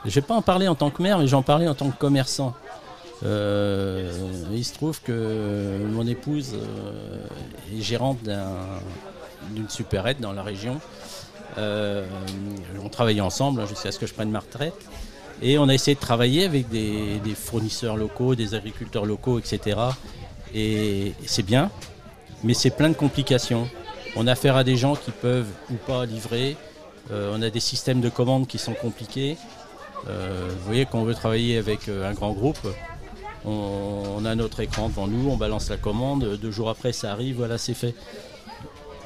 [0.04, 1.96] Je vais pas en parler en tant que maire, mais j'en parlais en tant que
[1.96, 2.54] commerçant.
[3.22, 4.10] Euh,
[4.52, 7.26] il se trouve que mon épouse euh,
[7.76, 8.80] est gérante d'un-
[9.50, 10.80] d'une supérette dans la région.
[11.58, 12.04] Euh,
[12.82, 14.74] on travaillait ensemble hein, jusqu'à ce que je prenne ma retraite.
[15.42, 19.78] Et on a essayé de travailler avec des, fournisseurs locaux, des agriculteurs locaux, etc.
[20.54, 21.70] Et c'est bien,
[22.44, 23.68] mais c'est plein de complications.
[24.16, 26.56] On a affaire à des gens qui peuvent ou pas livrer.
[27.10, 29.36] On a des systèmes de commandes qui sont compliqués.
[30.06, 32.60] Vous voyez, quand on veut travailler avec un grand groupe,
[33.44, 37.36] on, a notre écran devant nous, on balance la commande, deux jours après ça arrive,
[37.36, 37.94] voilà, c'est fait.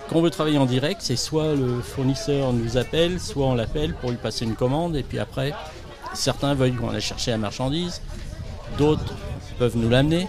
[0.09, 3.95] Quand on veut travailler en direct, c'est soit le fournisseur nous appelle, soit on l'appelle
[3.95, 5.53] pour lui passer une commande, et puis après,
[6.15, 8.01] certains veulent qu'on aille chercher la marchandise,
[8.79, 9.15] d'autres
[9.59, 10.27] peuvent nous l'amener.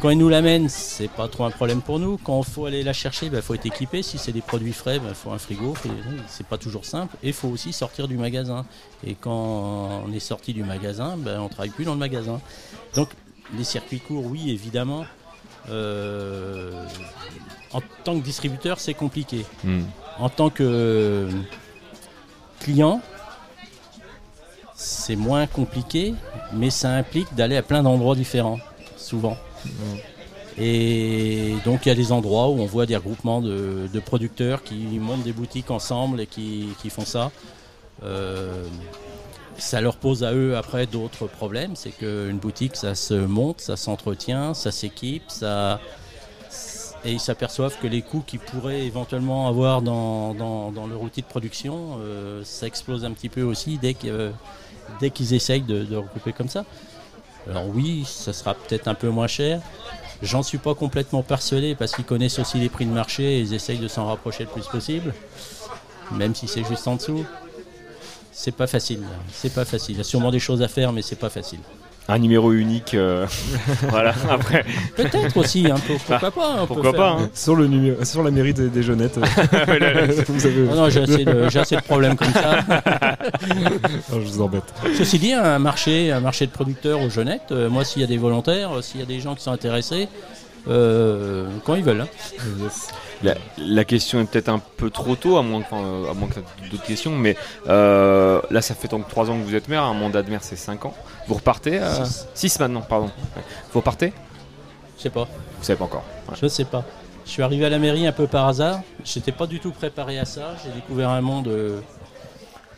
[0.00, 2.18] Quand ils nous l'amènent, c'est pas trop un problème pour nous.
[2.18, 4.02] Quand il faut aller la chercher, il faut être équipé.
[4.02, 5.74] Si c'est des produits frais, il faut un frigo.
[6.28, 7.16] C'est pas toujours simple.
[7.22, 8.66] Et il faut aussi sortir du magasin.
[9.06, 12.40] Et quand on est sorti du magasin, ben, on travaille plus dans le magasin.
[12.94, 13.08] Donc
[13.56, 15.04] les circuits courts, oui, évidemment.
[15.68, 16.84] Euh,
[17.72, 19.44] en tant que distributeur, c'est compliqué.
[19.64, 19.82] Hmm.
[20.18, 21.28] En tant que
[22.60, 23.00] client,
[24.74, 26.14] c'est moins compliqué,
[26.52, 28.58] mais ça implique d'aller à plein d'endroits différents,
[28.96, 29.36] souvent.
[30.58, 34.62] Et donc il y a des endroits où on voit des regroupements de, de producteurs
[34.62, 37.30] qui montent des boutiques ensemble et qui, qui font ça.
[38.02, 38.64] Euh,
[39.58, 41.76] ça leur pose à eux après d'autres problèmes.
[41.76, 45.80] C'est qu'une boutique, ça se monte, ça s'entretient, ça s'équipe, ça...
[47.04, 50.34] et ils s'aperçoivent que les coûts qu'ils pourraient éventuellement avoir dans,
[50.88, 55.84] leur outil de production, euh, ça explose un petit peu aussi dès qu'ils essayent de,
[55.84, 56.64] de regrouper comme ça.
[57.48, 59.60] Alors oui, ça sera peut-être un peu moins cher.
[60.22, 63.54] J'en suis pas complètement persuadé parce qu'ils connaissent aussi les prix de marché et ils
[63.54, 65.14] essayent de s'en rapprocher le plus possible,
[66.12, 67.24] même si c'est juste en dessous.
[68.38, 69.00] C'est pas facile.
[69.32, 69.94] C'est pas facile.
[69.94, 71.58] Il y a sûrement des choses à faire, mais c'est pas facile.
[72.08, 73.26] Un numéro unique, euh,
[73.88, 74.14] voilà.
[74.30, 74.64] Après,
[74.94, 77.30] Peut-être aussi, hein, pour- pourquoi pas, on peut pourquoi faire- pas hein.
[77.34, 79.18] Sur, le numéro, sur la mairie des, des jeunettes.
[80.28, 82.60] Vous avez- Oh non, j'ai assez, de, j'ai assez de problèmes comme ça.
[84.12, 84.72] Non, je vous embête.
[84.96, 88.08] Ceci dit, un marché, un marché de producteurs aux jeunettes, euh, moi s'il y a
[88.08, 90.08] des volontaires, euh, s'il y a des gens qui sont intéressés,
[90.68, 92.02] euh, quand ils veulent.
[92.02, 92.08] hein.
[93.22, 96.14] La, la question est peut-être un peu trop tôt, à moins que, enfin, euh, à
[96.14, 97.36] moins que tu aies d'autres questions, mais
[97.68, 100.42] euh, là, ça fait donc 3 ans que vous êtes maire, un mandat de maire,
[100.42, 100.94] c'est 5 ans.
[101.26, 101.80] Vous repartez
[102.34, 103.06] 6 maintenant, pardon.
[103.06, 103.42] Ouais.
[103.72, 104.12] Vous repartez?
[104.98, 105.24] Je sais pas.
[105.58, 106.04] Vous savez pas encore.
[106.28, 106.34] Ouais.
[106.40, 106.84] Je sais pas.
[107.24, 108.80] Je suis arrivé à la mairie un peu par hasard.
[109.04, 110.54] J'étais pas du tout préparé à ça.
[110.64, 111.80] J'ai découvert un monde euh,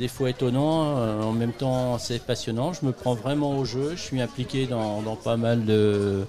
[0.01, 2.73] des fois étonnant, euh, en même temps assez passionnant.
[2.73, 3.93] Je me prends vraiment au jeu.
[3.97, 6.25] Je suis impliqué dans, dans pas mal de-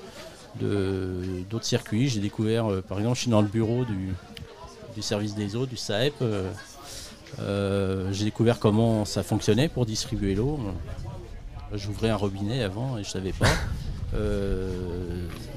[0.55, 2.09] d'autres circuits.
[2.09, 4.13] J'ai découvert, euh, par exemple, je suis dans le bureau du,
[4.95, 6.13] du service des eaux, du SAEP.
[6.21, 6.51] euh,
[7.39, 10.59] euh, J'ai découvert comment ça fonctionnait pour distribuer l'eau.
[11.73, 13.47] J'ouvrais un robinet avant et je savais pas.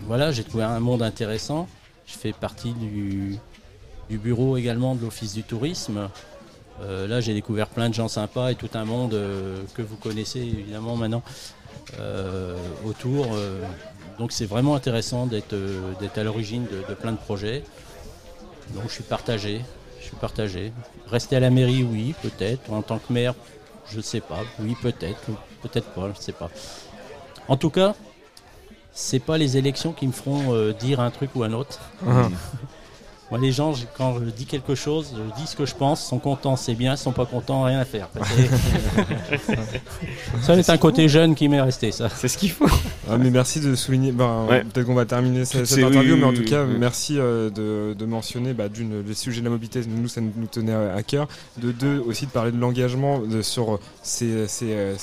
[0.07, 1.67] Voilà, j'ai découvert un monde intéressant.
[2.07, 3.39] Je fais partie du,
[4.11, 6.09] du bureau également de l'Office du tourisme.
[6.83, 9.19] Là, j'ai découvert plein de gens sympas et tout un monde
[9.75, 11.23] que vous connaissez évidemment maintenant
[12.85, 13.27] autour.
[14.19, 17.65] Donc, c'est vraiment intéressant d'être euh, à l'origine de, de plein de projets.
[18.75, 19.63] Donc, je suis partagé.
[20.01, 20.73] Je suis partagé.
[21.09, 22.73] Rester à la mairie, oui, peut-être.
[22.73, 23.35] En tant que maire,
[23.91, 24.41] je ne sais pas.
[24.59, 25.21] Oui, peut-être.
[25.63, 26.51] Peut-être pas, je ne sais pas.
[27.49, 27.95] En tout cas,
[28.93, 31.81] c'est pas les élections qui me feront euh, dire un truc ou un autre.
[32.07, 32.29] Ah.
[33.33, 36.19] Moi, les gens, quand je dis quelque chose, je dis ce que je pense, sont
[36.19, 38.11] contents, c'est bien, ils sont pas contents, rien à faire.
[40.43, 42.11] ça, c'est un côté jeune qui m'est resté, ça.
[42.11, 42.67] C'est ce qu'il faut.
[43.11, 44.13] Ah, mais merci de souligner.
[44.13, 44.63] Ben, Ouais.
[44.65, 46.75] Peut-être qu'on va terminer cette, ces- interview, oui, mais en tout cas, oui.
[46.79, 49.81] merci euh, de, de mentionner bah, d'une les sujets de la mobilité.
[49.89, 51.27] Nous, ça nous tenait à cœur.
[51.57, 53.21] De deux, aussi de parler de l'engagement.
[53.21, 54.95] de- Sur c'est c'est euh,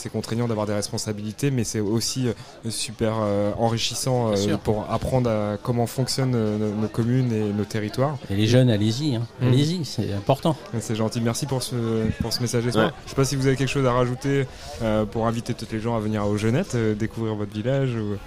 [0.47, 2.34] d'avoir des responsabilités, mais c'est aussi euh,
[2.69, 7.65] super euh, enrichissant euh, pour apprendre à comment fonctionnent euh, nos, nos communes et nos
[7.65, 8.18] territoires.
[8.29, 9.21] Et les jeunes, allez-y, hein.
[9.41, 9.47] Mm.
[9.47, 10.55] allez-y, c'est important.
[10.79, 11.75] C'est gentil, merci pour ce,
[12.21, 12.65] pour ce message.
[12.67, 12.87] Espoir.
[12.87, 12.91] Ouais.
[13.05, 14.45] Je sais pas si vous avez quelque chose à rajouter
[14.81, 17.91] euh, pour inviter toutes les gens à venir aux Jeunettes, euh, découvrir votre village.
[17.95, 18.17] Ou...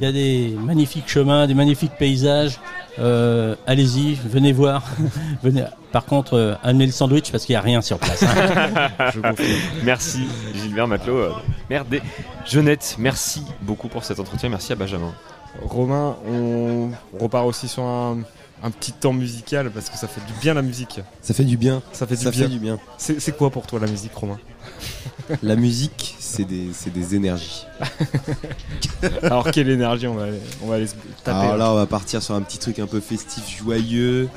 [0.00, 2.58] Il y a des magnifiques chemins, des magnifiques paysages.
[2.98, 4.82] Euh, allez-y, venez voir.
[5.42, 5.64] venez.
[5.92, 8.22] Par contre, euh, amenez le sandwich parce qu'il n'y a rien sur place.
[8.22, 8.88] hein.
[9.14, 9.58] Je confirme.
[9.84, 11.32] Merci Gilbert Matelot, euh,
[11.68, 12.00] maire des
[12.46, 12.96] Jeunettes.
[12.98, 14.48] Merci beaucoup pour cet entretien.
[14.48, 15.12] Merci à Benjamin.
[15.62, 18.18] Romain, on repart aussi sur un,
[18.62, 21.00] un petit temps musical parce que ça fait du bien la musique.
[21.22, 21.82] Ça fait du bien.
[21.92, 22.42] Ça fait du Ça bien.
[22.42, 22.78] fait du bien.
[22.98, 24.38] C'est quoi pour toi la musique, Romain?
[25.42, 27.64] La musique, c'est des, c'est des énergies.
[29.22, 30.94] Alors quelle énergie on va aller, on va aller se
[31.24, 34.28] taper Alors là, on va partir sur un petit truc un peu festif, joyeux,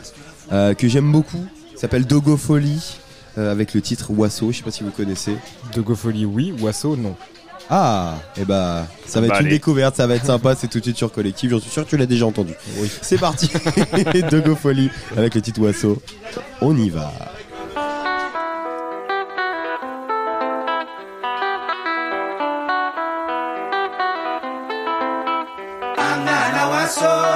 [0.51, 1.43] euh, que j'aime beaucoup.
[1.75, 2.97] S'appelle Dogofolie,
[3.37, 4.51] euh, avec le titre Wasso.
[4.51, 5.35] Je sais pas si vous connaissez.
[5.73, 6.53] Dogofolie, oui.
[6.59, 7.15] Wasso, non.
[7.73, 10.55] Ah, et bah, ça va Bah, être une découverte, ça va être sympa.
[10.55, 11.49] C'est tout de suite sur Collectif.
[11.49, 12.53] J'en suis sûr que tu l'as déjà entendu.
[12.77, 12.91] Oui.
[13.01, 13.49] C'est parti.
[14.29, 16.01] Dogofolie, avec le titre Wasso.
[16.59, 17.13] On y va.
[25.97, 27.31] Angana waso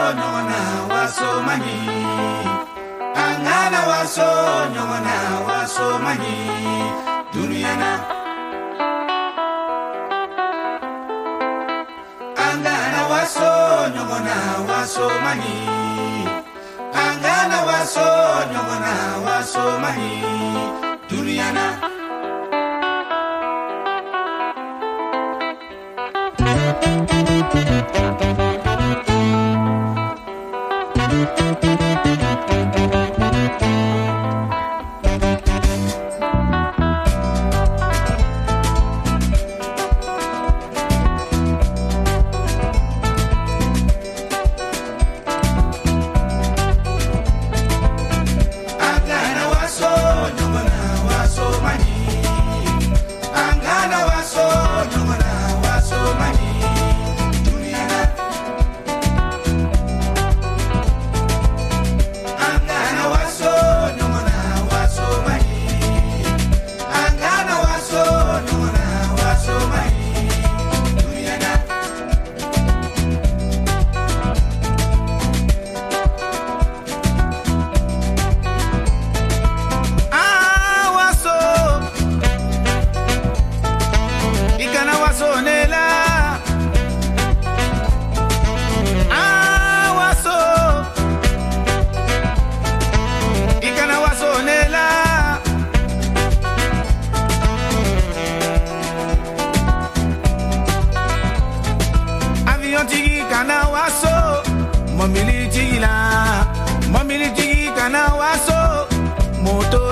[14.15, 15.55] nyongona waso mani
[16.93, 18.05] Angana waso
[18.53, 18.93] nyongona
[19.25, 20.23] waso mani
[21.09, 21.65] Duniyana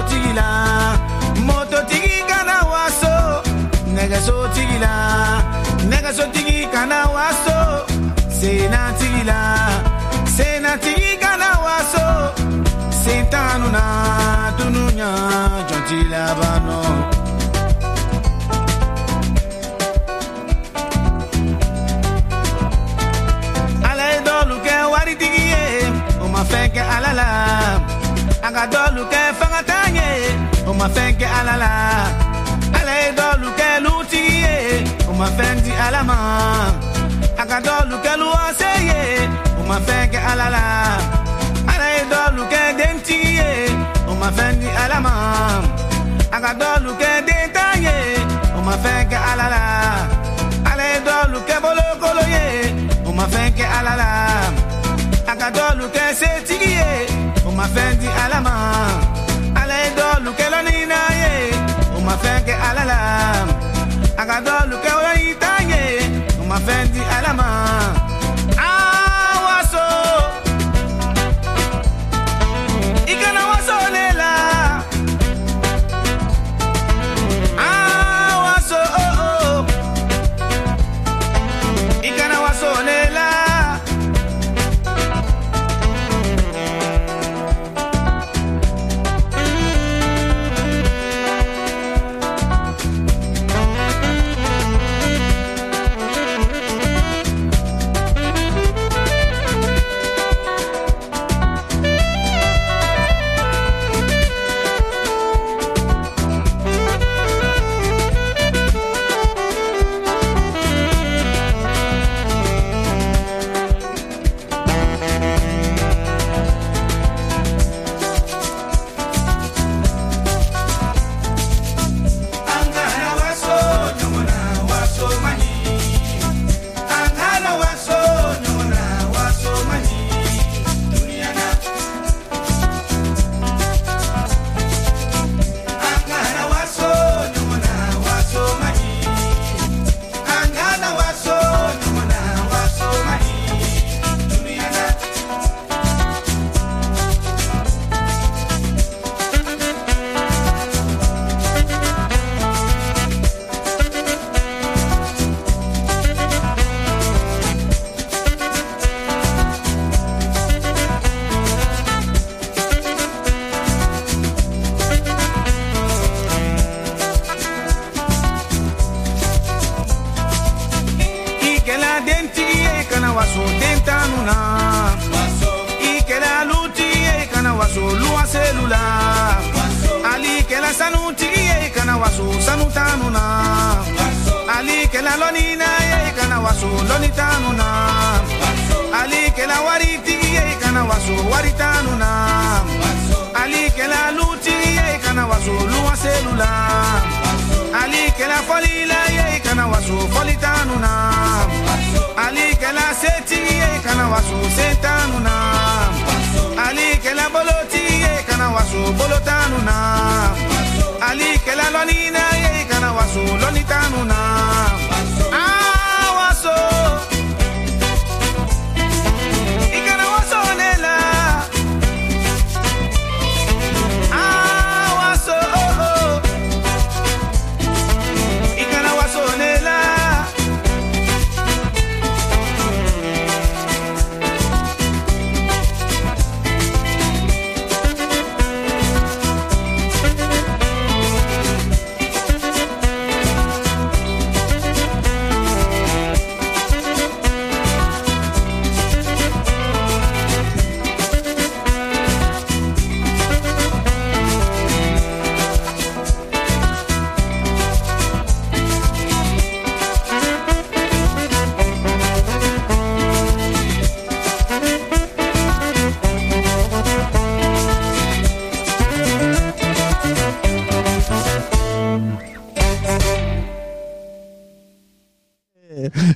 [0.09, 0.47] tigila
[1.47, 3.15] moto tigi kana waso.
[3.95, 4.93] Nɛgɛso tigila
[5.89, 7.57] nɛgɛso tigi kana waso.
[8.38, 9.39] Sena tigila
[10.35, 12.05] sena tigi kana waso.
[13.03, 13.84] Sentanu na
[14.57, 15.11] dunuya
[15.69, 16.80] jɔnti labanɔ
[23.89, 25.63] ala ye dɔlu kɛ waritigi ye
[26.23, 26.67] o ma fɛn
[27.19, 27.27] la
[29.11, 29.22] kɛ
[30.84, 31.72] ma fɛn kɛ ala la
[32.77, 34.55] ala ye dɔlu kɛlutigi ye
[35.10, 36.18] o ma fɛn di ala ma
[37.41, 38.99] a ka dɔlu kɛlu ɔse ye
[39.60, 40.64] o ma fɛn kɛ ala la
[41.72, 43.49] ala ye dɔlu kɛ dentigi ye
[44.10, 45.14] o ma fɛn di ala ma
[46.35, 47.97] a ka dɔlu kɛ dentan ye
[48.57, 49.61] o ma fɛn ala la
[50.69, 52.45] ala ye dɔlu kɛ bolokolo ye
[53.07, 54.10] o ma fɛn ala la
[55.31, 56.91] a ka dɔlu kɛ setigi ye
[57.47, 58.72] o ma fɛn di ala ma.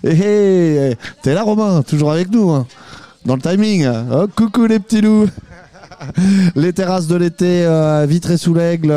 [0.08, 2.66] Hé, hé, t'es là Romain, toujours avec nous, hein.
[3.26, 3.88] dans le timing.
[4.12, 5.28] Oh, coucou les petits loups.
[6.56, 8.92] Les terrasses de l'été, euh, vitrées sous l'aigle.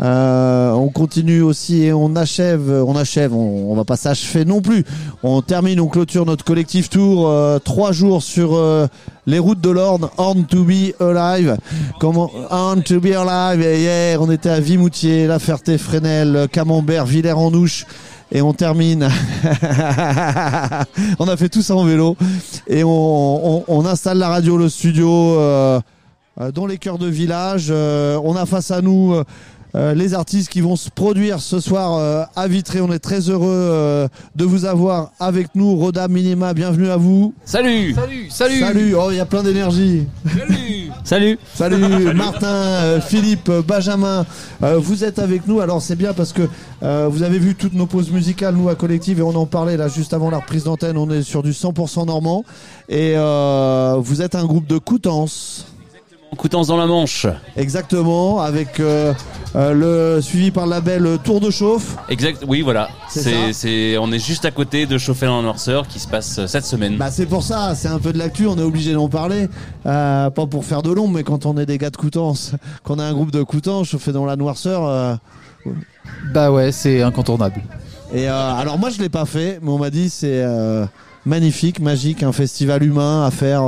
[0.00, 4.62] euh, on continue aussi et on achève, on achève, on, on va pas s'achever non
[4.62, 4.84] plus.
[5.22, 7.28] On termine, on clôture notre collectif tour.
[7.28, 8.86] euh, trois jours sur euh,
[9.26, 11.58] les routes de l'Orne, Horn to be alive.
[12.00, 13.60] Comment, Horn to be alive.
[13.60, 17.84] Hier, on était à Vimoutier, La Ferté-Fresnel, Camembert, Villers-en-Ouche.
[18.32, 19.02] Et on termine.
[21.18, 22.16] on a fait tout ça en vélo.
[22.68, 25.80] Et on, installe la radio, le studio, euh,
[26.40, 27.68] euh, dans les cœurs de village.
[27.70, 29.20] Euh, on a face à nous
[29.74, 32.80] euh, les artistes qui vont se produire ce soir euh, à Vitré.
[32.80, 35.76] On est très heureux euh, de vous avoir avec nous.
[35.76, 37.34] Roda Minima, bienvenue à vous.
[37.44, 40.06] Salut Salut Salut Salut Oh, il y a plein d'énergie.
[41.04, 44.26] Salut Salut Martin, euh, Philippe, euh, Benjamin,
[44.62, 45.60] euh, vous êtes avec nous.
[45.60, 46.42] Alors c'est bien parce que
[46.82, 49.76] euh, vous avez vu toutes nos pauses musicales, nous à Collective, et on en parlait
[49.76, 50.96] là juste avant la reprise d'antenne.
[50.96, 52.44] On est sur du 100% normand.
[52.88, 55.66] Et euh, vous êtes un groupe de Coutances.
[56.36, 57.26] Coutances dans la Manche.
[57.56, 59.12] Exactement, avec euh,
[59.56, 61.96] euh, le suivi par le label Tour de Chauffe.
[62.08, 62.88] Exact, oui, voilà.
[63.08, 66.38] C'est C'est, on est juste à côté de Chauffer dans la Noirceur qui se passe
[66.38, 66.96] euh, cette semaine.
[66.96, 69.48] Bah c'est pour ça, c'est un peu de l'actu, on est obligé d'en parler.
[69.86, 72.52] Euh, pas pour faire de l'ombre, mais quand on est des gars de Coutances,
[72.84, 74.86] qu'on a un groupe de Coutances, chauffé dans la noirceur.
[74.86, 75.14] euh,
[76.32, 77.60] Bah ouais, c'est incontournable.
[78.14, 80.84] Et euh, alors moi je l'ai pas fait, mais on m'a dit c'est euh,
[81.26, 83.62] magnifique, magique, un festival humain à faire.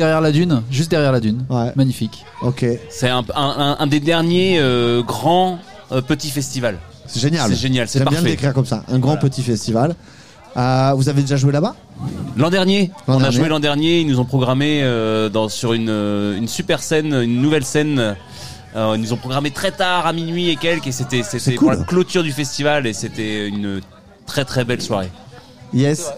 [0.00, 1.44] Derrière la dune, juste derrière la dune.
[1.76, 2.24] Magnifique.
[2.40, 2.64] Ok.
[2.88, 5.58] C'est un, un- un- un des derniers euh, grands
[5.92, 6.78] euh, petits festivals.
[7.06, 7.50] C'est génial.
[7.50, 8.24] C'est génial, c'est J'aime bien parfait.
[8.30, 9.94] le décrire comme ça, un grand petit festival.
[10.56, 11.74] Euh, vous avez déjà joué là-bas?
[12.38, 14.00] L'an dernier, on a joué l'an dernier.
[14.00, 18.16] Ils nous ont programmé euh, dans, sur une, une super scène, une nouvelle scène.
[18.76, 21.72] Euh, ils nous ont programmé très tard, à minuit et quelques, et c'était c'était pour
[21.72, 23.82] la clôture du festival, et c'était une
[24.24, 25.10] très très belle soirée.
[25.74, 26.10] Yes.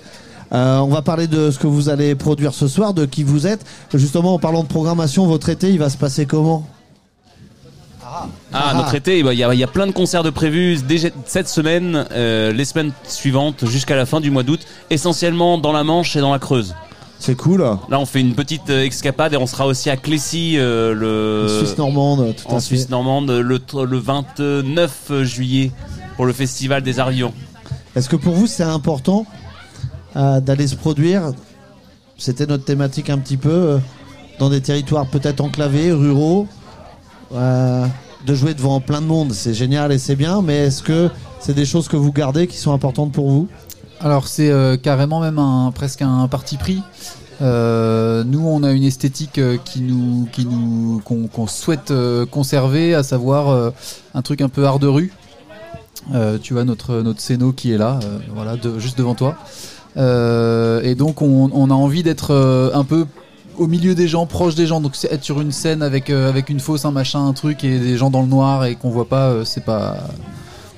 [0.53, 3.47] Euh, on va parler de ce que vous allez produire ce soir, de qui vous
[3.47, 3.65] êtes.
[3.95, 6.67] Justement, en parlant de programmation, votre été, il va se passer comment?
[8.05, 8.75] Ah, Ah.
[8.75, 11.49] notre été, il y, a- il y a plein de concerts de prévus déjà cette
[11.49, 14.61] semaine, euh, les semaines suivantes, jusqu'à la fin du mois d'août,
[14.91, 16.75] essentiellement dans la Manche et dans la Creuse.
[17.19, 17.61] C'est cool.
[17.63, 21.47] Là, on fait une petite euh, escapade et on sera aussi à Clécy, euh, le
[21.47, 22.61] En Suisse normande, tout à en fait.
[22.67, 25.71] Suisse normande, le, tr- le 29 juillet
[26.17, 27.33] pour le festival des Arts Vivants.
[27.97, 29.25] Est-ce que pour vous c'est important
[30.15, 31.33] d'aller se produire
[32.19, 33.79] C'était notre thématique un petit peu euh,
[34.39, 36.47] dans des territoires peut-être enclavés, ruraux,
[37.33, 37.87] euh,
[38.27, 40.43] de jouer devant plein de monde, c'est génial et c'est bien.
[40.43, 41.11] Mais est-ce que
[41.41, 43.49] c'est des choses que vous gardez qui sont importantes pour vous?
[44.01, 46.83] Alors c'est euh, carrément même un, presque un parti pris.
[47.41, 51.93] Nous, on a une esthétique qui nous, qui nous, qu'on souhaite
[52.31, 53.73] conserver, à savoir
[54.15, 55.13] un truc un peu art de rue.
[56.41, 57.99] Tu vois notre notre qui est là,
[58.33, 59.37] voilà, juste devant toi.
[59.97, 63.07] Euh, et donc on, a envie d'être euh, un peu
[63.59, 64.81] au milieu des gens, proche des gens.
[64.81, 67.79] Donc être sur une scène avec euh, avec une fausse, un machin, un truc et
[67.79, 69.97] des gens dans le noir et qu'on voit pas, c'est pas.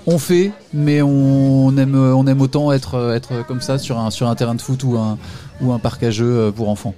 [0.06, 4.28] On fait, mais on aime on aime autant être être comme ça sur un sur
[4.28, 5.16] un terrain de foot ou un
[5.62, 6.94] ou un parc à jeux pour enfants.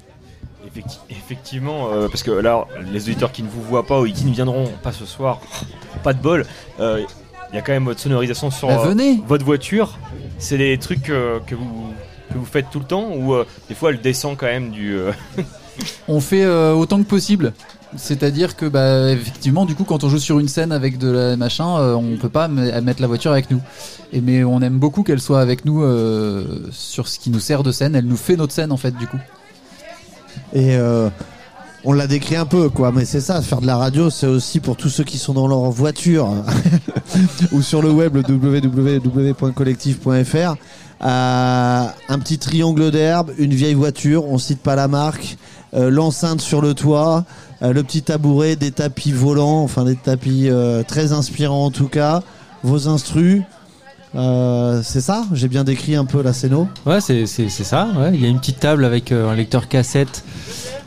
[0.66, 4.32] Effecti- Effectivement, parce que là, les auditeurs qui ne vous voient pas ou qui ne
[4.32, 5.40] viendront pas ce soir,
[6.02, 6.44] pas de bol,
[7.52, 9.20] il y a quand même votre sonorisation sur Bah, euh, venez.
[9.26, 9.98] votre voiture.
[10.38, 11.92] C'est des trucs euh, que, vous,
[12.32, 14.94] que vous faites tout le temps ou euh, des fois elle descend quand même du.
[14.96, 15.12] euh,
[16.08, 17.52] On fait euh, autant que possible.
[17.96, 21.36] C'est-à-dire que bah effectivement du coup quand on joue sur une scène avec de la
[21.36, 23.60] machin, euh, on peut pas me- mettre la voiture avec nous.
[24.12, 27.62] Et mais on aime beaucoup qu'elle soit avec nous euh, sur ce qui nous sert
[27.62, 27.94] de scène.
[27.94, 29.18] Elle nous fait notre scène en fait du coup.
[30.52, 31.08] Et euh,
[31.86, 32.92] on l'a décrit un peu, quoi.
[32.92, 35.46] Mais c'est ça, faire de la radio, c'est aussi pour tous ceux qui sont dans
[35.46, 36.28] leur voiture
[37.52, 40.56] ou sur le web, le www.collectif.fr.
[41.04, 45.36] Euh, un petit triangle d'herbe, une vieille voiture, on cite pas la marque,
[45.74, 47.24] euh, l'enceinte sur le toit,
[47.62, 50.50] euh, le petit tabouret, des tapis volants, enfin des tapis
[50.88, 52.24] très inspirants en tout cas,
[52.64, 53.42] vos instrus.
[54.16, 57.88] Euh, c'est ça J'ai bien décrit un peu la scéno Ouais, c'est c'est- c'est ça.
[57.98, 58.12] ouais.
[58.14, 60.24] Il y a une petite table avec euh, un lecteur cassette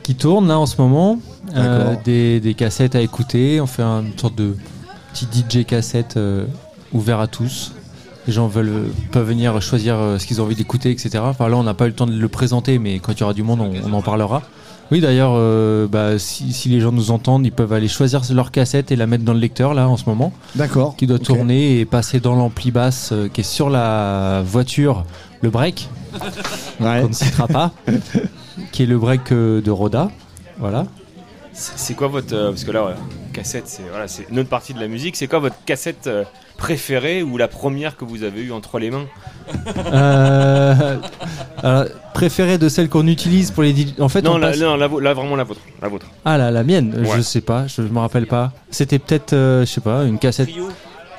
[0.04, 1.20] qui tourne là en ce moment.
[1.56, 3.60] Euh, des, des cassettes à écouter.
[3.62, 4.56] On fait un- une sorte de
[5.14, 6.18] petit DJ cassette
[6.94, 7.72] ouvert à tous.
[8.28, 11.20] Les gens veulent, peuvent venir choisir ce qu'ils ont envie d'écouter, etc.
[11.24, 13.24] Enfin, là, on n'a pas eu le temps de le présenter, mais quand il y
[13.24, 14.44] aura du monde, on, on en parlera.
[14.92, 18.50] Oui, d'ailleurs, euh, bah, si, si les gens nous entendent, ils peuvent aller choisir leur
[18.52, 20.34] cassette et la mettre dans le lecteur là en ce moment.
[20.56, 20.96] D'accord.
[20.96, 25.06] Qui doit tourner et passer dans l'ampli basse euh, qui est sur la voiture,
[25.42, 25.90] le break.
[26.80, 27.02] Ouais.
[27.02, 27.72] qu'on ne citera pas,
[28.72, 30.10] qui est le break euh, de Roda.
[30.60, 30.86] Voilà.
[31.52, 32.34] C'est c'est quoi votre.
[32.34, 32.94] euh, parce que là, ouais,
[33.40, 35.16] cassette, c'est voilà, c'est une autre partie de la musique.
[35.16, 36.24] C'est quoi votre cassette euh,
[36.58, 39.06] préférée ou la première que vous avez eue entre les mains?
[39.94, 40.98] Euh,
[41.64, 44.76] alors, préférée de celle qu'on utilise pour les En fait, Non, on la, passe- non
[44.76, 45.62] la, vraiment la vôtre.
[45.82, 46.06] La vôtre.
[46.26, 47.18] Ah, la, la mienne, Ouais.
[47.18, 48.52] je sais pas, je me rappelle pas.
[48.70, 50.50] C'était peut-être, euh, je sais pas, une cassette.
[50.50, 50.70] Trio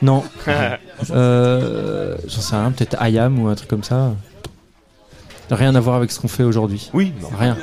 [0.03, 0.23] Non.
[1.11, 4.13] euh, J'en sais rien, peut-être Ayam ou un truc comme ça.
[5.51, 6.91] Rien à voir avec ce qu'on fait aujourd'hui.
[6.95, 7.57] Oui, rien.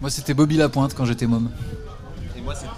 [0.00, 1.48] Moi c'était Bobby Lapointe quand j'étais môme.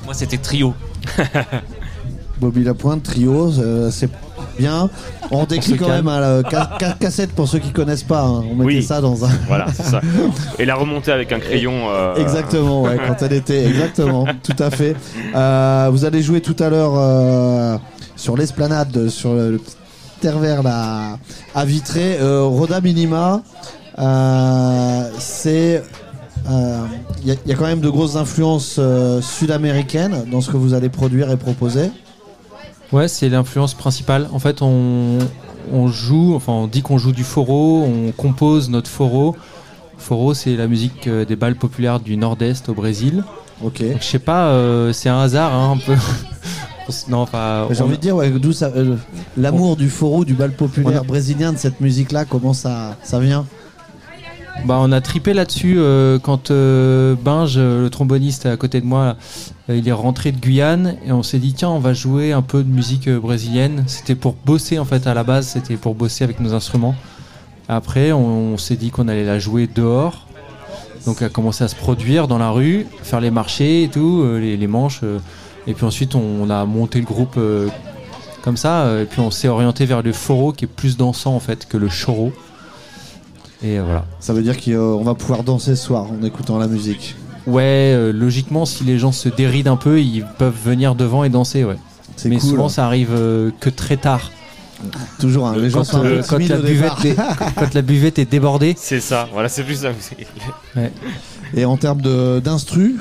[0.04, 0.74] Moi, c'était Trio.
[2.40, 4.10] Bobby Lapointe, trio, euh, c'est
[4.58, 4.90] bien.
[5.30, 6.04] On décrit quand calme.
[6.04, 8.24] même hein, la ca- ca- cassette pour ceux qui connaissent pas.
[8.24, 8.44] hein.
[8.50, 8.82] On mettait Oui.
[8.82, 9.30] ça dans un.
[9.48, 10.02] Voilà, c'est ça.
[10.58, 11.88] Et la remontée avec un crayon.
[11.88, 14.94] euh, Exactement, ouais, quand elle était, exactement, tout à fait.
[15.34, 17.78] Euh, vous allez jouer tout à l'heure euh,
[18.16, 19.76] sur l'esplanade, sur le, le petit
[20.20, 21.16] terre vert là,
[21.54, 22.18] à Vitré.
[22.20, 23.40] Euh, Roda Minima,
[23.98, 25.82] euh, c'est.
[26.48, 30.56] Il y, a- y a quand même de grosses influences euh, sud-américaines dans ce que
[30.56, 31.90] vous allez produire et proposer.
[32.92, 34.28] Ouais, c'est l'influence principale.
[34.32, 35.18] En fait, on,
[35.72, 39.34] on joue, enfin, on dit qu'on joue du foro, on compose notre foro.
[39.98, 43.24] Foro, c'est la musique euh, des balles populaires du Nord-Est au Brésil.
[43.64, 43.82] Ok.
[43.82, 45.94] Donc, je sais pas, euh, c'est un hasard, hein, un peu.
[47.08, 47.66] non, enfin.
[47.70, 48.94] J'ai on- envie de dire, ouais, d'où ça, euh,
[49.36, 53.46] l'amour du foro, du bal populaire brésilien, de cette musique-là, comment ça, ça vient?
[54.64, 58.86] Bah, on a tripé là-dessus euh, quand euh, Binge, euh, le tromboniste à côté de
[58.86, 59.16] moi,
[59.68, 62.64] il est rentré de Guyane et on s'est dit tiens on va jouer un peu
[62.64, 63.84] de musique brésilienne.
[63.86, 66.96] C'était pour bosser en fait à la base, c'était pour bosser avec nos instruments.
[67.68, 70.26] Après on, on s'est dit qu'on allait la jouer dehors.
[71.04, 74.66] Donc a commencé à se produire dans la rue, faire les marchés et tout, les,
[74.66, 75.02] manches.
[75.68, 77.38] et puis ensuite on, a monté le groupe
[78.42, 79.00] comme ça.
[79.00, 81.76] et puis on s'est orienté vers le foro qui est plus dansant en fait que
[81.76, 82.32] le choro.
[83.62, 84.04] Et euh, voilà.
[84.20, 87.14] Ça veut dire qu'on va pouvoir danser ce soir en écoutant la musique.
[87.46, 91.28] Ouais, euh, logiquement, si les gens se dérident un peu, ils peuvent venir devant et
[91.28, 91.76] danser, ouais.
[92.16, 92.50] C'est Mais cool.
[92.50, 94.30] souvent, ça arrive euh, que très tard.
[95.18, 97.16] Toujours, hein, les gens quand, sont un peu quand timides la au buvette est,
[97.56, 98.74] quand la buvette est débordée.
[98.76, 99.90] C'est ça, voilà, c'est plus ça.
[100.76, 100.92] Ouais.
[101.54, 102.96] Et en termes de- d'instru,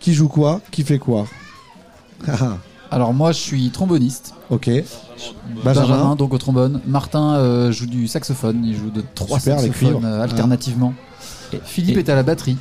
[0.00, 1.26] qui joue quoi Qui fait quoi?
[2.90, 4.34] Alors moi je suis tromboniste.
[4.54, 4.70] Ok.
[5.64, 6.16] Benjamin, Benjamin.
[6.16, 6.80] donc au trombone.
[6.86, 10.94] Martin euh, joue du saxophone, il joue de trois Super, saxophones euh, alternativement.
[11.52, 12.56] Et Philippe et- est à la batterie.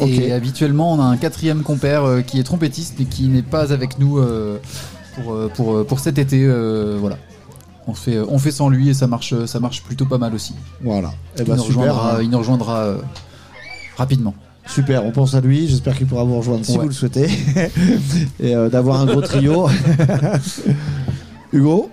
[0.00, 3.72] Et habituellement on a un quatrième compère euh, qui est trompettiste mais qui n'est pas
[3.72, 4.20] avec nous
[5.14, 6.46] pour, pour, pour cet été.
[6.98, 7.18] voilà.
[7.88, 10.54] On fait, on fait sans lui et ça marche, ça marche plutôt pas mal aussi.
[10.82, 11.12] Voilà.
[11.36, 11.82] Eh il, ben, nous super.
[11.82, 12.94] rejoindra, il nous rejoindra
[13.96, 14.34] rapidement.
[14.66, 15.68] Super, on pense à lui.
[15.68, 16.78] J'espère qu'il pourra vous rejoindre si Ouais.
[16.82, 17.26] vous le souhaitez.
[18.40, 19.68] Et euh, d'avoir un gros trio.
[21.52, 21.90] Hugo,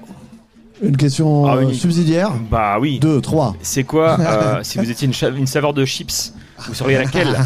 [0.82, 1.76] une question Ah euh, oui.
[1.76, 3.00] subsidiaire Bah oui.
[3.00, 3.56] Deux, trois.
[3.62, 6.34] C'est quoi euh, si vous étiez une, cha- une saveur de chips
[6.68, 7.38] Vous sauriez laquelle?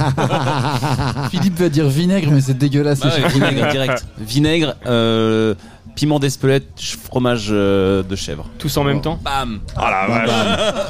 [1.29, 2.99] Philippe va dire vinaigre mais c'est dégueulasse.
[3.03, 3.27] Ah ouais, chiant.
[3.29, 4.05] vinaigre direct.
[4.19, 5.53] Vinaigre, euh,
[5.95, 6.67] piment d'Espelette,
[7.03, 8.45] fromage euh, de chèvre.
[8.57, 9.19] Tous en même temps?
[9.23, 10.29] Bam Ah la vache.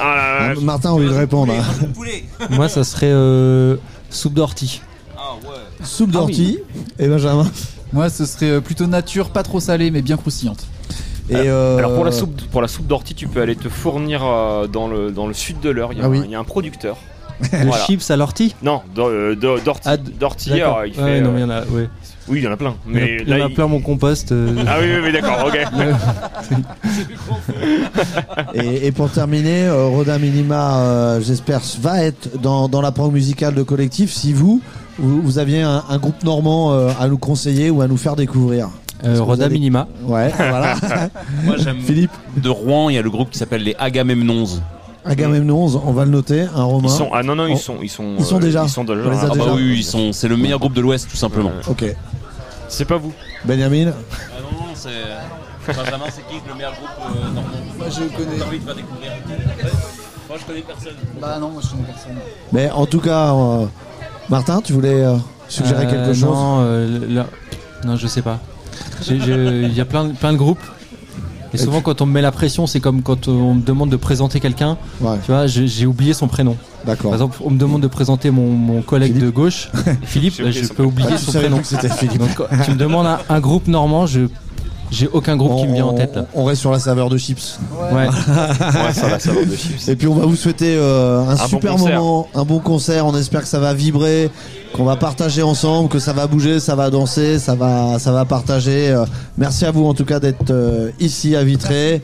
[0.00, 1.52] Ah la vache Martin a envie de répondre.
[2.50, 3.76] Moi, ça serait euh,
[4.10, 4.80] soupe d'ortie.
[5.84, 6.58] Soupe Ah d'ortie.
[6.98, 7.46] Et Benjamin
[7.92, 10.66] Moi, ce serait euh, plutôt nature, pas trop salée, mais bien croustillante.
[11.30, 14.24] Et euh, Alors pour la soupe, pour la soupe d'ortie, tu peux aller te fournir
[14.24, 15.92] euh, dans le dans le sud de l'Eure.
[15.92, 16.20] Il y, a Ah oui.
[16.20, 16.96] un- il y a un producteur.
[17.52, 17.84] Le Voilà.
[17.84, 19.34] chips à l'ortie Non, euh.
[19.84, 20.66] Ah, d- d'ortie, D'accord.
[20.78, 21.02] alors, il fait.
[21.02, 21.88] Ouais, non, euh, mais il y en a, ouais.
[22.28, 22.74] Oui, il y en a plein.
[22.86, 24.32] Il y en a- Mais il y en a il- plein mon compost.
[24.32, 24.54] euh.
[24.66, 25.58] Ah oui, oui, oui, d'accord, ok.
[28.54, 33.12] Et, et pour terminer, euh, Roda Minima, euh, j'espère, va être dans, dans la prog
[33.12, 34.60] musicale de collectif si vous,
[34.98, 38.16] vous, vous aviez un, un groupe normand euh, à nous conseiller ou à nous faire
[38.16, 38.68] découvrir.
[39.04, 39.86] Euh, Roda avez- Minima.
[40.04, 40.74] Ouais, voilà.
[41.44, 41.80] Moi j'aime.
[41.80, 42.10] Philippe.
[42.36, 44.46] De Rouen, il y a le groupe qui s'appelle les Agamemnons.
[45.08, 46.88] Agamemnon, on va le noter, un romain.
[46.88, 48.62] Ils sont, ah non, non, ils sont, ils sont, Ils sont euh, déjà.
[48.64, 49.00] Ils sont déjà.
[49.04, 49.44] On les a Ah déjà.
[49.46, 51.52] bah oui, ils sont, c'est le meilleur groupe de l'Ouest tout simplement.
[51.66, 51.84] Ok.
[52.68, 53.12] C'est pas vous.
[53.44, 55.72] Benjamin Ah non, non, c'est.
[55.72, 57.48] Benjamin, c'est qui le meilleur groupe euh, normand?
[57.78, 58.36] Moi, je connais.
[58.38, 59.10] T'as envie de faire découvrir
[60.28, 60.92] Moi, je connais personne.
[61.20, 62.12] Bah non, moi je connais personne.
[62.52, 63.66] Mais en tout cas, euh,
[64.28, 65.16] Martin, tu voulais euh,
[65.48, 66.24] suggérer Euh, quelque chose?
[66.24, 67.26] Non, euh, là-
[67.84, 68.38] non, je sais pas.
[69.08, 70.60] Il y a plein, plein de groupes.
[71.54, 73.96] Et souvent, quand on me met la pression, c'est comme quand on me demande de
[73.96, 74.76] présenter quelqu'un.
[75.00, 75.16] Ouais.
[75.24, 76.56] Tu vois, j'ai oublié son prénom.
[76.84, 77.10] D'accord.
[77.10, 79.70] Par exemple, on me demande de présenter mon, mon collègue de gauche,
[80.02, 80.88] Philippe, bah, je peux prénom.
[80.90, 81.56] oublier Ah, son prénom.
[81.56, 84.20] Donc, tu me demandes un, un groupe normand, je
[84.90, 86.26] j'ai aucun groupe qui me vient en tête là.
[86.34, 87.58] On reste sur la saveur de chips.
[87.92, 88.06] Ouais.
[88.06, 89.88] De chips.
[89.88, 93.06] Et puis on va vous souhaiter euh, un, super moment, un bon concert.
[93.06, 94.30] On espère que ça va vibrer,
[94.72, 98.24] qu'on va partager ensemble, que ça va bouger, ça va danser, ça va, ça va
[98.24, 98.90] partager.
[98.90, 99.04] Euh,
[99.36, 102.02] merci à vous en tout cas d'être euh, ici à Vitré.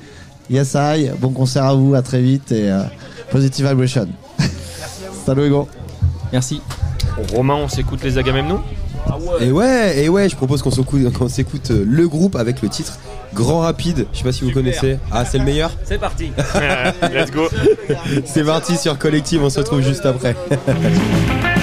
[0.51, 2.83] Yes I, bon concert à vous, à très vite et euh,
[3.31, 4.09] positive vibration.
[5.27, 5.69] Salut Hugo.
[6.33, 6.61] Merci.
[7.35, 8.61] Romain, on s'écoute les Agamemnon?
[9.41, 12.69] Et ouais, et ouais, je propose qu'on s'écoute, qu'on s'écoute euh, le groupe avec le
[12.69, 12.99] titre
[13.33, 14.07] Grand Rapide.
[14.13, 14.99] Je sais pas si vous connaissez.
[15.11, 16.33] Ah, c'est le meilleur C'est parti.
[17.13, 17.49] Let's go.
[18.25, 20.37] C'est parti sur Collective, on se retrouve juste après.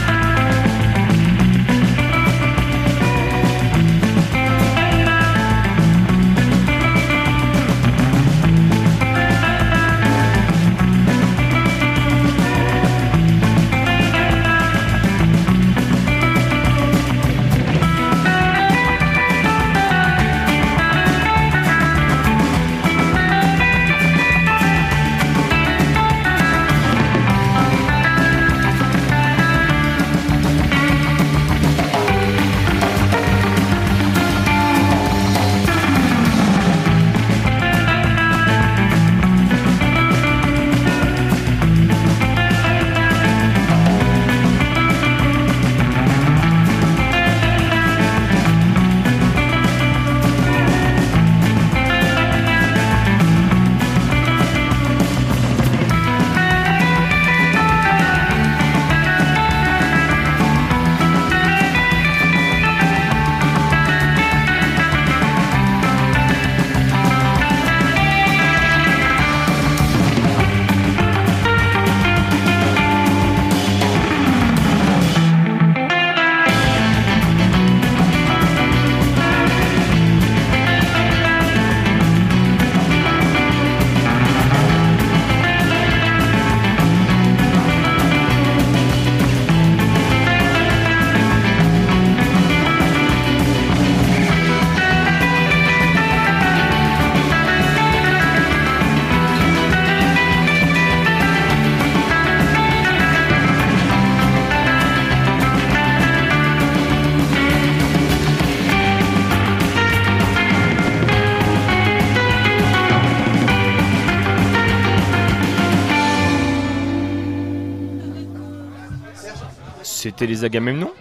[120.22, 120.92] c'était les Agamemnon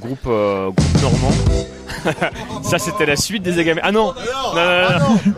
[0.00, 2.62] Groupe, euh, groupe normand.
[2.62, 3.82] ça, c'était la suite des Agamemnon.
[3.84, 4.14] Ah non
[4.54, 5.32] Non, non, non, non.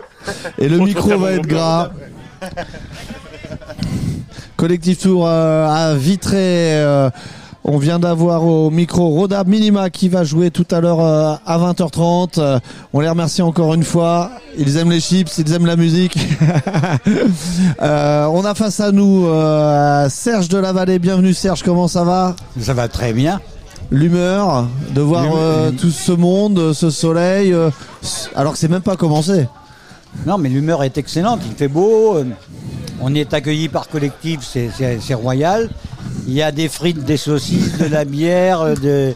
[0.57, 1.91] Et le micro va être gras.
[4.55, 6.81] Collectif Tour euh, à Vitré.
[7.65, 11.57] On vient d'avoir au micro Roda Minima qui va jouer tout à l'heure euh, à
[11.57, 12.33] 20h30.
[12.37, 12.59] Euh,
[12.91, 14.31] on les remercie encore une fois.
[14.57, 16.17] Ils aiment les chips, ils aiment la musique.
[17.81, 20.99] Euh, on a face à nous euh, Serge de la Vallée.
[20.99, 22.35] Bienvenue Serge, comment ça va?
[22.59, 23.41] Ça va très bien.
[23.91, 27.53] L'humeur de voir euh, tout ce monde, ce soleil,
[28.35, 29.47] alors que c'est même pas commencé.
[30.25, 31.41] Non, mais l'humeur est excellente.
[31.45, 32.17] Il fait beau.
[33.01, 35.69] On est accueilli par collectif, c'est royal.
[36.27, 39.13] Il y a des frites, des saucisses, de la bière, euh, de-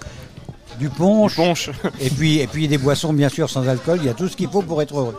[0.80, 1.70] du punch.
[2.00, 3.98] Et puis, et puis des boissons, bien sûr, sans alcool.
[4.02, 5.16] Il y a tout ce qu'il faut pour être heureux.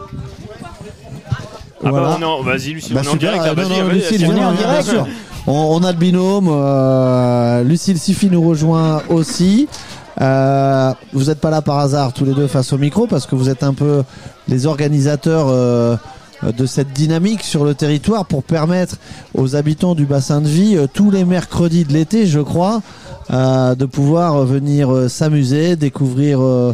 [1.85, 2.07] Ah Voilà.
[2.09, 3.57] bah, on est en- vas-y, Lucille, Bah, on est en super, direct.
[3.57, 4.89] là, non, vas-y, Lucille, vas-y, viens, on est en bien direct.
[4.89, 5.07] sûr.
[5.47, 6.49] On, on a le binôme.
[6.51, 9.69] euh, Lucille Sifi nous rejoint aussi.
[10.21, 13.37] Euh, vous n'êtes pas là par hasard tous les deux face au micro parce que
[13.37, 14.03] vous êtes un peu
[14.49, 15.97] les organisateurs euh,
[16.43, 18.97] de cette dynamique sur le territoire pour permettre
[19.35, 22.81] aux habitants du bassin de vie euh, tous les mercredis de l'été, je crois,
[23.33, 26.73] euh, de pouvoir venir euh, s'amuser, découvrir euh,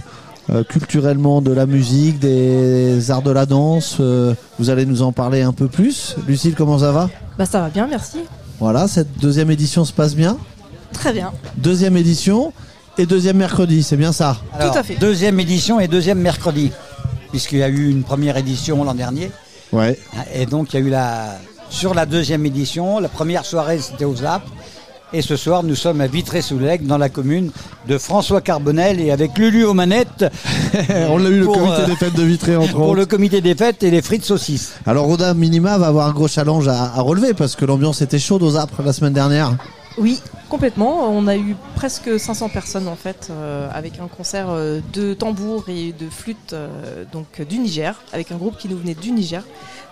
[0.51, 3.97] euh, culturellement de la musique, des arts de la danse.
[4.01, 6.15] euh, vous allez nous en parler un peu plus.
[6.29, 7.09] Lucille, comment ça va?
[7.39, 8.19] Bah ça va bien, merci.
[8.61, 10.37] Voilà, cette deuxième édition se passe bien?
[10.93, 11.33] Très bien.
[11.57, 12.53] Deuxième édition
[12.99, 14.37] et deuxième mercredi, c'est bien ça?
[14.53, 16.71] Alors, Deuxième édition et deuxième mercredi,
[17.31, 19.33] puisqu'il y a eu une première édition l'an dernier.
[19.75, 19.99] Ouais.
[20.35, 21.37] Et donc il y a eu la
[21.71, 24.45] sur la deuxième édition, la première soirée c'était aux Alpes.
[25.13, 27.53] Et ce soir, nous sommes à Vitré-sous-Lègue, dans la commune
[27.87, 30.25] de François Carbonel, et avec Lulu aux manettes.
[31.09, 32.97] On l'a eu, le pour, comité euh, des fêtes de Vitré, entre Pour autres.
[32.97, 34.73] le comité des fêtes et les frites saucisses.
[34.87, 38.19] Alors Roda Minima va avoir un gros challenge à, à relever parce que l'ambiance était
[38.19, 39.57] chaude aux Apres la semaine dernière.
[39.99, 40.21] Oui,
[40.55, 41.11] complètement.
[41.11, 45.65] On a eu presque 500 personnes en fait, euh, avec un concert euh, de tambour
[45.69, 46.69] et de flûte euh,
[47.13, 49.43] donc du Niger, avec un groupe qui nous venait du Niger.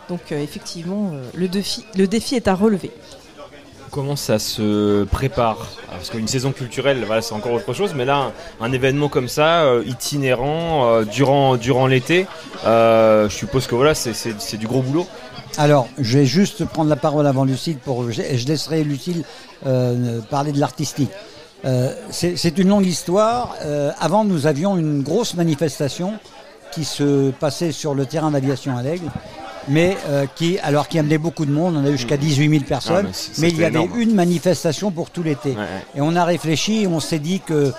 [0.09, 2.91] Donc effectivement, le, défi, est à relever.
[3.91, 5.69] Comment ça se prépare?
[5.91, 9.65] Parce qu'une saison culturelle, voilà, c'est encore autre chose, mais là, un, événement comme ça,
[9.87, 12.27] itinérant, durant, durant l'été,
[12.65, 15.07] je suppose que voilà, c'est du gros boulot.
[15.59, 19.25] Alors, je vais juste prendre la parole avant Lucille pour je, je laisserai Lucille
[19.67, 21.11] euh, parler de l'artistique.
[21.65, 23.55] Euh, c'est une longue histoire.
[23.63, 26.15] Euh, avant, nous avions une grosse manifestation
[26.73, 29.11] qui se passait sur le terrain d'aviation à l'Aigle,
[29.69, 31.77] mais euh, qui, alors qui amenait beaucoup de monde.
[31.77, 34.01] On a eu jusqu'à 18 000 personnes, Ah, mais c'est- mais il y avait énorme.
[34.01, 35.51] une manifestation pour tout l'été.
[35.51, 35.67] Ouais, ouais.
[35.97, 37.73] Et on a réfléchi et on s'est dit que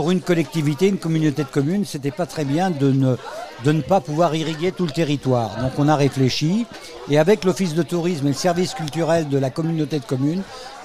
[0.00, 3.16] pour une collectivité, une communauté de communes, c'était pas très bien de ne,
[3.64, 5.58] de ne pas pouvoir irriguer tout le territoire.
[5.60, 6.64] Donc on a réfléchi
[7.10, 10.40] et avec l'office de tourisme et le service culturel de la communauté de communes,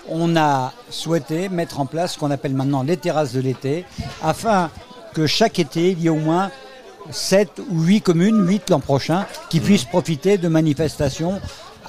[0.09, 3.85] on a souhaité mettre en place ce qu'on appelle maintenant les terrasses de l'été
[4.21, 4.69] afin
[5.13, 6.51] que chaque été, il y ait au moins
[7.09, 11.39] 7 ou 8 communes, 8 l'an prochain, qui puissent profiter de manifestations.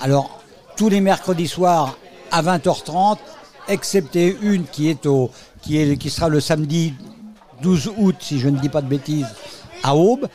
[0.01, 0.45] Alors,
[0.77, 1.99] tous les mercredis soirs
[2.31, 3.19] à 20h30,
[3.67, 6.95] excepté une qui, est au, qui, est, qui sera le samedi
[7.63, 9.27] 12 août, si je ne dis pas de bêtises,
[9.83, 10.29] à Aube.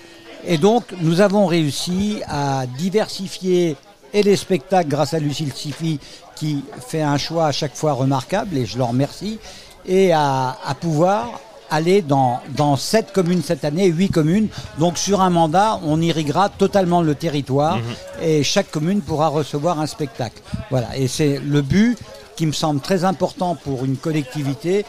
[0.46, 3.78] Et donc, nous avons réussi à diversifier
[4.14, 6.00] et les spectacles grâce à Lucille Sifi,
[6.36, 9.40] qui fait un choix à chaque fois remarquable, et je leur remercie,
[9.86, 11.40] et à, à pouvoir
[11.72, 14.48] aller dans, dans 7 communes cette année, 8 communes.
[14.78, 17.80] Donc sur un mandat, on irriguera totalement le territoire
[18.22, 20.42] et chaque commune pourra recevoir un spectacle.
[20.70, 21.98] Voilà, et c'est le but
[22.36, 24.86] qui me semble très important pour une collectivité,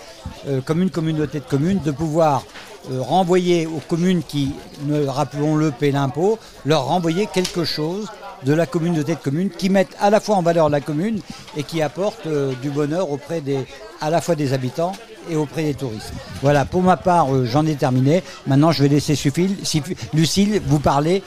[0.47, 2.45] euh, comme une communauté de communes, de pouvoir
[2.91, 4.53] euh, renvoyer aux communes qui,
[5.07, 8.09] rappelons-le, paient l'impôt, leur renvoyer quelque chose
[8.45, 11.21] de la communauté de communes qui mettent à la fois en valeur la commune
[11.57, 13.67] et qui apportent euh, du bonheur auprès des,
[14.01, 14.93] à la fois des habitants
[15.31, 16.13] et auprès des touristes.
[16.43, 18.25] Voilà, pour ma part, j'en ai terminé.
[18.49, 19.17] Maintenant, je vais laisser
[20.13, 21.23] Lucille vous parler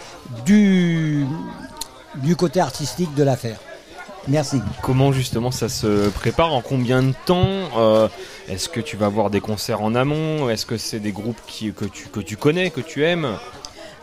[0.46, 1.26] du,
[2.16, 3.60] du côté artistique de l'affaire.
[4.28, 4.60] Merci.
[4.82, 6.54] Comment justement ça se prépare?
[6.54, 7.46] En combien de temps?
[7.78, 8.08] Euh,
[8.50, 10.50] Est-ce que tu vas voir des concerts en amont?
[10.50, 13.38] Est-ce que c'est des groupes qui, que, tu, que tu connais, que tu aimes?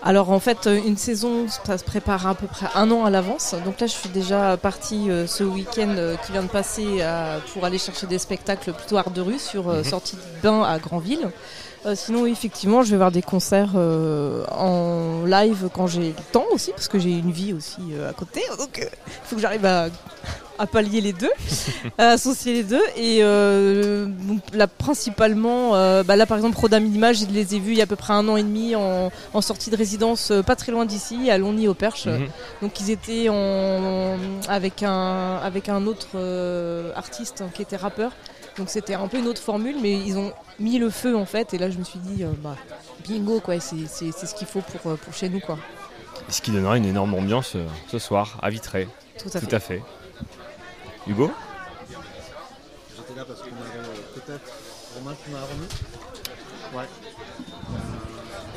[0.05, 3.11] Alors en fait, euh, une saison, ça se prépare à peu près un an à
[3.11, 3.55] l'avance.
[3.65, 6.87] Donc là, je suis déjà partie euh, ce week-end euh, qui vient de passer
[7.53, 9.85] pour aller chercher des spectacles plutôt art de rue sur euh, Mhm.
[9.85, 11.31] sortie de bain à Granville.
[11.85, 16.15] Euh, sinon, oui, effectivement, je vais voir des concerts euh, en live quand j'ai le
[16.33, 18.41] temps aussi, parce que j'ai une vie aussi euh, à côté.
[18.59, 19.89] Donc il faut que j'arrive à,
[20.61, 21.31] à pallier les deux,
[21.99, 22.83] à associer les deux.
[22.97, 27.59] Et euh, donc, là, principalement, euh, bah là par exemple, Roda Minima, je les ai
[27.59, 29.77] vus il y a à peu près un an et demi en, en sortie de
[29.77, 32.07] résidence, euh, pas très loin d'ici, à Longny au Perche.
[32.07, 32.29] Mhm.
[32.63, 34.17] Donc ils étaient en,
[34.49, 38.13] avec, un, avec un autre euh, artiste hein, qui était rappeur.
[38.57, 41.55] Donc c'était un peu une autre formule, mais ils ont mis le feu en fait.
[41.55, 42.57] Et là, je me suis dit, euh, bah,
[43.09, 43.59] bingo, quoi.
[43.61, 45.59] C'est c'est- c'est ce qu'il faut pour, euh, pour chez nous, quoi.
[46.29, 48.89] Ce qui donnera une énorme ambiance euh, ce soir à Vitré.
[49.19, 49.83] Tout à fait.
[51.07, 51.31] Hugo?
[52.97, 54.53] J'étais là parce qu'on avait peut-être.
[54.99, 55.69] Romain, remis?
[56.77, 56.85] Ouais.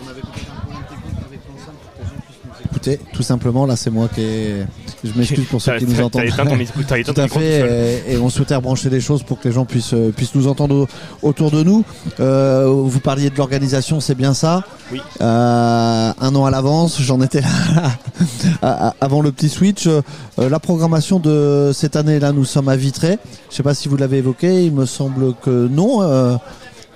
[0.03, 2.74] on avait peut-être un problème technique avec l'enceinte pour que les gens
[3.13, 4.65] Tout simplement, là, c'est moi qui ai.
[5.03, 6.21] Je m'excuse pour ceux qui nous entendent.
[6.49, 6.55] ton
[7.13, 8.03] Tout à fait.
[8.07, 10.47] Et, et on souhaitait rebrancher les choses pour que les gens puissent, euh, puissent nous
[10.47, 10.87] entendre
[11.21, 11.83] au- autour de nous.
[12.19, 14.63] Euh, vous parliez de l'organisation, c'est bien ça?
[14.91, 15.01] Oui.
[15.21, 19.87] Euh, un an à l'avance, j'en étais là avant le petit switch.
[19.87, 20.01] Euh,
[20.37, 23.17] la programmation de cette année-là, nous sommes à Vitré.
[23.49, 26.37] Je sais pas si vous l'avez évoqué, il me semble que non.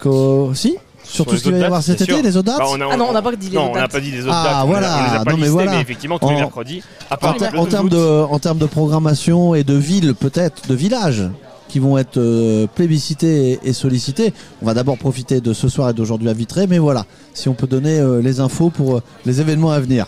[0.02, 0.78] que si?
[1.10, 2.66] Sur, tout les ce qu'il va y avoir dates, cet été, les autres dates Bah,
[2.70, 3.92] on a- Ah non, on n'a pas dit les non, autres on n'a dates.
[3.92, 4.54] pas dit les autres Ah, dates.
[4.54, 4.98] on les a- voilà.
[4.98, 5.72] on les a pas Non, mais voilà.
[5.72, 6.84] mais effectivement, tous les En- mercredis.
[7.10, 10.68] À En, part en 12 termes de, en termes de programmation et de villes, peut-être,
[10.68, 11.24] de villages
[11.70, 14.34] qui vont être euh, plébiscités et, et sollicités.
[14.62, 17.54] On va d'abord profiter de ce soir et d'aujourd'hui à Vitré, mais voilà, si on
[17.54, 20.08] peut donner euh, les infos pour euh, les événements à venir.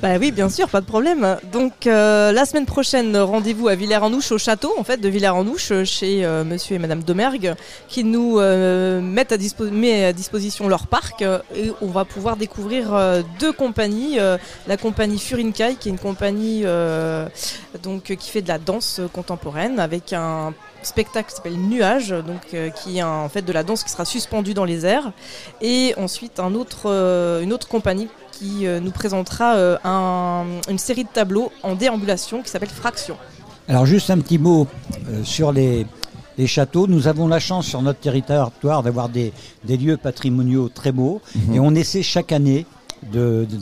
[0.00, 1.36] Bah oui, bien sûr, pas de problème.
[1.52, 6.24] Donc euh, la semaine prochaine, rendez-vous à Villers-en-Ouche au château, en fait, de Villers-en-Ouche, chez
[6.44, 7.54] Monsieur et Madame Domergue,
[7.88, 12.96] qui nous mettent à, dispo- met à disposition leur parc et on va pouvoir découvrir
[13.40, 14.18] deux compagnies,
[14.66, 16.64] la compagnie Furinkai, qui est une compagnie
[17.82, 20.52] donc qui fait de la danse contemporaine avec un
[20.82, 23.90] spectacle qui s'appelle Nuage, donc euh, qui est un- en fait de la danse qui
[23.90, 25.12] sera suspendue dans les airs,
[25.60, 30.78] et ensuite un autre, euh, une autre compagnie qui euh, nous présentera euh, un- une
[30.78, 33.16] série de tableaux en déambulation qui s'appelle Fraction.
[33.68, 34.66] Alors juste un petit mot
[35.10, 35.86] euh, sur les,
[36.38, 36.86] les châteaux.
[36.86, 38.50] Nous avons la chance sur notre territoire
[38.82, 39.32] d'avoir des,
[39.64, 41.54] des lieux patrimoniaux très beaux Mhm.
[41.54, 42.64] et on essaie chaque année
[43.12, 43.58] de, de-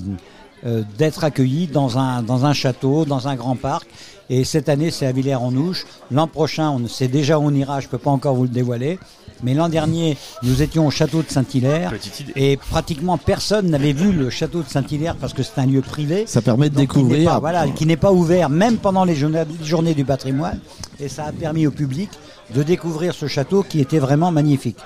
[0.67, 3.87] euh, d'être accueillis dans un, dans un château, dans un grand parc.
[4.29, 5.87] Et cette année, c'est à Villers-en-Ouche.
[6.11, 8.49] L'an prochain, on sait déjà où on ira, je ne peux pas encore vous le
[8.49, 8.99] dévoiler.
[9.43, 11.93] Mais l'an dernier, nous étions au château de Saint-Hilaire.
[12.37, 16.25] Et pratiquement personne n'avait vu le château de Saint-Hilaire parce que c'est un lieu privé.
[16.27, 17.31] Ça permet de Donc, qui découvrir.
[17.31, 20.59] pas- voilà, qui n'est pas ouvert même pendant les journées, journées du patrimoine.
[20.99, 22.09] Et ça a permis au public
[22.55, 24.79] de découvrir ce château qui était vraiment magnifique.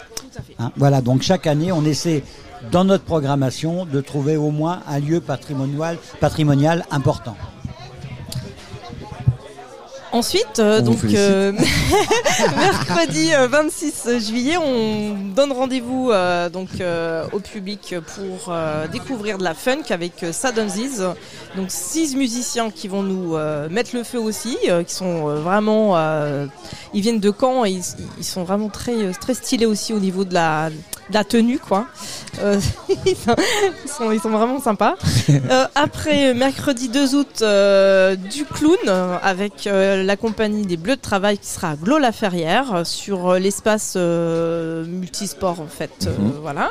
[0.58, 2.24] Hein, voilà, donc chaque année, on essaie
[2.72, 7.36] dans notre programmation de trouver au moins un lieu patrimonial, patrimonial important.
[10.12, 11.53] Ensuite, euh, donc euh,
[12.57, 19.39] mercredi euh, 26 juillet, on donne rendez-vous euh, donc euh, au public pour euh, découvrir
[19.39, 21.05] de la funk avec euh, Sadonziz.
[21.57, 25.37] Donc six musiciens qui vont nous euh, mettre le feu aussi, euh, qui sont euh,
[25.37, 26.47] vraiment, euh,
[26.93, 27.85] ils viennent de Caen et ils,
[28.19, 31.87] ils sont vraiment très très stylés aussi au niveau de la, de la tenue quoi.
[32.43, 32.59] Euh,
[33.07, 34.97] ils, sont, ils vraiment sympas.
[35.51, 40.97] Euh, après, mercredi 2 août, euh, du clown euh, avec euh, la compagnie des Bleus
[40.97, 46.09] de Travail qui sera à Glos-la-Ferrière euh, sur euh, l'espace euh, multisport en fait.
[46.18, 46.32] Mhm.
[46.43, 46.68] voilà.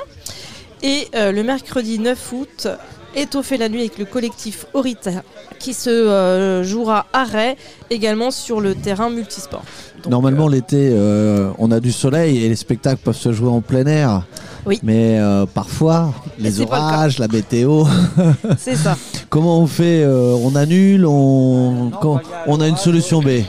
[0.82, 2.68] Et euh, le mercredi 9 août,
[3.16, 5.12] étoffer la nuit avec le collectif Orita
[5.60, 7.56] qui se euh, jouera à Ray
[7.90, 9.64] également sur le terrain multisport.
[10.10, 13.86] Normalement, l'été, euh, on a du soleil et les spectacles peuvent se jouer en plein
[13.86, 14.24] air.
[14.66, 14.80] Oui.
[14.84, 17.84] Mais euh, parfois, les le orages, la météo.
[18.58, 18.98] C'est ça.
[19.30, 23.42] Comment on fait euh, On annule On, quand- on a une solution B?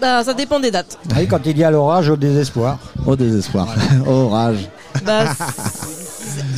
[0.00, 0.98] Bah, ça dépend des dates.
[1.16, 2.78] Oui, quand il y a l'orage, au désespoir.
[3.04, 3.68] Au désespoir.
[4.06, 4.68] Orage.
[5.04, 5.24] Bah,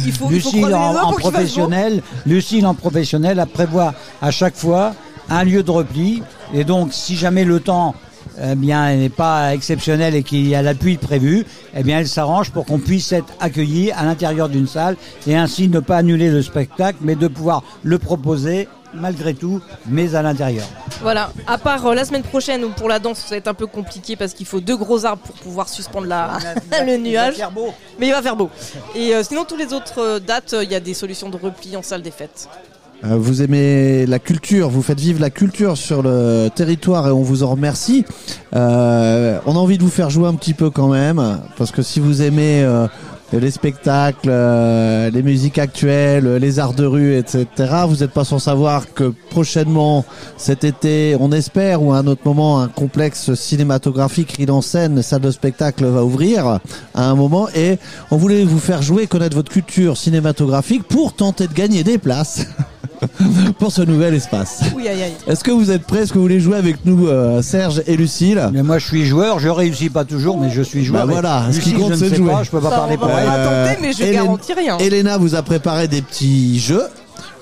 [0.07, 4.95] il faut, il faut Lucille en, professionnel, Lucille en professionnel, elle prévoit à chaque fois
[5.29, 6.23] un lieu de repli.
[6.55, 7.95] Et donc, si jamais le temps
[8.43, 11.45] eh bien, n'est pas exceptionnel et qu'il y a la pluie prévue,
[11.75, 14.97] eh bien, elle s'arrange pour qu'on puisse être accueilli à l'intérieur d'une salle
[15.27, 20.15] et ainsi ne pas annuler le spectacle, mais de pouvoir le proposer malgré tout, mais
[20.15, 20.67] à l'intérieur.
[21.03, 23.55] Voilà, à part euh, la semaine prochaine où pour la danse ça va être un
[23.55, 26.39] peu compliqué parce qu'il faut deux gros arbres pour pouvoir suspendre la,
[26.87, 27.35] le nuage.
[27.99, 28.51] Mais il va faire beau.
[28.95, 31.37] Et euh, sinon, tous les autres euh, dates, euh, il y a des solutions de
[31.37, 32.49] repli en salle des fêtes.
[33.03, 37.43] Vous aimez la culture, vous faites vivre la culture sur le territoire et on vous
[37.43, 38.05] en remercie.
[38.55, 41.81] Euh, on a envie de vous faire jouer un petit peu quand même, parce que
[41.81, 42.89] si vous aimez euh,
[43.33, 47.47] les spectacles, euh, les musiques actuelles, les arts de rue, etc.,
[47.87, 50.05] vous n'êtes pas sans savoir que prochainement,
[50.37, 55.03] cet été, on espère, ou à un autre moment, un complexe cinématographique Ride en scène,
[55.03, 56.47] salle de spectacle va ouvrir
[56.95, 57.79] à un moment, et
[58.11, 62.47] on voulait vous faire jouer, connaître votre culture cinématographique pour tenter de gagner des places.
[63.59, 64.61] pour ce nouvel espace.
[64.77, 65.13] Oui, aïe, aïe.
[65.27, 66.01] Est-ce que vous êtes prêts?
[66.01, 68.41] Est-ce que vous voulez jouer avec nous, euh, Serge et Lucille?
[68.53, 71.07] Mais moi, je suis joueur, je réussis pas toujours, mais je suis joueur.
[71.07, 72.31] Bah voilà, ce qui Lucille, compte je c'est ne de sais jouer.
[72.33, 73.27] pas, je peux pas Ça, parler on va elle.
[73.27, 74.79] pas tenter, mais je Hélène- garantis rien.
[74.79, 76.85] Elena vous a préparé des petits jeux,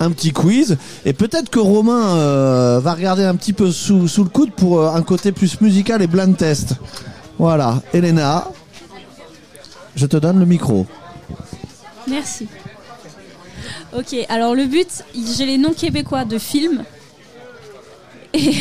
[0.01, 4.23] un petit quiz, et peut-être que Romain euh, va regarder un petit peu sous, sous
[4.25, 6.75] le coude pour euh, un côté plus musical et blind test.
[7.39, 8.49] Voilà, Elena,
[9.97, 10.87] je te donne le micro.
[12.09, 12.47] Merci.
[13.97, 16.85] Ok, alors le but, j'ai les noms québécois de films.
[18.35, 18.55] Et,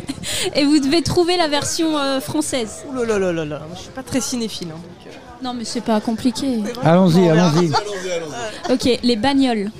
[0.54, 2.84] et vous devez trouver la version euh, française.
[2.88, 4.68] Ouh là là là là là, moi, je suis pas très cinéphile.
[4.70, 5.16] hein, donc, euh.
[5.42, 6.60] Non, mais c'est pas compliqué.
[6.82, 7.70] Allons-y, allons-y.
[8.72, 9.70] Ok, les bagnoles.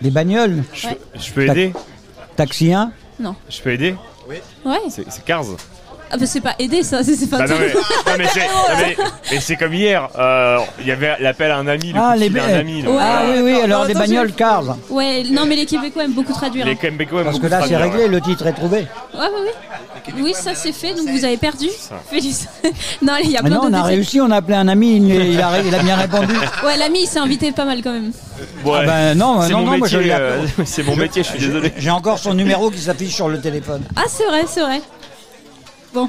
[0.00, 0.98] Les bagnoles Ouais.
[1.14, 1.72] Je peux aider?
[2.34, 3.36] Taxi 1 Non.
[3.48, 3.94] Je peux aider?
[4.28, 4.42] Ouais.
[4.88, 5.44] C'est c'est Cars.
[6.14, 7.78] Ah, bah c'est pas aider ça, c'est c'est pas Bah non, mais, tout.
[7.78, 8.96] non, mais c'est non, mais-
[9.30, 10.08] mais c'est comme hier.
[10.18, 11.92] euh, Il y avait l'appel à un ami.
[11.92, 12.82] Le Ah, coup de les fil à un ami.
[12.82, 14.76] donc, Ah oui, oui, alors des bagnoles cars.
[14.90, 16.66] Ouais, non, mais les Québécois aiment beaucoup traduire.
[16.66, 16.76] Les hein.
[16.78, 18.08] Québécois aiment Parce que beaucoup là, c'est traduire, réglé, ouais.
[18.08, 18.78] le titre est trouvé.
[19.14, 20.12] Ouais, ouais, ouais.
[20.20, 21.68] Oui, ça c'est fait, donc vous avez perdu.
[22.10, 22.50] Félicitations.
[23.02, 24.96] non, il y a plein non, on a d'autres réussi, on a appelé un ami,
[24.96, 26.34] il, il a, il a bien répondu.
[26.66, 28.12] Ouais, l'ami il s'est invité pas mal quand même.
[28.64, 28.80] Ouais.
[28.82, 30.52] Ah ben non, C'est non, mon non, moi je métier, l'ai euh, appelé.
[30.66, 31.72] c'est mon métier, je suis désolé.
[31.78, 33.82] J'ai encore son numéro qui s'affiche sur le téléphone.
[33.96, 34.82] Ah, c'est vrai, c'est vrai.
[35.92, 36.08] Bon.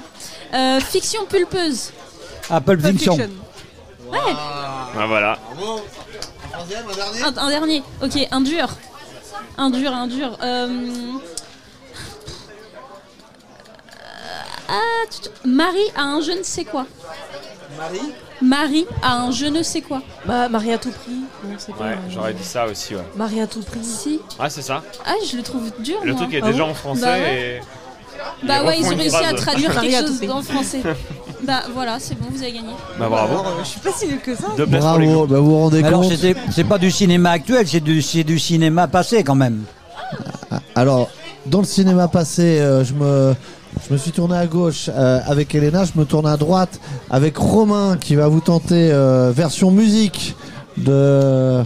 [0.54, 1.92] Euh, fiction pulpeuse.
[2.50, 3.16] Apple Fiction.
[3.18, 5.40] Ouais, Ah, voilà.
[7.26, 7.84] un, un dernier.
[8.02, 8.68] Ok, un dur.
[9.58, 10.38] Un dur, un dur.
[10.42, 10.68] Euh...
[14.70, 14.80] Ah,
[15.12, 16.86] tu- tu- Marie a un je ne sais quoi.
[17.78, 20.02] Marie Marie a un je ne sais quoi.
[20.26, 21.12] Bah, Marie à tout prix.
[21.44, 23.04] Non, c'est pas, Ouais, euh, j'aurais dit ça aussi, ouais.
[23.16, 23.84] Marie à tout prix.
[23.84, 24.20] Si.
[24.40, 24.84] Ah, c'est ça.
[25.06, 26.00] Ah, je le trouve dur.
[26.04, 26.22] Le moi.
[26.22, 27.58] truc est Ah déjà bon en français Bah ouais.
[27.58, 27.62] et.
[28.48, 30.82] Bah ouais, ils ont réussi à traduire quelque chose en français.
[31.48, 32.74] bah voilà, c'est bon, vous avez gagné.
[33.00, 33.34] Bah bravo.
[33.34, 34.48] Alors, euh, je suis pas si nul que ça.
[34.58, 36.92] Deux places pour les Bravo, bah, vous vous rendez Alors, compte c'était- c'est pas du
[36.92, 39.64] cinéma actuel, c'est du, c'est du cinéma passé quand même.
[40.76, 41.10] Alors,
[41.46, 43.34] dans le cinéma passé, euh, je me,
[43.88, 46.80] je me suis tourné à gauche euh, avec Elena, je me tourne à droite
[47.10, 50.36] avec Romain qui va vous tenter euh, version musique
[50.78, 51.62] de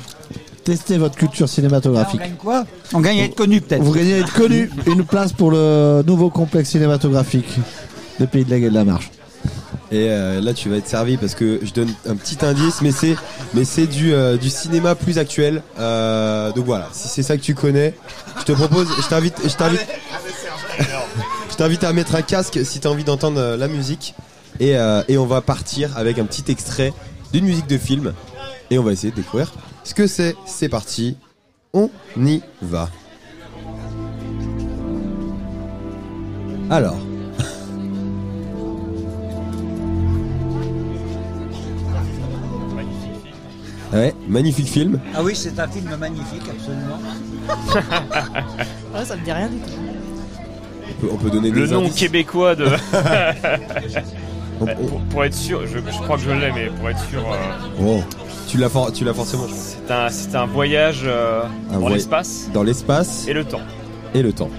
[0.67, 2.19] tester votre culture on cinématographique.
[2.19, 3.81] gagne quoi On gagne à être connu peut-être.
[3.81, 7.47] Vous gagnez à être connu, une place pour le nouveau complexe cinématographique
[8.19, 9.09] des Pays de la et de la Marche.
[9.89, 12.91] Et euh, là, tu vas être servi parce que je donne un petit indice, mais
[12.91, 13.15] c'est
[13.53, 15.63] mais c'est du euh, du cinéma plus actuel.
[15.79, 17.93] Euh, donc voilà, si c'est ça que tu connais,
[18.39, 19.87] je te propose, je t'invite, je t'invite,
[21.49, 24.15] je t'invite à mettre un casque si tu as envie d'entendre la musique.
[24.59, 26.91] Et, euh, et on va partir avec un petit extrait
[27.31, 28.13] d'une musique de film
[28.69, 29.53] et on va essayer de découvrir
[29.87, 30.35] ce que c'est.
[30.45, 31.17] C'est parti,
[31.73, 32.89] on y va.
[36.69, 36.97] Alors.
[43.93, 44.99] Ouais, magnifique film.
[45.15, 46.99] Ah oui, c'est un film magnifique, absolument.
[48.93, 49.69] Ah, ça me dit rien du tout.
[50.89, 51.95] On peut, on peut donner Le des nom indices.
[51.99, 52.65] québécois de.
[52.65, 52.69] On-
[54.65, 57.23] Ouais, pour, pour être sûr, je, je crois que je l'ai, mais pour être sûr.
[57.31, 57.37] euh,
[57.81, 58.01] Oh,
[58.47, 61.93] tu l'as for- tu l'as forcément, c'est un, c'est un voyage euh, Un dans voy-
[61.93, 63.61] l'espace Dans l'espace et le temps.
[64.13, 64.49] et le temps.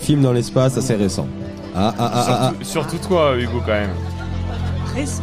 [0.00, 1.26] Film dans l'espace assez récent.
[1.74, 2.52] Ah ah ah ah.
[2.62, 3.90] surtout, surtout toi, Hugo, quand même.
[4.94, 5.22] Récent.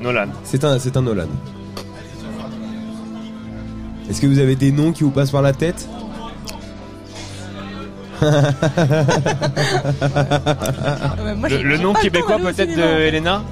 [0.00, 0.26] Nolan.
[0.44, 1.28] C'est un, c'est un Nolan.
[4.10, 5.88] Est-ce que vous avez des noms qui vous passent par la tête?
[11.48, 13.42] Le, le nom québécois peut-être de cinéma.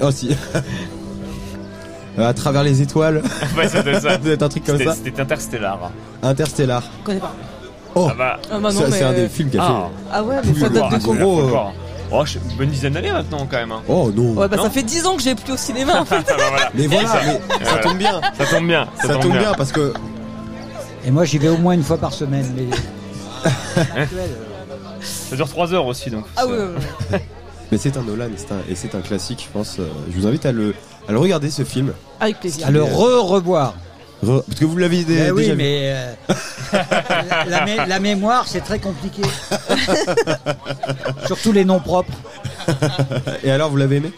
[0.00, 0.36] Elena Oh si.
[2.18, 3.22] Euh, à travers les étoiles.
[3.56, 4.10] Ouais, ça doit être ça.
[4.10, 4.94] Ça doit être un truc comme ça.
[4.94, 5.90] C'était Interstellar.
[6.22, 6.82] Interstellar.
[7.00, 7.34] Je connais pas.
[7.94, 8.38] Oh, Ah bah.
[8.50, 9.66] Ah bah non, ça, mais, c'est un des films qui a Ah.
[9.66, 10.04] fait.
[10.12, 11.42] Ah ouais, mais ça date de ah, gros.
[12.12, 13.70] Oh, je- une bonne dizaine d'années maintenant quand même.
[13.72, 13.82] hein.
[13.88, 14.32] Oh non.
[14.34, 16.24] Ouais, bah Non ça fait 10 ans que j'ai plus au cinéma en fait.
[16.28, 16.70] Ah bah voilà.
[16.74, 17.32] Mais voilà, mais
[17.64, 17.78] ça Voilà.
[17.82, 18.20] tombe bien.
[18.36, 18.88] Ça tombe bien.
[19.00, 19.92] Ça, Ça tombe bien parce que
[21.04, 22.46] Et moi, j'y vais au moins une fois par semaine.
[22.56, 22.66] Mais...
[25.02, 26.24] Ça dure 3 heures aussi donc.
[26.36, 26.64] Ah ça- ouais, ouais,
[27.12, 27.22] ouais.
[27.72, 29.78] Mais c'est un Nolan c'est un- et c'est un classique, je pense.
[29.78, 30.74] euh, Je vous invite à le,
[31.08, 31.92] à le regarder ce film.
[32.20, 32.66] Avec plaisir.
[32.66, 33.74] À le re-revoir.
[34.24, 35.56] Re- Parce que vous l'avez dé- oui, déjà vu.
[35.58, 36.12] mais euh,
[36.72, 39.22] la, la mé- la mémoire, c'est très compliqué.
[41.26, 42.12] Surtout les noms propres.
[43.42, 44.12] Et alors, vous l'avez aimé?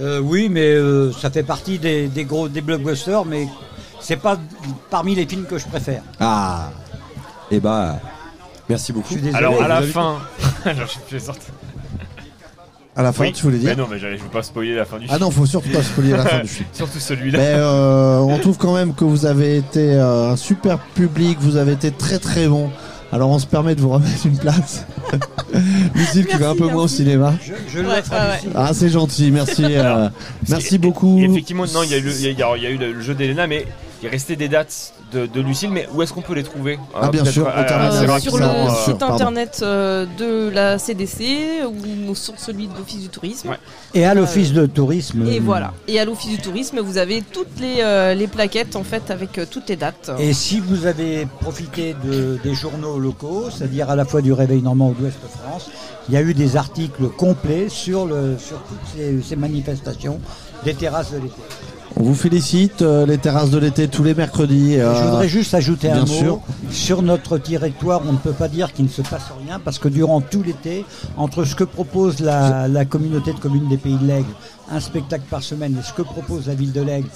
[0.00, 3.48] Euh, oui, mais euh, ça fait partie des, des gros des blockbusters, mais
[4.00, 4.38] c'est pas
[4.90, 6.02] parmi les films que je préfère.
[6.20, 6.70] Ah.
[7.50, 7.98] Et bah,
[8.68, 9.08] merci beaucoup.
[9.08, 9.38] Je suis désolé.
[9.44, 10.18] Alors à la fin.
[10.64, 11.52] Alors, je vais sortir.
[12.98, 13.32] À la fin, Oui.
[13.32, 15.14] tu voulais dire Mais non, mais j'allais- je veux pas spoiler la fin du film.
[15.16, 16.68] Ah non, faut surtout pas spoiler la fin du film.
[16.72, 17.38] Surtout celui-là.
[17.38, 21.56] Mais euh, on trouve quand même que vous avez été euh, un super public, vous
[21.56, 22.70] avez été très très bon.
[23.12, 24.84] Alors on se permet de vous remettre une place.
[25.94, 27.34] Lucille qui va un peu moins au cinéma.
[27.42, 28.52] Je, je Ouais, le ferai ouais.
[28.54, 29.64] Ah c'est gentil, merci.
[29.64, 30.08] euh,
[30.48, 31.18] merci beaucoup.
[31.20, 33.64] et Effectivement, non, il y a y a eu le jeu d'Elena, mais
[34.02, 37.06] il restait des dates de, de Lucille, mais où est-ce qu'on peut les trouver Ah,
[37.06, 39.14] Euh, bien sûr, euh, euh, sur le euh, site pardon.
[39.14, 43.56] internet euh, de la CDC ou sur celui de l'Office du tourisme.
[43.94, 45.26] Et à l'office de tourisme.
[45.28, 45.72] Et voilà.
[45.86, 49.38] Et à l'Office du tourisme, vous avez toutes les, euh, les plaquettes en fait avec
[49.38, 50.10] euh, toutes les dates.
[50.18, 54.62] Et si vous avez profité de- des journaux locaux, c'est-à-dire à la fois du Réveil
[54.62, 55.70] Normand ou d'Ouest France,
[56.08, 60.20] il y a eu des articles complets sur, le, sur toutes ces, ces manifestations
[60.64, 61.34] des terrasses de l'été.
[61.96, 64.74] On vous félicite, euh, les terrasses de l'été tous les mercredis.
[64.74, 66.06] Je euh, voudrais juste ajouter un mot.
[66.06, 66.40] sûr.
[66.70, 69.88] Sur notre territoire, on ne peut pas dire qu'il ne se passe rien parce que
[69.88, 70.84] durant tout l'été,
[71.16, 74.28] entre ce que propose la, la communauté de communes des Pays de l'Aigle,
[74.70, 77.08] un spectacle par semaine, et ce que propose la ville de l'Aigle,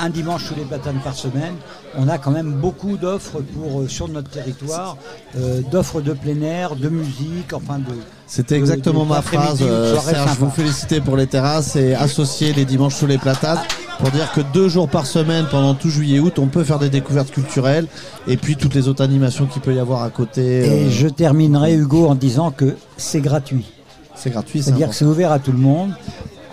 [0.00, 1.54] un dimanche sous les platanes par semaine,
[1.96, 4.96] on a quand même beaucoup d'offres pour euh, sur notre territoire,
[5.38, 7.94] euh, d'offres de plein air, de musique, enfin de.
[8.26, 10.16] C'était exactement de- ma phrase, euh, Serge.
[10.30, 10.32] sympa.
[10.40, 13.60] Vous féliciter pour les terrasses et associer les dimanches sous les platanes
[13.98, 17.30] pour dire que deux jours par semaine pendant tout juillet-août, on peut faire des découvertes
[17.30, 17.86] culturelles
[18.26, 20.42] et puis toutes les autres animations qu'il peut y avoir à côté.
[20.42, 23.66] Et euh, je terminerai, Hugo, en disant que c'est gratuit.
[24.14, 25.90] C'est gratuit, c'est C'est-à-dire que c'est ouvert à tout le monde.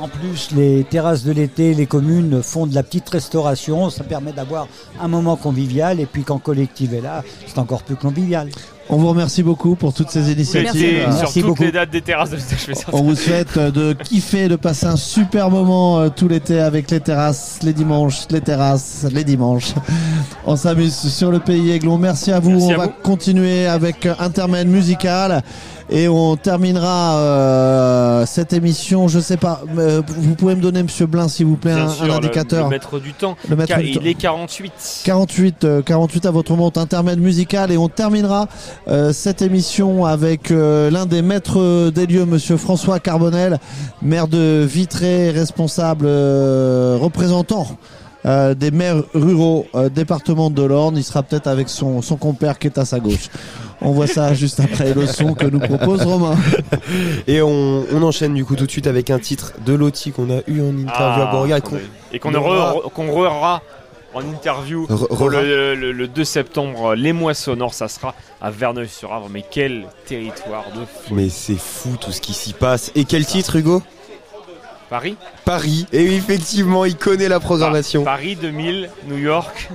[0.01, 3.91] En plus, les terrasses de l'été, les communes font de la petite restauration.
[3.91, 4.67] Ça permet d'avoir
[4.99, 5.99] un moment convivial.
[5.99, 8.49] Et puis quand collective est là, c'est encore plus convivial.
[8.89, 10.73] On vous remercie beaucoup pour toutes ces initiatives.
[10.73, 12.55] L'été, sur toutes les dates des terrasses de l'été.
[12.91, 16.89] On vous souhaite euh, de kiffer, de passer un super moment euh, tout l'été avec
[16.89, 19.75] les terrasses, les dimanches, les terrasses, les dimanches.
[20.45, 21.99] On s'amuse sur le pays Aiglon.
[21.99, 22.49] Merci à vous.
[22.49, 22.93] Merci on à va vous.
[23.03, 25.43] continuer avec euh, intermède musical
[25.91, 29.07] et on terminera euh, cette émission.
[29.07, 29.61] Je sais pas.
[29.77, 32.63] euh, vous pouvez me donner, Monsieur Blin, s'il vous plaît, un, sûr, un le- indicateur.
[32.65, 33.35] Le, maître du temps.
[33.49, 34.05] Le maître Car du il temps.
[34.05, 35.01] est 48.
[35.05, 38.47] 48, euh, 48 à votre monte, intermède musical et on terminera
[38.87, 43.59] euh, cette émission avec euh, l'un des maîtres des lieux, Monsieur François Carbonel,
[44.01, 47.67] maire de Vitré, responsable euh, représentant.
[48.25, 52.59] Euh, des maires ruraux euh, département de l'Orne, il sera peut-être avec son, son compère
[52.59, 53.29] qui est à sa gauche.
[53.81, 56.35] On voit ça juste après le son que nous propose Romain.
[57.27, 60.29] Et on, on enchaîne du coup tout de suite avec un titre de Loti qu'on
[60.29, 61.57] a eu en interview à Ah, Borga.
[61.57, 63.61] et qu'on qu'on reverra
[64.13, 65.41] en interview Re- pour rera.
[65.41, 66.93] le, le- le 2 septembre.
[66.95, 69.29] Les mois sonores, ça sera à Verneuil-sur-Avre.
[69.31, 71.15] Mais quel territoire de fou.
[71.15, 72.91] Mais c'est fou tout ce qui s'y passe.
[72.93, 73.81] Et quel titre, Hugo?
[74.91, 75.15] Paris
[75.45, 75.87] Paris.
[75.93, 78.03] Et oui, effectivement, il connaît la programmation.
[78.03, 79.69] Paris 2000, New York.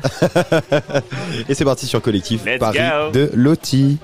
[1.49, 3.11] Et c'est parti sur Collectif Let's Paris go.
[3.13, 3.97] de Loti.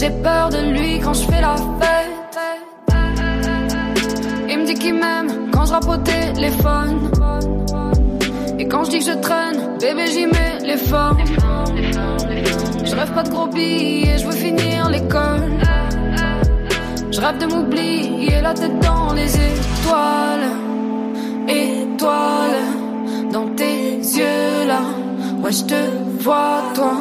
[0.00, 2.38] J'ai peur de lui quand je fais la fête.
[4.48, 7.10] Il me dit qu'il m'aime quand je rappe au téléphone.
[8.58, 11.18] Et quand je dis que je traîne, bébé j'y mets l'effort.
[12.82, 15.50] Je rêve pas de gros billets, je veux finir l'école.
[17.10, 20.48] Je rêve de m'oublier la tête dans les étoiles.
[21.46, 22.64] Étoiles
[23.30, 24.80] dans tes yeux là.
[25.42, 26.94] Ouais, je te vois toi,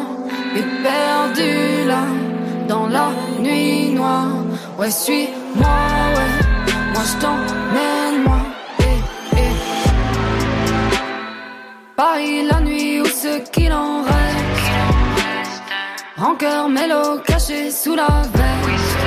[0.58, 2.29] et perdu là.
[2.70, 3.10] Dans la
[3.40, 4.28] nuit noire,
[4.78, 5.80] ouais, suis-moi,
[6.16, 6.32] ouais.
[6.94, 8.42] Moi je t'emmène, moi.
[8.82, 9.38] Eh, eh.
[11.96, 14.70] Paris la nuit ou ce qu'il en reste.
[16.16, 19.00] Rancœur mélo caché sous la veste.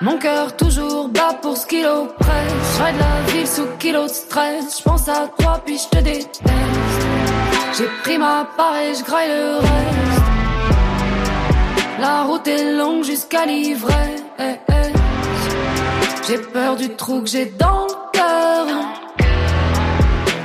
[0.00, 2.78] Mon cœur toujours bat pour ce qu'il oppresse.
[2.78, 4.78] Je de la ville sous kilo de stress.
[4.78, 6.42] Je pense à toi puis je te déteste.
[7.76, 10.09] J'ai pris ma part et je le reste.
[12.00, 14.22] La route est longue jusqu'à l'ivresse.
[16.26, 18.66] J'ai peur du trou que j'ai dans le cœur.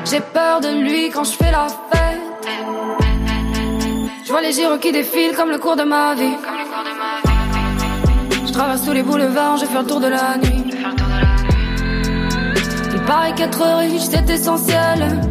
[0.03, 2.49] J'ai peur de lui quand je fais la fête.
[4.25, 6.35] Je vois les gyros qui défilent comme le cours de ma vie.
[8.45, 10.65] Je traverse tous les boulevards, je fais le tour de la nuit.
[12.93, 15.21] Il paraît qu'être riche c'est essentiel.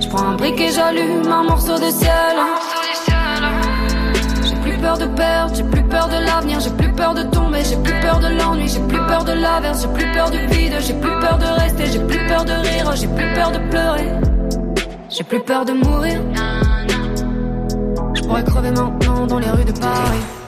[0.00, 2.36] Je prends un briquet, j'allume un morceau de ciel.
[4.84, 7.64] J'ai plus peur de perdre, j'ai plus peur de l'avenir, j'ai plus peur de tomber,
[7.64, 10.74] j'ai plus peur de l'ennui, j'ai plus peur de l'averse, j'ai plus peur du vide,
[10.80, 14.12] j'ai plus peur de rester, j'ai plus peur de rire, j'ai plus peur de pleurer.
[15.08, 16.20] J'ai plus peur de mourir.
[18.14, 20.43] Je pourrais crever maintenant dans les rues de Paris.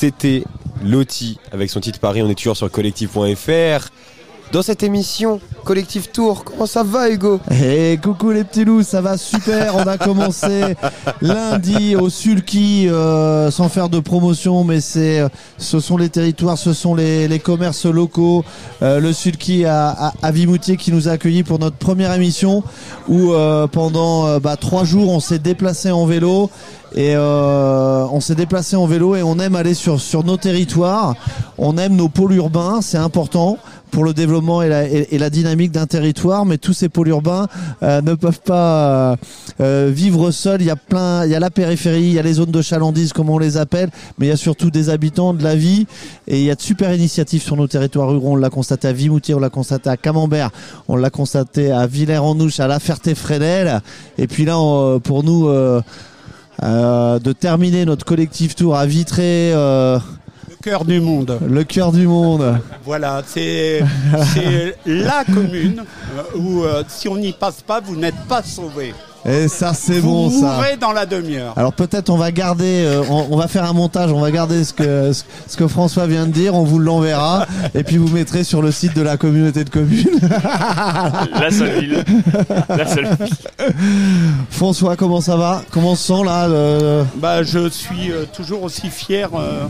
[0.00, 0.44] C'était
[0.84, 2.22] Loti avec son titre Paris.
[2.22, 3.88] On est toujours sur collectif.fr.
[4.52, 7.40] Dans cette émission, Collectif Tour, comment ça va Hugo?
[7.50, 9.76] Et coucou les petits loups, ça va super.
[9.76, 10.74] On a commencé
[11.20, 15.28] lundi au Sulky, euh, sans faire de promotion, mais c'est, euh,
[15.58, 18.46] ce sont les territoires, ce sont les, les commerces locaux.
[18.80, 22.64] Euh, le Sulky à, à, à Vimoutier qui nous a accueillis pour notre première émission,
[23.06, 26.48] où euh, pendant bah, trois jours on s'est déplacé en vélo
[26.94, 31.14] et euh, on s'est déplacé en vélo et on aime aller sur, sur nos territoires.
[31.58, 33.58] On aime nos pôles urbains, c'est important
[33.90, 37.46] pour le développement et la, et, la dynamique d'un territoire, mais tous ces pôles urbains
[37.82, 39.16] euh, ne peuvent pas euh,
[39.60, 40.60] euh, vivre seuls.
[40.62, 42.62] Il y a plein, il y a la périphérie, il y a les zones de
[42.62, 45.86] chalandise comme on les appelle, mais il y a surtout des habitants, de la vie,
[46.26, 48.32] et il y a de super initiatives sur nos territoires ruraux.
[48.32, 50.50] On l'a constaté à Vimoutier, on l'a constaté à Camembert,
[50.88, 53.80] on l'a constaté à Villers-en-Ouche, à La Ferté-Fresnel,
[54.18, 55.48] et puis là, on- pour nous.
[55.48, 55.80] euh,
[56.64, 59.52] euh, de terminer notre collectif tour à Vitré.
[60.68, 61.38] Le cœur du monde.
[61.48, 62.60] Le cœur du monde.
[62.84, 63.80] Voilà, c'est
[64.86, 65.82] la commune
[66.36, 68.92] où euh, si on n'y passe pas, vous n'êtes pas sauvé.
[69.26, 70.54] Et ça, c'est Vous bon, ça.
[70.54, 71.52] mourrez dans la demi-heure.
[71.56, 74.62] Alors peut-être on va garder, euh, on, on va faire un montage, on va garder
[74.64, 78.08] ce que ce, ce que François vient de dire, on vous l'enverra et puis vous
[78.08, 80.06] mettrez sur le site de la communauté de communes.
[81.40, 82.04] La seule ville.
[82.68, 83.74] La seule ville.
[84.50, 85.62] François, comment ça va?
[85.70, 86.48] Comment on se sent là
[87.16, 89.66] Bah, je suis euh, toujours aussi fier euh,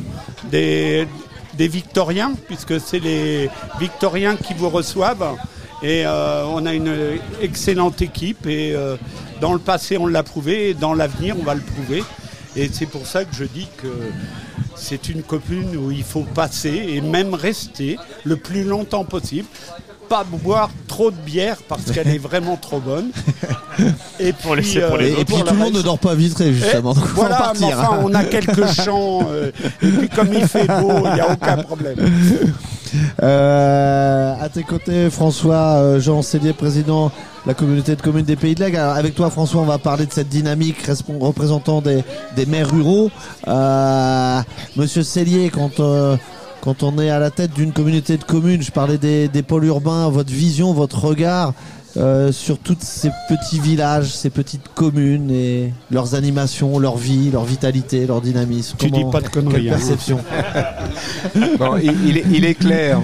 [0.51, 1.09] des,
[1.57, 3.51] des Victoriens, puisque c'est les
[3.81, 5.35] Victoriens qui vous reçoivent.
[5.83, 6.93] Et euh, on a une
[7.41, 8.97] excellente équipe et euh,
[9.40, 12.02] dans le passé on l'a prouvé et dans l'avenir on va le prouver.
[12.56, 13.89] Et c'est pour ça que je dis que
[14.74, 19.47] c'est une commune où il faut passer et même rester le plus longtemps possible.
[20.09, 23.10] Pas boire trop de bière parce qu'elle est vraiment trop bonne.
[24.19, 26.52] Et Pour laisser pour euh, les Et puis tout le monde ne dort pas vitré
[26.52, 26.94] justement.
[26.97, 29.52] eh, faut en voilà, mais enfin, on a quelques champs, euh,
[29.82, 31.97] et puis comme il fait beau, il n'y a aucun problème.
[33.23, 37.12] Euh, à tes côtés, François euh, Jean Cellier, président de
[37.49, 38.77] la communauté de communes des Pays de l'Aigle.
[38.77, 40.87] Alors, avec toi, François, on va parler de cette dynamique
[41.19, 42.05] représentant des,
[42.37, 43.11] des maires ruraux.
[43.49, 44.41] Euh,
[44.77, 46.19] Monsieur Cellier, quand euh,
[46.61, 50.11] quand on est à la tête d'une communauté de communes, je parlais des pôles urbains,
[50.11, 51.55] votre vision, votre regard
[51.99, 57.45] euh, sur tous ces petits villages, ces petites communes et leurs animations, leur vie, leur
[57.45, 58.77] vitalité, leur dynamisme.
[58.79, 59.77] Tu dis pas de conneries, Quelle hein.
[59.77, 60.20] perception
[61.59, 63.01] Bon, il, il est, il est clair,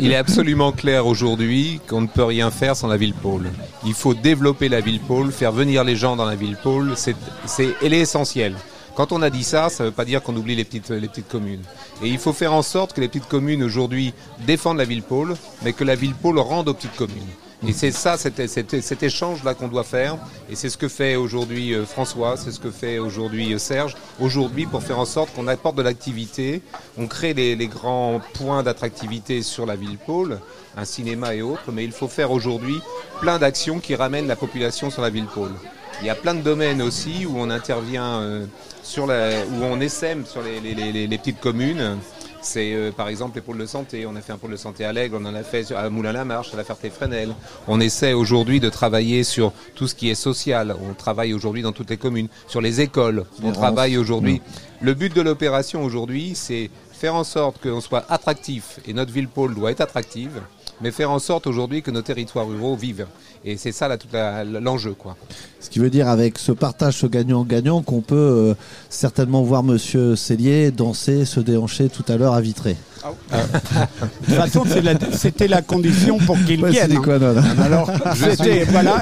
[0.00, 3.50] il est absolument clair aujourd'hui qu'on ne peut rien faire sans la ville pôle.
[3.84, 7.16] Il faut développer la ville pôle, faire venir les gens dans la ville pôle, c'est,
[7.44, 8.54] c'est, elle est essentielle.
[8.94, 11.08] Quand on a dit ça, ça ne veut pas dire qu'on oublie les petites, les
[11.08, 11.62] petites communes.
[12.02, 14.12] Et il faut faire en sorte que les petites communes aujourd'hui
[14.46, 17.22] défendent la ville pôle, mais que la ville pôle rende aux petites communes.
[17.66, 20.18] Et c'est ça, cet, cet- échange-là qu'on doit faire.
[20.50, 23.96] Et c'est ce que fait aujourd'hui euh, François, c'est ce que fait aujourd'hui euh, Serge.
[24.20, 26.62] Aujourd'hui, pour faire en sorte qu'on apporte de l'activité,
[26.98, 30.40] on crée les, grands points d'attractivité sur la ville pôle,
[30.76, 31.70] un cinéma et autres.
[31.72, 32.80] Mais il faut faire aujourd'hui
[33.20, 35.52] plein d'actions qui ramènent la population sur la ville pôle.
[36.00, 38.44] Il y a plein de domaines aussi où on intervient euh,
[38.82, 41.98] sur la, où on essaime sur les petites communes.
[42.42, 44.04] C'est euh, par exemple les pôles de santé.
[44.06, 46.52] On a fait un pôle de santé à l'Aigle, on en a fait à Moulin-la-Marche,
[46.52, 47.34] à la Ferté-Fresnel.
[47.68, 50.74] On essaie aujourd'hui de travailler sur tout ce qui est social.
[50.88, 53.24] On travaille aujourd'hui dans toutes les communes, sur les écoles.
[53.42, 54.34] On travaille aujourd'hui.
[54.80, 54.86] Mm.
[54.86, 59.28] Le but de l'opération aujourd'hui, c'est faire en sorte qu'on soit attractif et notre ville
[59.28, 60.40] pôle doit être attractive,
[60.80, 63.06] mais faire en sorte aujourd'hui que nos territoires ruraux vivent.
[63.44, 65.16] Et c'est ça là, tout la- l'enjeu, quoi.
[65.62, 68.54] Ce qui veut dire avec ce partage, ce gagnant-gagnant, qu'on peut euh,
[68.90, 72.76] certainement voir Monsieur Cellier danser, se déhancher tout à l'heure à Vitré.
[73.02, 77.00] De toute façon, la- c'était la condition pour qu'il Ouais, vienne.
[77.00, 77.42] connes.
[77.60, 79.00] Alors, c'était voilà.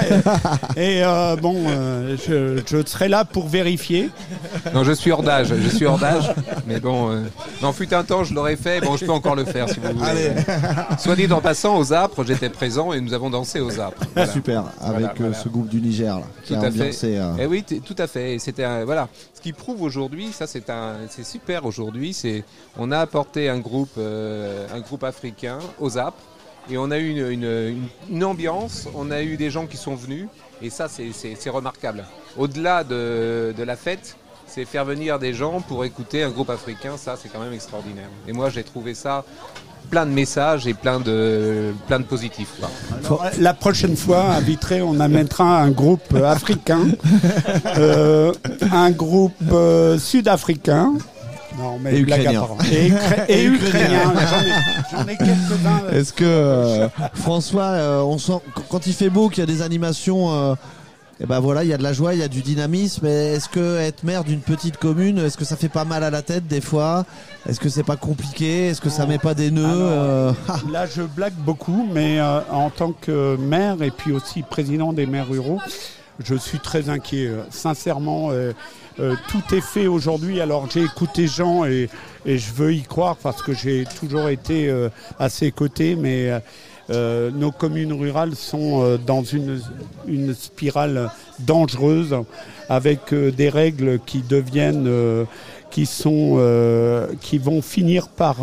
[0.75, 4.09] Et, et, euh, bon, euh, je, je serai là pour vérifier.
[4.73, 6.33] Non, je suis hors d'âge, je suis hors d'âge.
[6.67, 7.21] Mais bon, euh,
[7.61, 8.81] non, fut un temps, je l'aurais fait.
[8.81, 10.09] Bon, je peux encore le faire si vous voulez.
[10.09, 10.31] Allez.
[10.97, 14.01] Soit dit en passant, aux Apres, j'étais présent et nous avons dansé aux Apres.
[14.15, 14.31] Voilà.
[14.31, 15.33] Super, avec Voilà, euh, voilà.
[15.37, 16.25] ce groupe du Niger là,
[16.59, 16.91] Tout à fait.
[17.17, 18.37] euh, Eh oui, tout à fait.
[18.39, 19.09] C'était voilà.
[19.33, 22.13] Ce qui prouve aujourd'hui, ça c'est un, c'est super aujourd'hui.
[22.13, 22.43] C'est,
[22.77, 26.17] on a apporté un groupe, euh, un groupe africain aux Apres
[26.69, 27.87] et on a eu une, une- une-
[28.17, 28.87] une ambiance.
[28.95, 30.27] On a eu des gens qui sont venus
[30.61, 32.05] et ça c'est, c'est- c'est remarquable.
[32.37, 34.15] Au-delà de, de la fête,
[34.47, 36.97] c'est faire venir des gens pour écouter un groupe africain.
[36.97, 38.09] Ça c'est quand même extraordinaire.
[38.27, 39.25] Et moi j'ai trouvé ça
[39.91, 42.53] plein de messages et plein de, plein de positifs.
[42.59, 42.69] quoi.
[43.05, 46.87] Alors, la prochaine fois, à Vitré, on amènera un groupe euh, africain,
[47.77, 48.31] euh,
[48.71, 50.93] un groupe euh, sud-africain.
[51.59, 52.43] Non, mais Et ukrainien.
[52.71, 54.13] Et, ukra- et Et ukrainien.
[54.15, 55.81] J'en ai- J'en ai, quelques-uns.
[55.91, 59.43] euh, Est-ce que euh, François, euh, on sent qu- quand il fait beau, qu'il y
[59.43, 60.55] a des animations, euh,
[61.21, 63.05] et ben voilà, il y a de la joie, il y a du dynamisme.
[63.05, 66.23] Est-ce que être maire d'une petite commune, est-ce que ça fait pas mal à la
[66.23, 67.05] tête des fois?
[67.47, 68.69] Est-ce que c'est pas compliqué?
[68.69, 70.33] Est-ce que ça met pas des nœuds euh,
[70.71, 75.05] Là, je blague beaucoup, mais euh, en tant que maire et puis aussi président des
[75.05, 75.59] maires ruraux,
[76.23, 77.27] je suis très inquiet.
[77.27, 78.53] euh, Sincèrement, euh,
[78.99, 80.41] euh, tout est fait aujourd'hui.
[80.41, 81.87] Alors, j'ai écouté Jean et,
[82.25, 84.89] et je veux y croire parce que j'ai toujours été euh,
[85.19, 86.31] à ses côtés, mais
[86.89, 89.61] euh, nos communes rurales sont euh, dans une,
[90.07, 91.09] une spirale
[91.39, 92.15] dangereuse
[92.69, 94.89] avec euh, des règles qui deviennent,
[95.69, 96.37] qui sont,
[97.21, 98.37] qui vont finir par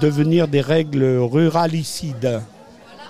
[0.00, 2.40] devenir des règles ruralicides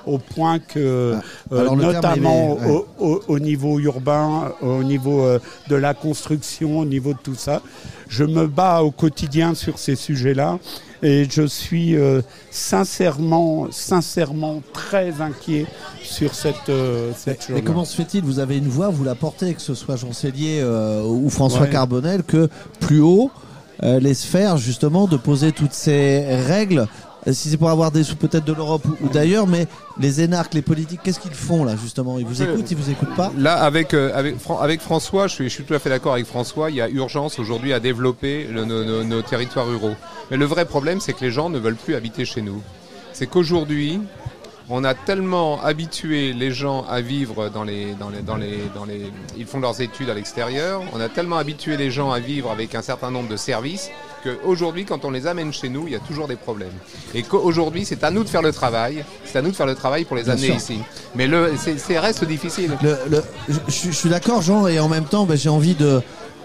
[0.07, 2.85] au point que, Ah, euh, alors notamment il est- ouais.
[2.99, 7.35] au, au- au niveau urbain, au niveau euh, de la construction, au niveau de tout
[7.35, 7.63] ça,
[8.09, 10.59] je me bats au quotidien sur ces sujets-là
[11.03, 12.21] et je suis euh,
[12.51, 15.67] sincèrement, sincèrement très inquiet
[16.03, 18.23] sur cette, euh, cette Mais comment se fait-il?
[18.23, 21.63] Vous avez une voix, vous la portez, que ce soit Jean Cellier euh, ou François
[21.63, 21.71] Ouais.
[21.71, 22.49] Carbonel, que
[22.81, 23.31] plus haut,
[23.83, 26.87] euh, les sphères justement de poser toutes ces règles.
[27.27, 29.67] Euh, Si c'est pour avoir des sous peut-être de l'Europe ou, d'ailleurs, mais
[29.99, 32.19] les énarques, les politiques, qu'est-ce qu'ils font là justement?
[32.19, 33.33] Ils vous écoutent, ils vous écoutent pas?
[33.37, 34.35] Là, avec, euh,
[34.81, 37.81] François, je suis, tout à fait d'accord avec François, il y a urgence aujourd'hui à
[37.81, 39.95] développer nos territoires ruraux.
[40.31, 42.63] Mais le vrai problème, c'est que les gens ne veulent plus habiter chez nous.
[43.13, 44.01] C'est qu'aujourd'hui,
[44.73, 48.85] on a tellement habitué les gens à vivre dans les, dans les, dans les, dans
[48.85, 50.83] les, ils font leurs études à l'extérieur.
[50.95, 53.91] On a tellement habitué les gens à vivre avec un certain nombre de services
[54.23, 56.73] qu'aujourd'hui, quand on les amène chez nous, il y a toujours des problèmes.
[57.15, 59.05] Et qu'aujourd'hui, c'est à nous de faire le travail.
[59.25, 60.57] C'est à nous de faire le travail pour les Bien amener sûr.
[60.57, 60.79] ici.
[61.15, 62.77] Mais le, c'est, c'est reste difficile.
[62.83, 65.75] Le- le- je, je- je suis d'accord, Jean, et en même temps, ben, j'ai envie
[65.75, 66.01] de.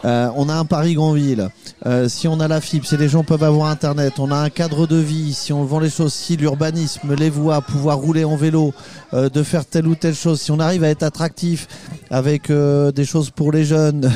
[0.05, 1.49] Euh, on a un Paris Grand Ville.
[1.85, 4.49] Euh, si on a la fibre, si les gens peuvent avoir Internet, on a un
[4.49, 5.33] cadre de vie.
[5.33, 8.73] Si on vend les choses, si l'urbanisme, les voies, pouvoir rouler en vélo,
[9.13, 10.39] euh, de faire telle ou telle chose.
[10.39, 11.67] Si on arrive à être attractif
[12.11, 14.09] avec des choses pour les jeunes,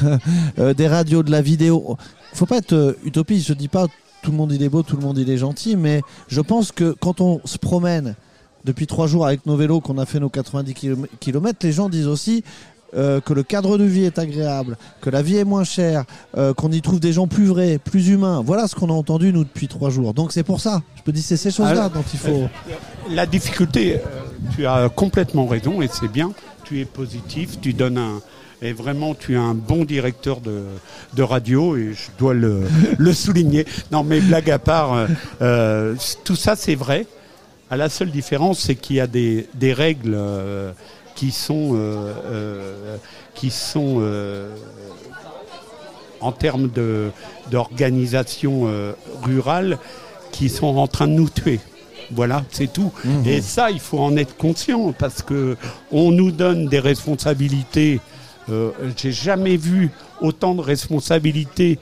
[0.77, 1.97] des radios, de la vidéo.
[2.33, 3.47] Faut pas être utopiste.
[3.47, 3.87] Je dis pas
[4.21, 6.71] tout le monde il est beau, tout le monde il est gentil, mais je pense
[6.71, 8.15] que quand on se promène
[8.65, 10.73] depuis trois jours avec nos vélos, qu'on a fait nos 90
[11.19, 12.43] km, les gens disent aussi
[12.95, 16.05] euh, que le cadre de vie est agréable, que la vie est moins chère,
[16.37, 18.41] euh, qu'on y trouve des gens plus vrais, plus humains.
[18.45, 20.13] Voilà ce qu'on a entendu nous depuis trois jours.
[20.13, 20.81] Donc c'est pour ça.
[20.95, 22.49] Je peux dire c'est ces choses-là dont il faut.
[23.11, 23.99] La difficulté, euh,
[24.55, 26.31] tu as complètement raison et c'est bien.
[26.63, 28.21] Tu es positif, tu donnes un.
[28.61, 30.63] Et vraiment, tu es un bon directeur de,
[31.13, 32.63] de radio et je dois le,
[32.97, 33.65] le souligner.
[33.91, 35.07] Non, mais blague à part, euh,
[35.41, 37.05] euh, tout ça c'est vrai.
[37.71, 40.71] À la seule différence, c'est qu'il y a des, des règles euh,
[41.19, 42.95] qui sont, euh, euh,
[43.35, 44.55] qui sont euh,
[46.21, 46.69] en termes
[47.51, 48.67] d'organisation
[49.23, 49.77] rurale
[50.31, 51.59] qui sont en train de nous tuer.
[52.11, 52.93] Voilà, c'est tout.
[53.03, 53.27] Mhm.
[53.27, 55.57] Et ça, il faut en être conscient parce que
[55.91, 57.99] on nous donne des responsabilités.
[58.49, 59.91] Euh, J'ai jamais vu
[60.21, 61.79] autant de responsabilités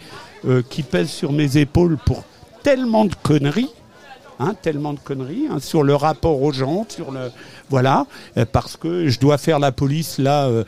[0.48, 2.24] euh, qui pèsent sur mes épaules pour
[2.64, 3.70] tellement de conneries.
[4.40, 7.32] Hein, tellement de conneries hein, sur le rapport aux gens, sur le
[7.72, 8.06] voilà,
[8.38, 10.64] euh, parce que je dois faire la police là, euh,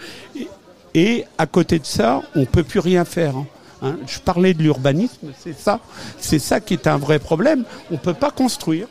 [0.96, 3.36] et, à côté de ça, on peut plus rien faire.
[3.84, 3.96] hein.
[4.08, 5.82] Je parlais de l'urbanisme, c'est ça,
[6.18, 7.64] c'est ça qui est un vrai problème.
[7.92, 8.88] On peut pas construire,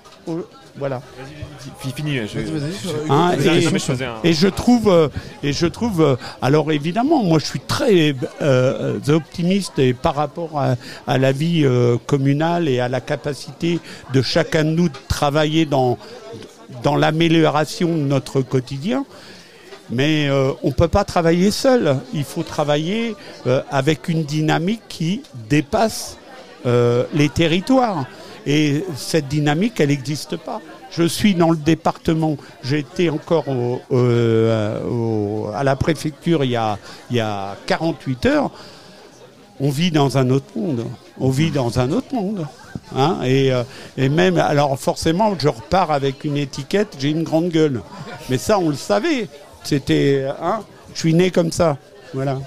[0.79, 1.03] voilà.
[1.95, 2.39] Fini, je,
[3.11, 5.09] Hein, je- et, je- je faisais un- et je trouve, euh,
[5.43, 10.59] et je trouve, euh, alors évidemment, moi je suis très euh, optimiste et par rapport
[10.59, 10.77] à,
[11.07, 13.81] à la vie euh, communale et à la capacité
[14.13, 15.99] de chacun de nous de travailler dans
[16.83, 19.05] dans l'amélioration de notre quotidien.
[19.91, 21.99] Mais euh, on ne peut pas travailler seul.
[22.13, 23.15] Il faut travailler
[23.71, 26.19] avec une dynamique qui dépasse
[26.67, 28.05] les territoires.
[28.49, 30.63] Et cette dynamique, elle n'existe pas.
[30.91, 33.45] Je suis dans le département, j'étais encore
[33.93, 36.79] euh, à la préfecture il y, a,
[37.11, 38.51] il y a 48 heures.
[39.61, 40.87] On vit dans un autre monde.
[41.21, 42.47] On vit dans un autre monde.
[42.97, 43.65] Hein, et, euh,
[43.99, 47.83] et même, alors forcément, je repars avec une étiquette, j'ai une grande gueule.
[48.31, 49.29] Mais ça, on le savait.
[49.63, 50.61] C'était, hein,
[50.95, 51.77] je suis né comme ça.
[52.15, 52.39] Voilà.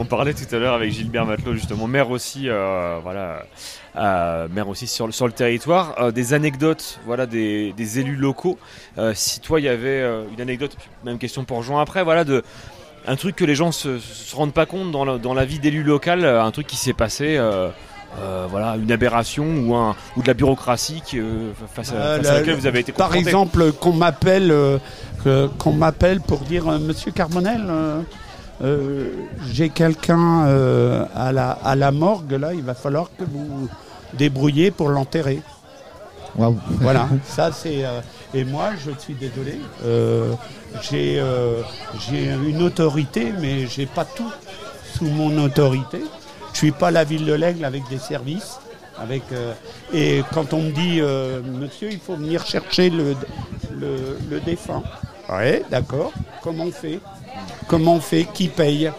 [0.00, 3.42] On parlait tout à l'heure avec Gilbert Matelot, justement, maire aussi, euh, voilà,
[3.96, 8.16] euh, maire aussi sur, le- sur le territoire, euh, des anecdotes, voilà, des, des élus
[8.16, 8.58] locaux.
[8.98, 10.02] Euh, si toi, il y avait
[10.34, 12.42] une anecdote, même question pour Jean après, voilà, de
[13.08, 15.58] un truc que les gens se, se rendent pas compte dans la, dans la vie
[15.60, 17.36] d'élu local, un truc qui s'est passé.
[17.36, 17.68] euh,
[18.20, 22.34] euh, voilà, une aberration ou, un, ou de la bureaucratie qui, euh, face, à, la-
[22.38, 23.28] laquelle vous avez été Par confronté.
[23.28, 24.54] exemple, qu'on m'appelle,
[25.58, 27.62] qu'on m'appelle pour dire Monsieur Carbonel,
[29.52, 30.44] j'ai quelqu'un
[31.14, 33.68] à, la, à la morgue là, il va falloir que vous
[34.16, 35.40] débrouillez pour l'enterrer.
[36.80, 37.84] Voilà, ça c'est.
[37.84, 38.00] euh,
[38.34, 39.58] et moi, je suis désolé.
[39.84, 40.32] euh,
[40.82, 41.62] j'ai euh,
[42.08, 44.30] j'ai une autorité, mais j'ai pas tout
[44.94, 46.02] sous mon autorité.
[46.52, 48.58] Je suis pas la ville de l'Aigle avec des services.
[48.98, 49.24] Avec,
[49.92, 51.02] et quand on me dit,
[51.60, 53.14] monsieur, il faut venir chercher le,
[53.78, 54.82] le, le défunt.
[55.28, 56.12] Ouais, d'accord.
[56.42, 57.00] Comment on fait?
[57.68, 58.24] Comment on fait?
[58.32, 58.90] Qui paye?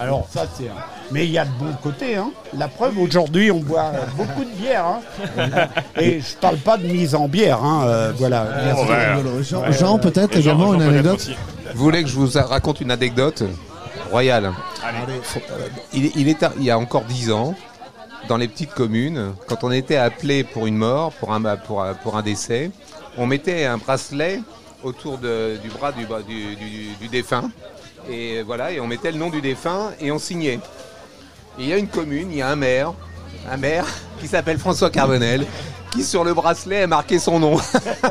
[0.00, 0.68] Alors ça c'est.
[0.68, 0.72] un-
[1.12, 2.16] Mais il y a de bons côtés.
[2.16, 2.30] Hein.
[2.56, 4.84] La preuve, aujourd'hui, on boit beaucoup de bière.
[4.86, 5.68] hein.
[6.00, 7.62] Et je parle pas de mise en bière.
[7.62, 7.84] Hein.
[7.86, 8.46] euh, voilà.
[8.76, 9.42] Oh, ouais.
[9.42, 11.30] Jean- Jean, peut-être également une anecdote
[11.74, 13.42] Vous voulez que je vous raconte une anecdote
[14.10, 14.52] royale
[14.84, 17.54] euh, il, est- il est, il y a encore dix ans,
[18.28, 21.94] dans les petites communes, quand on était appelé pour une mort, pour un, pour, un-
[21.94, 22.70] pour un décès,
[23.18, 24.40] on mettait un bracelet
[24.82, 27.50] autour de- du bras du, du- du- du défunt.
[28.08, 30.60] Et voilà, et on mettait le nom du défunt et on signait.
[31.58, 32.92] Il y a une commune, il y a un maire,
[33.50, 33.86] un maire
[34.20, 35.46] qui s'appelle François Carbonel,
[35.94, 37.56] qui sur le bracelet a marqué son nom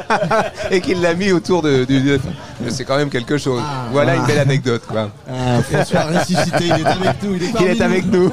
[0.71, 2.29] et qu'il l'a mis autour de, du défunt.
[2.69, 3.61] C'est quand même quelque chose.
[3.91, 5.09] voilà une belle anecdote, quoi.
[5.29, 7.35] Ah, François ressuscité, il est avec nous.
[7.35, 8.31] Il est, parmi Il est avec nous.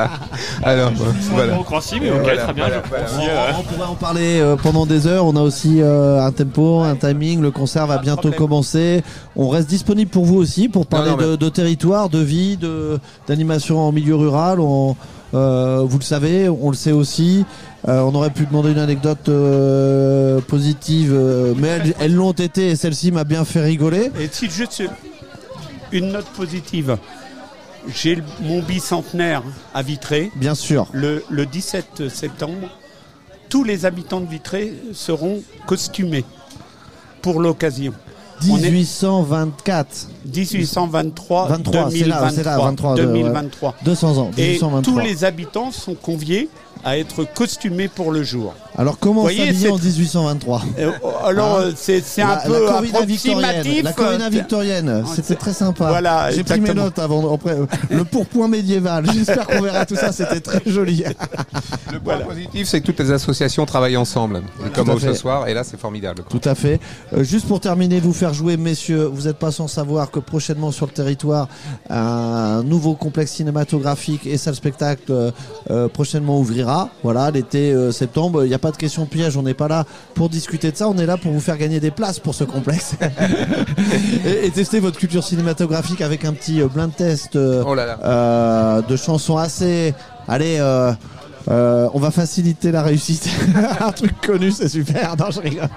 [0.62, 0.92] Alors,
[1.30, 1.52] voilà.
[1.52, 5.06] bureaucratie, mais Et ok, voilà, très bien, euh, On pourrait en parler euh, pendant des
[5.06, 5.26] heures.
[5.26, 7.40] On a aussi euh, un tempo, un timing.
[7.40, 9.02] Le concert va bientôt commencer.
[9.36, 12.18] On reste disponible pour vous aussi pour parler Non, non, mais- de, de territoire, de
[12.20, 14.60] vie, de d'animation en milieu rural.
[14.60, 14.96] On,
[15.34, 17.44] euh, vous le savez, on le sait aussi.
[17.88, 22.70] Euh, on aurait pu demander une anecdote euh, positive, euh, mais elles- elles l'ont été
[22.70, 24.10] et celle-ci m'a bien fait rigoler.
[24.20, 24.82] Et si juste
[25.90, 26.96] une note positive.
[27.92, 29.42] J'ai le- mon bicentenaire
[29.74, 30.30] à Vitré.
[30.36, 30.86] Bien sûr.
[30.92, 32.68] Le, le 17 septembre,
[33.48, 36.24] tous les habitants de Vitré seront costumés
[37.20, 37.92] pour l'occasion.
[38.48, 40.08] On est 1824.
[40.26, 43.70] 1823, 23, c'est là, 2023, c'est là, 23, de- 2023.
[43.70, 43.74] ouais.
[43.84, 44.82] 200 ans, Et 1823.
[44.92, 46.48] tous les habitants sont conviés
[46.84, 48.54] à être costumés pour le jour.
[48.76, 50.90] Alors comment s'habiller en c'est- 1823 Euh,
[51.24, 51.62] alors, Hein?
[51.64, 53.82] euh, c'est un La- peu la approximatif.
[53.84, 55.88] La corrida euh, victorienne, c'était très sympa.
[55.88, 57.34] Voilà, J'ai pris mes notes avant.
[57.34, 57.56] Après,
[57.90, 59.04] le pourpoint médiéval.
[59.12, 60.10] J'espère qu'on verra tout ça.
[60.12, 61.04] C'était très joli.
[61.92, 64.40] Le point positif, c'est que toutes les associations travaillent ensemble,
[64.74, 66.22] comme au ce soir, et là, c'est formidable.
[66.30, 66.80] Tout à fait.
[67.12, 70.70] Euh, juste pour terminer, vous faire jouer, messieurs, vous n'êtes pas sans savoir que prochainement
[70.72, 71.48] sur le territoire,
[71.90, 75.32] un nouveau complexe cinématographique et salle spectacle
[75.70, 76.71] euh, prochainement ouvrira.
[77.02, 78.44] Voilà, l'été euh, septembre.
[78.44, 79.36] Il n'y a pas de question piège.
[79.36, 79.84] On n'est pas là
[80.14, 80.88] pour discuter de ça.
[80.88, 82.94] On est là pour vous faire gagner des places pour ce complexe
[84.26, 87.86] et, et tester votre culture cinématographique avec un petit euh, blind test euh, Oh là
[87.86, 88.82] là.
[88.82, 89.94] de chansons assez.
[90.28, 90.58] Allez.
[90.60, 93.28] euh, on va faciliter la réussite.
[93.80, 95.16] un truc connu, c'est super.
[95.18, 95.68] Non, je rigole.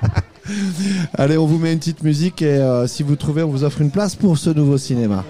[1.18, 3.82] Allez, on vous met une petite musique et euh, si vous trouvez, on vous offre
[3.82, 5.24] une place pour ce nouveau cinéma.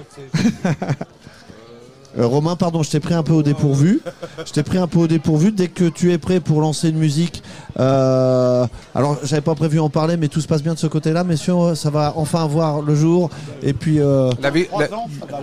[2.18, 4.00] Euh, Romain, pardon, je t'ai pris un peu au dépourvu.
[4.46, 5.52] Je t'ai pris un peu au dépourvu.
[5.52, 7.44] Dès que tu es prêt pour lancer une musique,
[7.80, 11.24] euh, alors j'avais pas prévu en parler, mais tout se passe bien de ce côté-là,
[11.26, 11.76] messieurs.
[11.76, 13.30] Ça va enfin voir le jour.
[13.62, 14.88] Et puis, euh, La, vi- la-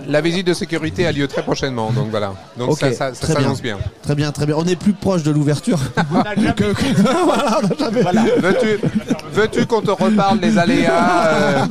[0.07, 2.33] la visite de sécurité a lieu très prochainement, donc voilà.
[2.57, 3.77] Donc ça, ça, ça très s'annonce bien.
[4.01, 4.55] Très bien, très bien.
[4.57, 5.79] On est plus proche de l'ouverture.
[6.55, 6.73] Que-
[8.01, 8.23] Voilà,
[9.31, 11.65] veux-tu qu'on te reparle des aléas euh,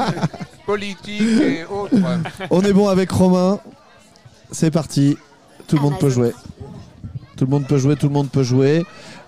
[0.67, 1.95] politiques et autres
[2.51, 3.59] On est bon avec Romain.
[4.53, 5.17] C'est parti.
[5.67, 6.33] Tout le monde peut jouer.
[7.37, 8.85] Tout le monde peut jouer, tout le monde peut jouer.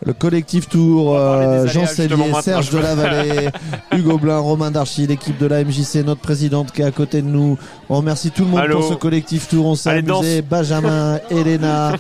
[0.06, 2.78] Le collectif Tour, euh, Jean Cellier, Serge je veux.
[2.82, 3.48] Delavallée,
[3.92, 7.26] Hugo Blin, Romain Darchy, l'équipe de la MJC, notre présidente qui est à côté de
[7.26, 7.56] nous.
[7.88, 8.80] On remercie tout le monde Allô.
[8.80, 9.64] pour ce collectif Tour.
[9.64, 10.42] On s'est amusé.
[10.42, 11.92] Benjamin, Elena,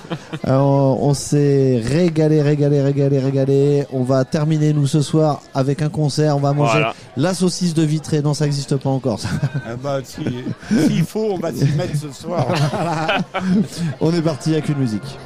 [0.46, 3.86] euh, on, s'est régalé, régalé, régalé, régalé.
[3.90, 6.36] On va terminer nous ce soir avec un concert.
[6.36, 6.94] On va manger Voilà.
[7.16, 8.20] la saucisse de Vitré.
[8.20, 9.18] Non, ça n'existe pas encore.
[9.18, 9.28] ça.
[9.66, 10.22] Ah bah, si-
[10.88, 12.46] S'il faut, on va s'y mettre ce soir.
[14.02, 15.18] On est parti avec une musique.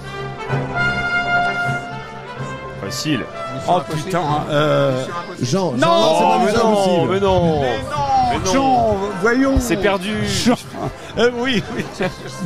[2.91, 3.21] Facile.
[3.69, 4.21] Oh putain.
[4.51, 5.05] euh,
[5.43, 7.11] Jean, Non, Jean, c'est pas mais Mission non, Impossible.
[7.13, 7.61] mais non.
[7.61, 8.53] Mais non.
[8.53, 9.55] Jean, voyons.
[9.61, 10.15] C'est perdu.
[10.27, 10.55] Jean.
[11.19, 11.85] Euh, oui, oui.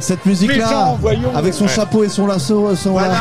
[0.00, 0.94] Cette Mais musique-là,
[1.34, 1.70] avec son Ouais.
[1.70, 3.14] chapeau et son lasso, euh, son Voilà.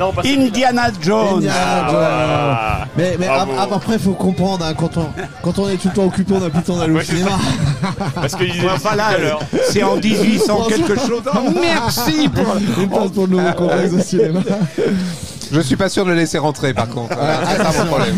[0.00, 1.36] Non, parce que- Indiana Jones.
[1.36, 1.90] Indiana Jones.
[1.90, 2.78] Voilà.
[2.96, 5.06] Mais, mais ap- après, faut comprendre, hein, quand, on,
[5.42, 7.30] quand on est tout le temps occupé, on a plus le temps d'aller au cinéma.
[8.14, 9.40] Parce qu'il disait Ouais, tout voilà, à l'heure.
[9.70, 11.22] c'est en 1800 quelque chose.
[11.26, 12.56] Oh, merci pour.
[12.80, 14.40] Une place pour le nouveau complexe de cinéma.
[15.52, 17.14] Je suis pas sûr de le laisser rentrer par contre.
[17.56, 18.16] C'est ça mon problème.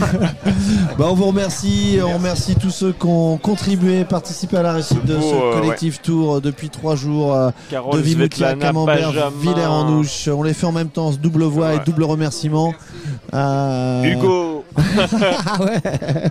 [0.97, 5.05] Bah, on vous remercie, on remercie tous ceux qui ont contribué, participé à la réussite
[5.05, 7.35] de beau, ce euh, collectif tour euh, depuis trois jours.
[7.35, 9.31] euh, Carole, de Vimoutier Svetlana, Camembert, Benjamin.
[9.41, 10.29] Villers-en-Ouche.
[10.29, 12.73] On les fait en même temps, ce double voix et double remerciement.
[13.35, 14.65] Euh, Hugo.
[15.47, 15.81] Ah ouais.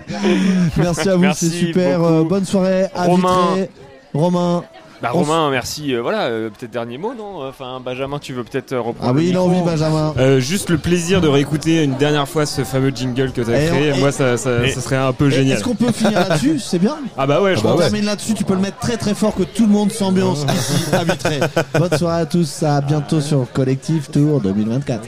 [0.77, 1.99] Merci à vous, Merci c'est super.
[1.99, 2.11] beaucoup.
[2.13, 3.47] Euh, bonne soirée à Romain.
[3.55, 3.69] Vitré.
[4.13, 4.63] Romain.
[5.03, 5.93] Bah On Romain, merci.
[5.93, 9.13] Euh, voilà, euh, peut-être dernier mot, non Enfin, Benjamin, tu veux peut-être euh, reprendre Ah
[9.13, 10.13] oui, il a envie, Benjamin.
[10.17, 13.61] Euh, juste le plaisir de réécouter une dernière fois ce fameux jingle que tu as
[13.61, 13.91] Et créé.
[13.91, 15.57] on- et- Moi, ça, ça, et- ça serait un peu génial.
[15.57, 17.79] Est-ce qu'on peut finir là-dessus C'est bien Ah bah ouais, je On pense.
[17.81, 20.85] termine là-dessus, tu peux le mettre très très fort que tout le monde s'ambiance ici
[20.95, 21.41] à Vitré.
[21.77, 25.01] Bonne soirée à tous, à bientôt sur Collectif Tour 2024.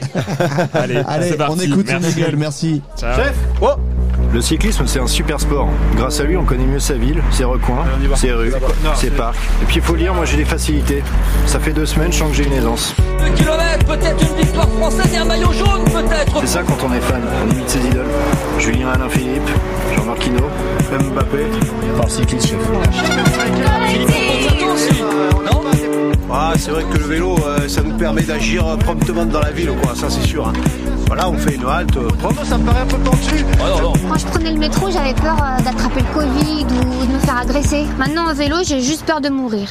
[0.74, 1.54] Allez, Allez, c'est parti.
[1.56, 2.20] on écoute une Merci.
[2.20, 2.82] gueule, merci.
[2.98, 3.16] Ciao.
[3.16, 5.70] Chef Oh Le cyclisme, c'est un super sport.
[5.96, 7.86] Grâce à lui, on connaît mieux sa ville, ses recoins,
[8.16, 8.52] ses rues,
[8.94, 9.38] ses parcs.
[9.62, 11.02] Et puis, il faut lire, moi j'ai des facilités.
[11.46, 12.94] Ça fait deux semaines, je sens que j'ai une aisance.
[13.18, 16.38] Deux kilomètres, peut-être une victoire française et un maillot jaune, peut-être.
[16.40, 18.10] C'est ça quand on est fan, on imite ses idoles.
[18.58, 19.48] Julien Alain Philippe,
[19.96, 21.46] Jean-Marc Mbappé.
[21.96, 22.58] Par cycliste, chef.
[26.30, 29.70] Ah, c'est vrai que le vélo, euh, ça nous permet d'agir promptement dans la ville,
[29.82, 29.94] quoi.
[29.94, 30.48] Ça, c'est sûr.
[30.48, 30.52] hein.
[31.06, 31.96] Voilà, on fait une halte.
[31.96, 33.44] euh, prompte, ça me paraît un peu pentu.
[33.58, 37.38] Quand je prenais le métro, j'avais peur euh, d'attraper le Covid ou de me faire
[37.38, 37.84] agresser.
[37.96, 39.68] Maintenant, en vélo, j'ai juste peur de mourir.